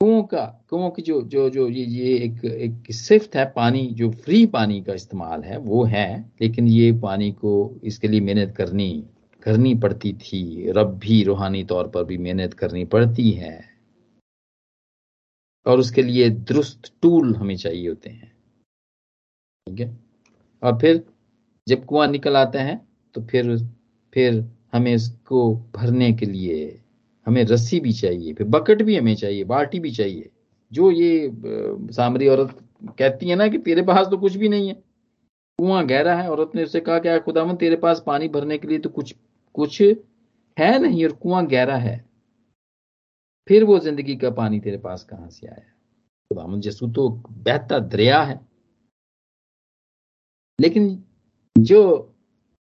कुओं 0.00 0.22
का, 0.22 0.64
कुओं 0.68 0.90
की 0.90 1.02
जो 1.02 1.22
जो 1.22 1.50
जो 1.50 1.68
ये 1.68 1.84
ये 1.84 2.18
एक 2.18 2.44
एक 2.44 2.94
सिफ्त 2.94 3.36
है, 3.36 3.52
पानी, 3.52 3.86
जो 3.86 4.10
फ्री 4.10 4.46
पानी 4.46 4.82
का 4.82 4.94
इस्तेमाल 4.94 5.42
है, 5.42 5.56
वो 5.56 5.84
है, 5.84 6.32
लेकिन 6.40 6.68
ये 6.68 6.92
पानी 6.92 7.32
को 7.32 7.80
इसके 7.84 8.08
लिए 8.08 8.20
मेहनत 8.20 8.56
करनी 8.56 9.06
करनी 9.42 9.74
पड़ती 9.74 10.12
थी। 10.12 10.70
रब 10.70 10.98
भी 10.98 11.24
रूहानी 11.24 11.64
तौर 11.64 11.88
पर 11.88 12.04
भी 12.04 12.18
मेहनत 12.18 12.54
करनी 12.54 12.84
पड़ती 12.84 13.30
है। 13.30 13.70
और 15.66 15.78
उसके 15.78 16.02
लिए 16.02 16.30
दुरुस्त 16.30 16.94
टूल 17.02 17.36
हमें 17.36 17.56
चाहिए 17.56 17.88
होते 17.88 18.10
हैं। 18.10 18.36
ठीक 19.68 19.80
है? 19.80 20.00
और 20.62 20.78
फिर 20.80 21.04
जब 21.70 21.84
कुआँ 21.84 22.06
निकल 22.08 22.36
आता 22.36 22.62
है 22.62 22.80
तो 23.14 23.22
फिर 23.22 23.56
फिर 24.12 24.44
हमें 24.72 24.92
इसको 24.94 25.54
भरने 25.76 26.12
के 26.12 26.26
लिए 26.26 26.80
हमें 27.26 27.44
रस्सी 27.44 27.80
भी 27.80 27.92
चाहिए, 27.92 28.32
फिर 28.34 28.46
बकेट 28.48 28.82
भी 28.82 28.96
हमें 28.96 29.14
चाहिए, 29.16 29.44
बाल्टी 29.44 29.80
भी 29.80 29.90
चाहिए। 29.92 30.30
जो 30.72 30.90
ये 30.90 31.30
सामरी 31.92 32.28
औरत 32.28 32.54
कहती 32.98 33.28
है 33.28 33.36
ना 33.36 33.48
कि 33.48 33.58
तेरे 33.60 33.82
पास 33.82 34.06
तो 34.06 34.18
कुछ 34.18 34.36
भी 34.36 34.48
नहीं 34.48 34.68
है। 34.68 34.74
कुआँ 35.58 35.84
गहरा 35.86 36.14
है, 36.14 36.28
औरत 36.30 36.52
ने 36.54 36.64
उससे 36.64 36.80
कहा 36.80 36.98
क्या 36.98 37.18
खुदावन 37.18 37.56
तेरे 37.56 37.76
पास 37.76 38.02
पानी 38.06 38.28
भरने 38.28 38.58
के 38.58 38.68
लिए 38.68 38.78
तो 38.78 38.88
कुछ 38.90 39.14
कुछ 39.54 39.80
है 40.56 40.78
नहीं 40.78 41.04
और 41.04 41.12
कुआँ 41.14 41.44
गहरा 41.46 41.76
है। 41.76 41.98
फिर 43.48 43.64
वो 43.64 43.78
ज़िंदगी 43.78 44.16
का 44.16 44.30
पानी 44.30 44.60
तेरे 44.60 44.78
पास 44.78 45.04
कहाँ 45.04 45.28
से 45.30 45.46
आया? 45.46 45.62
खुदावन 46.30 46.60
जसू 46.60 46.88
तो 46.88 47.08
बहता 47.28 47.78
दरिया 47.78 48.22
है। 48.22 48.40
लेकिन 50.58 50.88
जो 51.60 52.06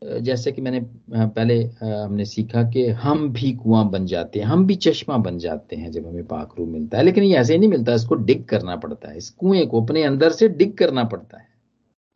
जैसे 0.02 0.50
कि 0.52 0.60
मैंने 0.62 0.80
पहले 1.10 1.62
हमने 1.82 2.24
सीखा 2.24 2.62
कि 2.70 2.86
हम 3.02 3.28
भी 3.32 3.52
कुआँ 3.54 3.88
बन 3.90 4.06
जाते 4.06 4.38
हैं, 4.38 4.46
हम 4.46 4.66
भी 4.66 4.74
चश्मा 4.76 5.16
बन 5.18 5.38
जाते 5.38 5.76
हैं 5.76 5.90
जब 5.92 6.06
हमें 6.06 6.26
पाखरू 6.26 6.66
मिलता 6.66 6.98
है, 6.98 7.04
लेकिन 7.04 7.24
ये 7.24 7.36
ऐसे 7.36 7.52
ही 7.52 7.58
नहीं 7.58 7.70
मिलता, 7.70 7.94
इसको 7.94 8.14
डिग 8.14 8.44
करना 8.44 8.76
पड़ता 8.76 9.10
है, 9.10 9.16
इस 9.18 9.30
कुएँ 9.30 9.66
को 9.66 9.80
अपने 9.82 10.02
अंदर 10.02 10.32
से 10.32 10.48
डिग 10.50 10.76
करना 10.78 11.04
पड़ता 11.04 11.38
है, 11.38 11.48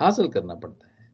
हासिल 0.00 0.28
करना 0.28 0.54
पड़ता 0.54 0.86
है, 0.88 1.08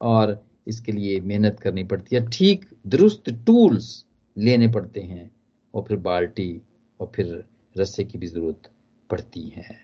और 0.00 0.42
इसके 0.66 0.92
लिए 0.92 1.20
मेहनत 1.20 1.60
करनी 1.60 1.84
पड़ती 1.84 2.16
है, 2.16 2.26
ठीक 2.28 2.64
दुरुस्त 2.86 3.30
टूल्स 3.46 4.04
लेने 4.36 4.68
पड़ते 4.68 5.00
हैं, 5.00 5.30
और 5.74 5.82
फिर 5.82 5.96
बाल्टी, 5.98 6.60
और 7.00 7.12
फिर 7.16 7.44
रस्से 7.76 8.04
की 8.04 8.18
भी 8.18 8.26
ज़रूरत 8.26 8.70
पड़ती 9.10 9.48
है। 9.48 9.78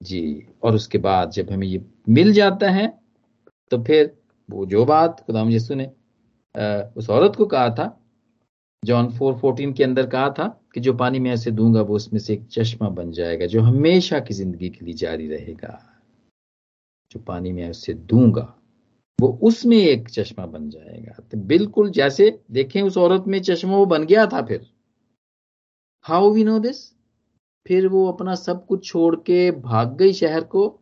जी, 0.00 0.46
और 0.62 0.74
उसके 0.74 0.98
बाद 1.00 1.30
जब 1.30 1.50
हमें 1.50 1.66
ये 1.66 1.84
मिल 2.08 2.32
जाता 2.32 2.70
है 2.70 2.88
तो 3.70 3.82
फिर 3.84 4.12
वो 4.48 4.66
जो 4.66 4.84
बात 4.84 5.20
खुदाम 5.26 5.50
यसु 5.50 5.74
ने 5.74 5.86
उस 6.96 7.10
औरत 7.10 7.36
को 7.36 7.46
कहा 7.46 7.68
था, 7.70 7.96
जॉन 8.82 9.10
फोर 9.12 9.34
फोर्टीन 9.38 9.72
के 9.72 9.84
अंदर 9.84 10.06
कहा 10.06 10.30
था 10.30 10.46
कि 10.74 10.80
जो 10.80 10.92
पानी 10.94 11.18
मैं 11.18 11.32
ऐसे 11.32 11.50
दूँगा, 11.50 11.82
वो 11.82 11.96
उसमें 11.96 12.18
से 12.20 12.32
एक 12.34 12.46
चश्मा 12.48 12.88
बन 12.90 13.10
जाएगा, 13.12 13.46
जो 13.46 13.60
हमेशा 13.62 14.20
की 14.20 14.34
ज़िंदगी 14.34 14.68
के 14.70 14.84
लिए 14.84 14.94
जारी 14.94 15.28
रहेगा। 15.28 15.78
जो 17.10 17.20
पानी 17.20 17.52
मैं 17.52 17.68
उससे 17.70 17.94
दूँगा, 17.94 18.54
वो 19.18 19.28
उसमें 19.42 19.76
एक 19.76 20.08
चश्मा 20.08 20.46
बन 20.46 20.68
जाएगा। 20.70 21.16
तो 21.22 21.38
बिल्कुल 21.38 21.90
जैसे 21.90 22.38
देखें, 22.50 22.80
उस 22.82 22.96
औरत 22.98 23.24
में 23.26 23.40
चश्मा 23.42 23.76
वो 23.76 23.86
बन 23.86 24.04
गया 24.04 24.26
था 24.26 24.42
फिर। 24.42 24.66
हाउ 26.04 26.30
वी 26.30 26.44
नो 26.44 26.58
दिस 26.58 26.88
फिर 27.66 27.86
वो 27.88 28.06
अपना 28.08 28.34
सब 28.34 28.64
कुछ 28.66 28.86
छोड़ 28.86 29.14
के 29.16 29.50
भाग 29.52 29.96
गई 29.96 30.12
शहर 30.12 30.44
को, 30.44 30.80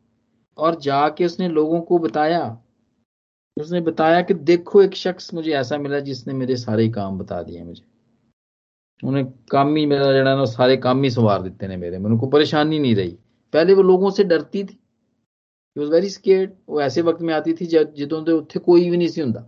और 0.58 0.78
जाके 0.80 1.24
उसने 1.24 1.48
लोगों 1.48 1.80
को 1.80 1.98
बताया 1.98 2.40
उसने 3.58 3.80
बताया 3.80 4.20
कि 4.22 4.34
देखो 4.34 4.82
एक 4.82 4.94
शख्स 4.94 5.32
मुझे 5.34 5.52
ऐसा 5.52 5.78
मिला 5.78 5.98
जिसने 6.00 6.34
मेरे 6.34 6.56
सारे 6.56 6.88
काम 6.88 7.18
बता 7.18 7.42
दिए 7.42 7.62
मुझे। 7.64 7.82
उन्हें 9.02 9.24
काम 9.50 9.74
ही 9.76 9.84
मेरा 9.86 10.12
जरा 10.12 10.34
ना, 10.36 10.44
सारे 10.44 10.76
काम 10.76 11.02
ही 11.04 11.10
संवार 11.10 11.42
देते 11.42 11.68
ने 11.68 11.76
मेरे। 11.76 11.98
मेरे 11.98 12.16
को 12.18 12.26
परेशानी 12.26 12.78
नहीं 12.78 12.94
रही। 12.94 13.16
पहले 13.52 13.74
वो 13.74 13.82
लोगों 13.82 14.10
से 14.10 14.24
डरती 14.24 14.64
थी। 14.64 14.78
वॉज़ 15.76 15.90
वेरी 15.90 16.08
स्केर्ड 16.10 16.50
वो 16.68 16.80
ऐसे 16.82 17.02
वक्त 17.02 17.22
में 17.22 17.32
आती 17.34 17.52
थी 17.52 17.66
जब 17.66 17.94
जो 17.94 18.40
तो 18.42 18.60
कोई 18.60 18.88
भी 18.90 18.96
नहीं 18.96 19.08
सी 19.08 19.20
होंगे 19.20 19.40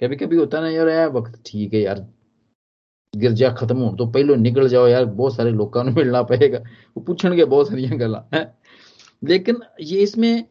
कभी 0.00 0.16
कभी 0.16 0.36
होता 0.36 0.60
ना, 0.60 0.68
यार 0.70 0.88
है 0.88 1.06
वक्त 1.10 1.40
ठीक 1.46 1.74
है 1.74 1.80
यार। 1.80 2.06
गिरजा 3.14 3.50
खत्म 3.54 3.76
होने 3.78 3.96
तो 3.96 4.06
पहले 4.06 4.36
निकल 4.36 4.68
जाओ 4.68 4.86
यार। 4.88 5.04
बहुत 5.04 5.34
सारे 5.36 5.50
लोगों 5.50 5.70
को 5.72 5.90
मिलना 5.90 6.22
पड़ेगा। 6.24 6.58
वो 6.96 7.00
पूछणगे 7.00 7.44
बहुत 7.46 7.68
सारिया 7.68 7.96
गल 7.96 8.16
लेकिन 9.22 9.56
ये 9.80 10.00
इसमें 10.00 10.44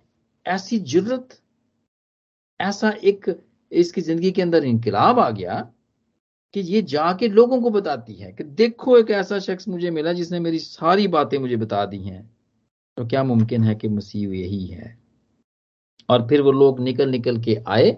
ऐसी 0.45 0.79
ज़रूरत 0.79 1.39
ऐसा 2.63 2.89
एक 2.89 3.43
इसकी 3.71 4.01
ज़िंदगी 4.01 4.31
के 4.31 4.41
अंदर 4.41 4.63
इनकलाब 4.63 5.19
आ 5.19 5.29
गया 5.29 5.73
कि 6.53 6.59
ये 6.59 6.81
जाके 6.81 7.27
लोगों 7.27 7.61
को 7.61 7.69
बताती 7.69 8.13
है 8.13 8.31
कि 8.31 8.43
देखो 8.43 8.97
एक 8.97 9.11
ऐसा 9.11 9.39
शख्स 9.39 9.67
मुझे 9.67 9.91
मिला 9.91 10.13
जिसने 10.13 10.39
मेरी 10.39 10.59
सारी 10.59 11.07
बातें 11.07 11.37
मुझे 11.37 11.55
बता 11.55 11.85
दी 11.85 11.97
हैं। 11.97 12.37
तो 12.97 13.05
क्या 13.05 13.23
मुमकिन 13.23 13.63
है 13.63 13.75
कि 13.75 13.87
मसीह 13.87 14.29
यही 14.29 14.65
है? 14.65 14.97
और 16.09 16.27
फिर 16.27 16.41
वो 16.41 16.51
लोग 16.51 16.79
निकल 16.79 17.09
निकल 17.09 17.39
के 17.41 17.55
आए। 17.67 17.91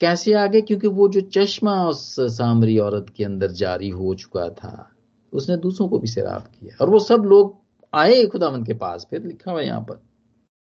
कैसे 0.00 0.32
आगे? 0.32 0.60
क्योंकि 0.60 0.86
वो 0.86 1.08
जो 1.08 1.20
चश्मा 1.20 1.88
उस 1.88 2.16
सामरी 2.20 2.78
औरत 2.78 3.06
के 3.16 3.24
अंदर 3.24 3.50
जारी 3.50 3.88
हो 3.88 4.14
चुका 4.14 4.48
था, 4.48 4.96
उसने 5.32 5.56
दूसरों 5.56 5.88
को 5.88 5.98
भी 5.98 6.06
सैराब 6.06 6.42
किया। 6.42 6.76
और 6.80 6.90
वो 6.90 6.98
सब 6.98 7.22
लोग 7.22 7.56
आए 7.94 8.26
खुदावंद 8.26 8.66
के 8.66 8.74
पास, 8.74 9.06
फिर 9.10 9.22
लिखा 9.22 9.52
हुआ 9.52 9.60
यहाँ 9.60 9.80
पर। 9.80 10.02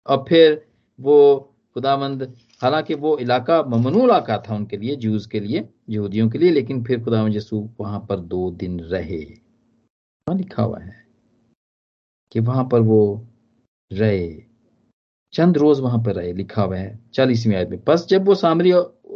और 0.06 0.24
फिर 0.28 0.66
वो 1.00 1.52
खुदावंद 1.76 2.22
हालाँकि 2.62 2.94
वो 2.94 3.16
इलाका 3.18 3.62
ममनू 3.62 4.04
इलाका 4.04 4.38
था 4.38 4.54
उनके 4.54 4.76
लिए, 4.76 4.96
जूस 4.96 5.26
के 5.26 5.40
लिए, 5.40 5.68
यहूदियों 5.90 6.28
के 6.30 6.38
लिए, 6.38 6.50
लेकिन 6.50 6.84
फिर 6.84 7.04
खुदावंद 7.04 7.36
यसू 7.36 7.68
वहाँ 7.80 8.06
पर 8.08 8.20
दो 8.20 8.50
दिन 8.50 8.80
रहे। 8.80 9.18
लिखा 10.26 10.62
हुआ 10.62 10.78
है 10.78 11.06
कि 12.32 12.40
वहाँ 12.40 12.68
पर 12.72 12.80
वो 12.80 13.26
रहे। 13.92 14.42
चंद 15.32 15.58
रोज 15.58 15.80
वहाँ 15.80 16.02
पर 16.02 16.14
रहे, 16.14 16.32
लिखा 16.32 16.62
हुआ 16.62 16.76
है, 16.76 16.98
चालीसवीं 17.14 17.54
आयत 17.54 17.68
में, 17.68 17.80
बस 17.86 18.06
जब 18.08 18.24
वो 18.24 18.34
सामरी 18.34 18.72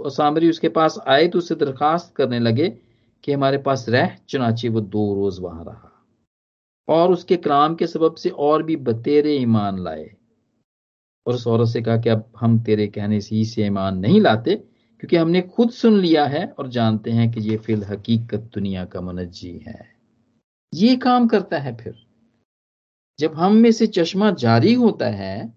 सामरी 0.06 0.50
उसके 0.50 0.68
पास 0.68 0.98
आए 1.08 1.28
तो 1.28 1.38
उससे 1.38 1.54
दरखास्त 1.54 2.14
करने 2.16 2.38
लगे 2.38 2.68
कि 3.24 3.32
हमारे 3.32 3.58
पास 3.58 3.88
रह, 3.88 4.16
चुनाचे 4.28 4.68
वो 4.68 4.80
दो 4.80 5.14
रोज 5.14 5.40
वहाँ 5.40 5.64
रहा। 5.64 6.06
और 6.88 7.12
उसके 7.12 7.36
कलाम 7.36 7.74
के 7.74 7.86
सबब 7.86 8.14
से 8.14 8.28
और 8.28 8.62
भी 8.62 8.76
बतेरे 8.76 9.34
ईमान 9.34 9.78
लाए। 9.78 10.16
और 11.26 11.34
उस 11.34 11.46
औरत 11.46 11.68
से 11.68 11.82
कहा 11.82 11.96
कि 11.96 12.08
अब 12.08 12.32
हम 12.40 12.58
तेरे 12.64 12.86
कहने 12.86 13.20
से 13.20 13.36
ही 13.36 13.44
से 13.44 13.66
ईमान 13.66 13.98
नहीं 13.98 14.20
लाते, 14.20 14.54
क्योंकि 14.54 15.16
हमने 15.16 15.40
खुद 15.42 15.70
सुन 15.70 15.98
लिया 16.00 16.26
है 16.26 16.46
और 16.48 16.68
जानते 16.68 17.10
हैं 17.10 17.30
कि 17.32 17.40
ये 17.40 17.56
फिल 17.56 17.84
हकीकत 17.84 18.50
दुनिया 18.54 18.84
का 18.84 19.00
मनजी 19.00 19.58
है। 19.58 19.88
ये 20.74 20.96
काम 20.96 21.28
करता 21.28 21.58
है 21.58 21.76
फिर। 21.76 21.94
जब 23.18 23.34
हम 23.34 23.52
में 23.52 23.72
से 23.72 23.86
चश्मा 23.86 24.30
जारी 24.30 24.74
होता 24.74 25.06
है 25.06 25.52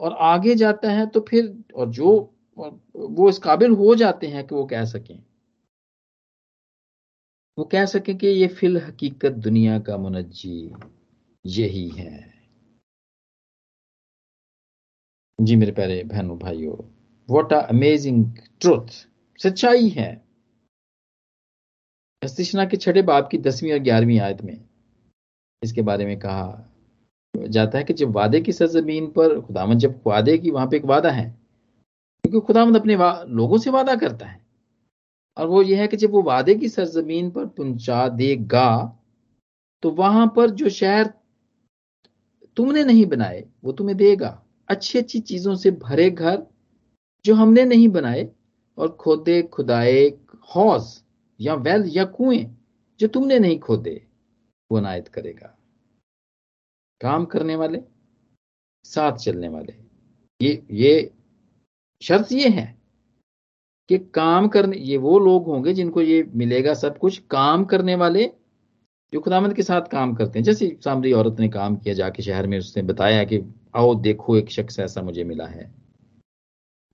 और 0.00 0.12
आगे 0.12 0.54
जाता 0.54 0.90
है 0.90 1.06
तो 1.06 1.20
फिर 1.20 1.64
और 1.74 1.90
जो 1.90 2.32
वो 2.58 3.28
इस 3.28 3.38
काबिल 3.38 3.70
हो 3.70 3.94
जाते 3.94 4.26
हैं 4.26 4.46
कि 4.46 4.54
वो 4.54 4.64
कह 4.64 4.84
सकें। 4.84 5.18
वो 7.58 7.64
कह 7.64 7.84
सके 7.84 8.14
कि 8.14 8.26
ये 8.26 8.46
फिल 8.48 8.76
हकीकत 8.78 9.32
दुनिया 9.32 9.78
का 9.78 9.96
मुनजी 9.96 10.72
यही 11.46 11.88
है। 11.88 12.35
जी 15.38 15.56
मेरे 15.56 15.72
प्यारे 15.72 16.02
बहनों, 16.04 16.36
भाइयों 16.38 16.74
वॉट 17.28 17.52
अ 17.52 17.56
अमेजिंग 17.62 18.24
ट्रुथ 18.60 18.86
सच्चाई 19.40 19.88
है। 19.88 20.10
अस्तिशना 22.22 22.64
के 22.64 22.76
छठे 22.76 23.02
बाप 23.02 23.28
की 23.30 23.38
दसवीं 23.38 23.72
और 23.72 23.78
ग्यारहवीं 23.78 24.18
आयत 24.20 24.40
में 24.42 24.58
इसके 25.62 25.82
बारे 25.82 26.06
में 26.06 26.18
कहा 26.18 26.70
जाता 27.34 27.78
है 27.78 27.84
कि 27.84 27.94
जब 27.94 28.12
वादे 28.12 28.40
की 28.40 28.52
सरजमीन 28.52 29.06
पर 29.10 29.40
खुदामद 29.40 29.78
जब 29.78 30.00
वादे 30.06 30.38
की 30.38 30.50
वहाँ 30.50 30.66
पे 30.66 30.76
एक 30.76 30.84
वादा 30.84 31.10
है, 31.10 31.28
क्योंकि 32.24 32.46
खुदामद 32.46 32.76
अपने 32.76 32.96
लोगों 33.34 33.58
से 33.58 33.70
वादा 33.70 33.94
करता 33.96 34.26
है। 34.26 34.40
और 35.36 35.46
वो 35.46 35.62
ये 35.62 35.76
है 35.76 35.86
कि 35.88 35.96
जब 35.96 36.10
वो 36.10 36.22
वादे 36.22 36.54
की 36.54 36.68
सरजमीन 36.68 37.30
पर 37.30 37.46
पहुँचा 37.46 38.08
देगा 38.16 38.68
तो 39.82 39.90
वहाँ 39.92 40.26
पर 40.36 40.50
जो 40.52 40.68
शहर 40.70 41.12
तुमने 42.56 42.84
नहीं 42.84 43.06
बनाए, 43.06 43.44
वो 43.64 43.72
तुम्हें 43.72 43.96
देगा। 43.98 44.42
अच्छी 44.68 44.98
अच्छी 44.98 45.20
चीज़ों 45.20 45.54
से 45.56 45.70
भरे 45.70 46.10
घर 46.10 46.46
जो 47.24 47.34
हमने 47.34 47.64
नहीं 47.64 47.88
बनाए 47.88 48.30
और 48.78 48.92
खोदे 49.00 49.42
खुदाए 49.42 50.08
हौस 50.56 51.04
या 51.40 51.54
वेल 51.54 51.84
या 51.86 52.04
कुएँ 52.04 52.44
जो 53.00 53.06
तुमने 53.06 53.38
नहीं 53.38 53.58
खोदे, 53.60 54.06
वो 54.72 54.80
नायत 54.80 55.08
करेगा। 55.08 55.58
काम 57.00 57.24
करने 57.24 57.56
वाले, 57.56 57.80
साथ 58.84 59.16
चलने 59.16 59.48
वाले। 59.48 59.74
ये 60.42 60.66
ये 60.70 61.10
शर्त 62.02 62.32
ये 62.32 62.48
है 62.48 62.78
कि 63.88 63.98
काम 63.98 64.48
करने, 64.48 64.76
ये 64.76 64.96
वो 64.96 65.18
लोग 65.18 65.46
होंगे 65.46 65.74
जिनको 65.74 66.02
ये 66.02 66.22
मिलेगा 66.34 66.74
सब 66.74 66.98
कुछ। 66.98 67.18
काम 67.18 67.64
करने 67.64 67.94
वाले 67.94 68.32
जो 69.16 69.20
खुदामंद 69.20 69.54
के 69.54 69.62
साथ 69.62 69.82
काम 69.82 70.14
करते 70.14 70.38
हैं। 70.38 70.44
जैसे 70.44 70.78
सामरी 70.84 71.12
औरत 71.12 71.36
ने 71.40 71.48
काम 71.48 71.76
किया 71.76 71.94
जाके 71.94 72.22
शहर 72.22 72.46
में, 72.46 72.58
उसने 72.58 72.82
बताया 72.82 73.24
कि, 73.24 73.54
आओ 73.76 73.94
देखो, 73.94 74.36
एक 74.36 74.50
शख्स 74.50 74.80
ऐसा 74.80 75.02
मुझे 75.02 75.24
मिला 75.24 75.46
है। 75.46 75.74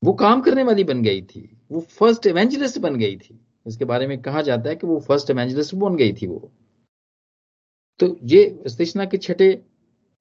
वो 0.04 0.12
काम 0.12 0.40
करने 0.40 0.62
वाली 0.62 0.84
बन 0.84 1.02
गई 1.02 1.22
थी। 1.22 1.60
वो 1.72 1.80
फ़र्स्ट 1.80 2.26
एवेंजलिस्ट 2.26 2.78
बन 2.78 2.96
गई 2.96 3.16
थी। 3.16 3.40
इसके 3.66 3.84
बारे 3.84 4.06
में 4.06 4.22
कहा 4.22 4.42
जाता 4.42 4.70
है 4.70 4.76
कि 4.76 4.86
वो 4.86 5.00
फ़र्स्ट 5.00 5.30
एवेंजलिस्ट 5.30 5.74
बन 5.74 5.96
गई 5.96 6.12
थी 6.12 6.26
वो। 6.26 6.52
तो 7.98 8.18
ये 8.24 8.62
स्टेशना 8.66 9.04
के 9.04 9.16
छठे 9.16 9.62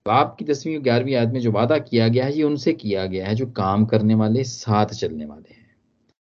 बाप 0.08 0.36
की 0.40 0.46
दसवीं 0.46 0.78
और 0.78 0.82
ग्यारहवीं 0.82 1.16
आयत 1.16 1.30
में 1.30 1.40
जो 1.40 1.52
वादा 1.52 1.78
किया 1.78 2.08
गया 2.08 2.26
है, 2.26 2.34
ये 2.34 2.44
उनसे 2.44 2.74
किया 2.74 3.06
गया 3.06 3.28
है, 3.28 3.36
जो 3.36 3.46
काम 3.46 3.86
करने 3.86 4.16
वाले, 4.16 4.44
साथ 4.44 4.86
चलने 4.86 5.26
वाले 5.26 5.54
हैं। 5.54 5.76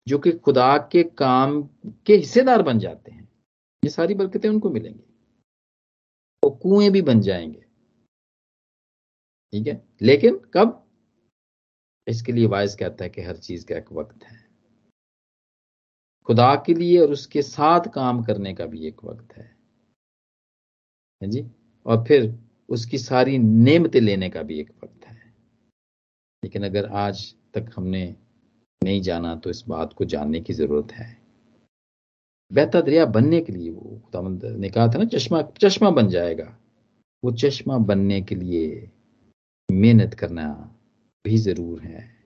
जो 0.07 0.19
कि 0.19 0.31
खुदा 0.31 0.77
के 0.77 1.03
काम 1.03 1.69
के 2.05 2.15
हिस्सेदार 2.15 2.61
बन 2.61 2.79
जाते 2.79 3.11
हैं। 3.11 3.29
ये 3.83 3.89
सारी 3.89 4.13
बरकतें 4.13 4.49
उनको 4.49 4.69
मिलेंगी। 4.69 5.06
वो 6.47 6.51
कुएँ 6.51 6.89
भी 6.89 7.01
बन 7.01 7.21
जाएँगे। 7.21 7.65
ठीक 9.53 9.67
है? 9.67 9.87
लेकिन 10.01 10.41
कब? 10.53 10.87
इसके 12.07 12.31
लिए 12.31 12.45
वायस 12.45 12.75
कहता 12.75 13.03
है 13.03 13.09
कि 13.09 13.21
हर 13.21 13.37
चीज़ 13.37 13.65
का 13.65 13.75
एक 13.75 13.91
वक्त 13.91 14.23
है। 14.23 14.47
खुदा 16.25 16.55
के 16.55 16.73
लिए 16.73 16.99
और 16.99 17.11
उसके 17.11 17.41
साथ 17.41 17.81
काम 17.93 18.23
करने 18.23 18.53
का 18.53 18.65
भी 18.65 18.87
एक 18.87 19.03
वक्त 19.03 19.33
है 19.37 19.57
जी? 21.21 21.51
और 21.85 22.03
फिर 22.03 22.39
उसकी 22.69 22.97
सारी 22.97 23.37
नेमतें 23.37 24.01
लेने 24.01 24.29
का 24.29 24.41
भी 24.41 24.59
एक 24.59 24.69
वक्त 24.83 25.05
है। 25.05 25.33
लेकिन 26.43 26.65
अगर 26.65 26.85
आज 26.85 27.35
तक 27.53 27.71
हमने 27.75 28.15
नहीं 28.83 29.01
जाना 29.01 29.35
तो 29.35 29.49
इस 29.49 29.63
बात 29.67 29.93
को 29.93 30.05
जानने 30.05 30.41
की 30.41 30.53
ज़रूरत 30.53 30.91
है। 30.91 31.26
बहता 32.53 32.81
दरिया 32.81 33.05
बनने 33.05 33.41
के 33.41 33.53
लिए, 33.53 33.69
वो 33.69 34.01
खुदामंद 34.05 34.45
ने 34.45 34.69
कहा 34.69 34.87
था 34.87 34.97
ना, 34.97 35.05
चश्मा 35.05 35.41
चश्मा 35.41 35.89
बन 35.89 36.09
जाएगा। 36.09 36.57
वो 37.23 37.31
चश्मा 37.31 37.77
बनने 37.77 38.21
के 38.21 38.35
लिए 38.35 38.91
मेहनत 39.71 40.13
करना 40.13 40.75
भी 41.27 41.37
ज़रूर 41.37 41.81
है। 41.81 42.17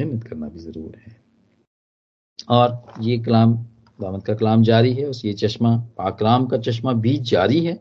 मेहनत 0.00 0.24
करना 0.24 0.48
भी 0.48 0.58
ज़रूर 0.58 0.96
है। 0.96 1.20
और 2.50 2.92
ये 3.00 3.18
कलाम 3.18 3.56
खुदामंद 3.64 4.22
का 4.22 4.34
कलाम 4.34 4.62
जारी 4.62 4.92
है, 4.94 5.04
उस 5.04 5.24
ये 5.24 5.32
चश्मा 5.32 5.76
पाकलाम 5.76 6.46
का 6.46 6.58
चश्मा 6.58 6.92
भी 6.92 7.18
जारी 7.18 7.64
है, 7.64 7.80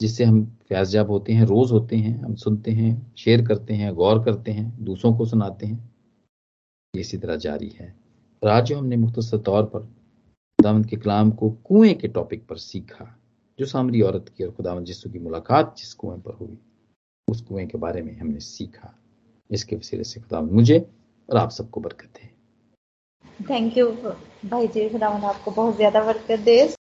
जिससे 0.00 0.24
हम 0.24 0.44
फैजयाब 0.44 1.10
होते 1.10 1.32
हैं, 1.32 1.44
रोज 1.44 1.72
होते 1.72 1.96
हैं, 1.96 2.22
हम 2.22 2.34
सुनते 2.34 2.70
हैं, 2.70 3.12
शेयर 3.16 3.46
करते 3.46 3.74
हैं, 3.74 3.94
गौर 3.94 4.24
करते 4.24 4.50
हैं, 4.50 4.84
दूसरों 4.84 5.16
को 5.16 5.26
सुनाते 5.26 5.66
हैं। 5.66 5.94
इसी 6.94 7.18
तरह 7.18 7.36
जारी 7.36 7.68
है। 7.68 7.94
और 8.42 8.48
आज 8.48 8.66
जो 8.66 8.78
हमने 8.78 8.96
मुख्तर 8.96 9.38
तौर 9.38 9.62
पर 9.64 10.01
खुदावंत 10.62 10.86
के 10.86 10.96
कलाम 10.96 11.30
को 11.30 11.50
कुएँ 11.50 11.94
के 11.94 12.08
टॉपिक 12.08 12.46
पर 12.46 12.56
सीखा, 12.56 13.18
जो 13.58 13.66
सामरी 13.66 14.00
औरत 14.00 14.26
की 14.36 14.44
और 14.44 14.50
खुदावंत 14.50 14.86
जिसु 14.86 15.10
की 15.10 15.18
मुलाकात 15.18 15.74
जिस 15.78 15.94
कुएँ 15.94 16.18
पर 16.18 16.34
हुई, 16.34 16.58
उस 17.28 17.40
कुएँ 17.40 17.66
के 17.66 17.78
बारे 17.78 18.02
में 18.02 18.18
हमने 18.18 18.40
सीखा। 18.40 18.94
इसके 19.50 19.76
वसीले 19.76 20.04
से 20.04 20.20
खुदा 20.20 20.40
मुझे 20.40 20.78
और 21.28 21.36
आप 21.36 21.50
सबको 21.50 21.80
बरकत 21.80 22.08
दे। 22.14 22.30
थैंक 23.50 23.78
यू 23.78 23.90
भाई 23.90 24.66
जी। 24.68 24.88
खुदा 24.88 25.08
आपको 25.08 25.50
बहुत 25.50 25.76
ज़्यादा 25.76 26.04
बरकत 26.04 26.40
दे। 26.40 26.74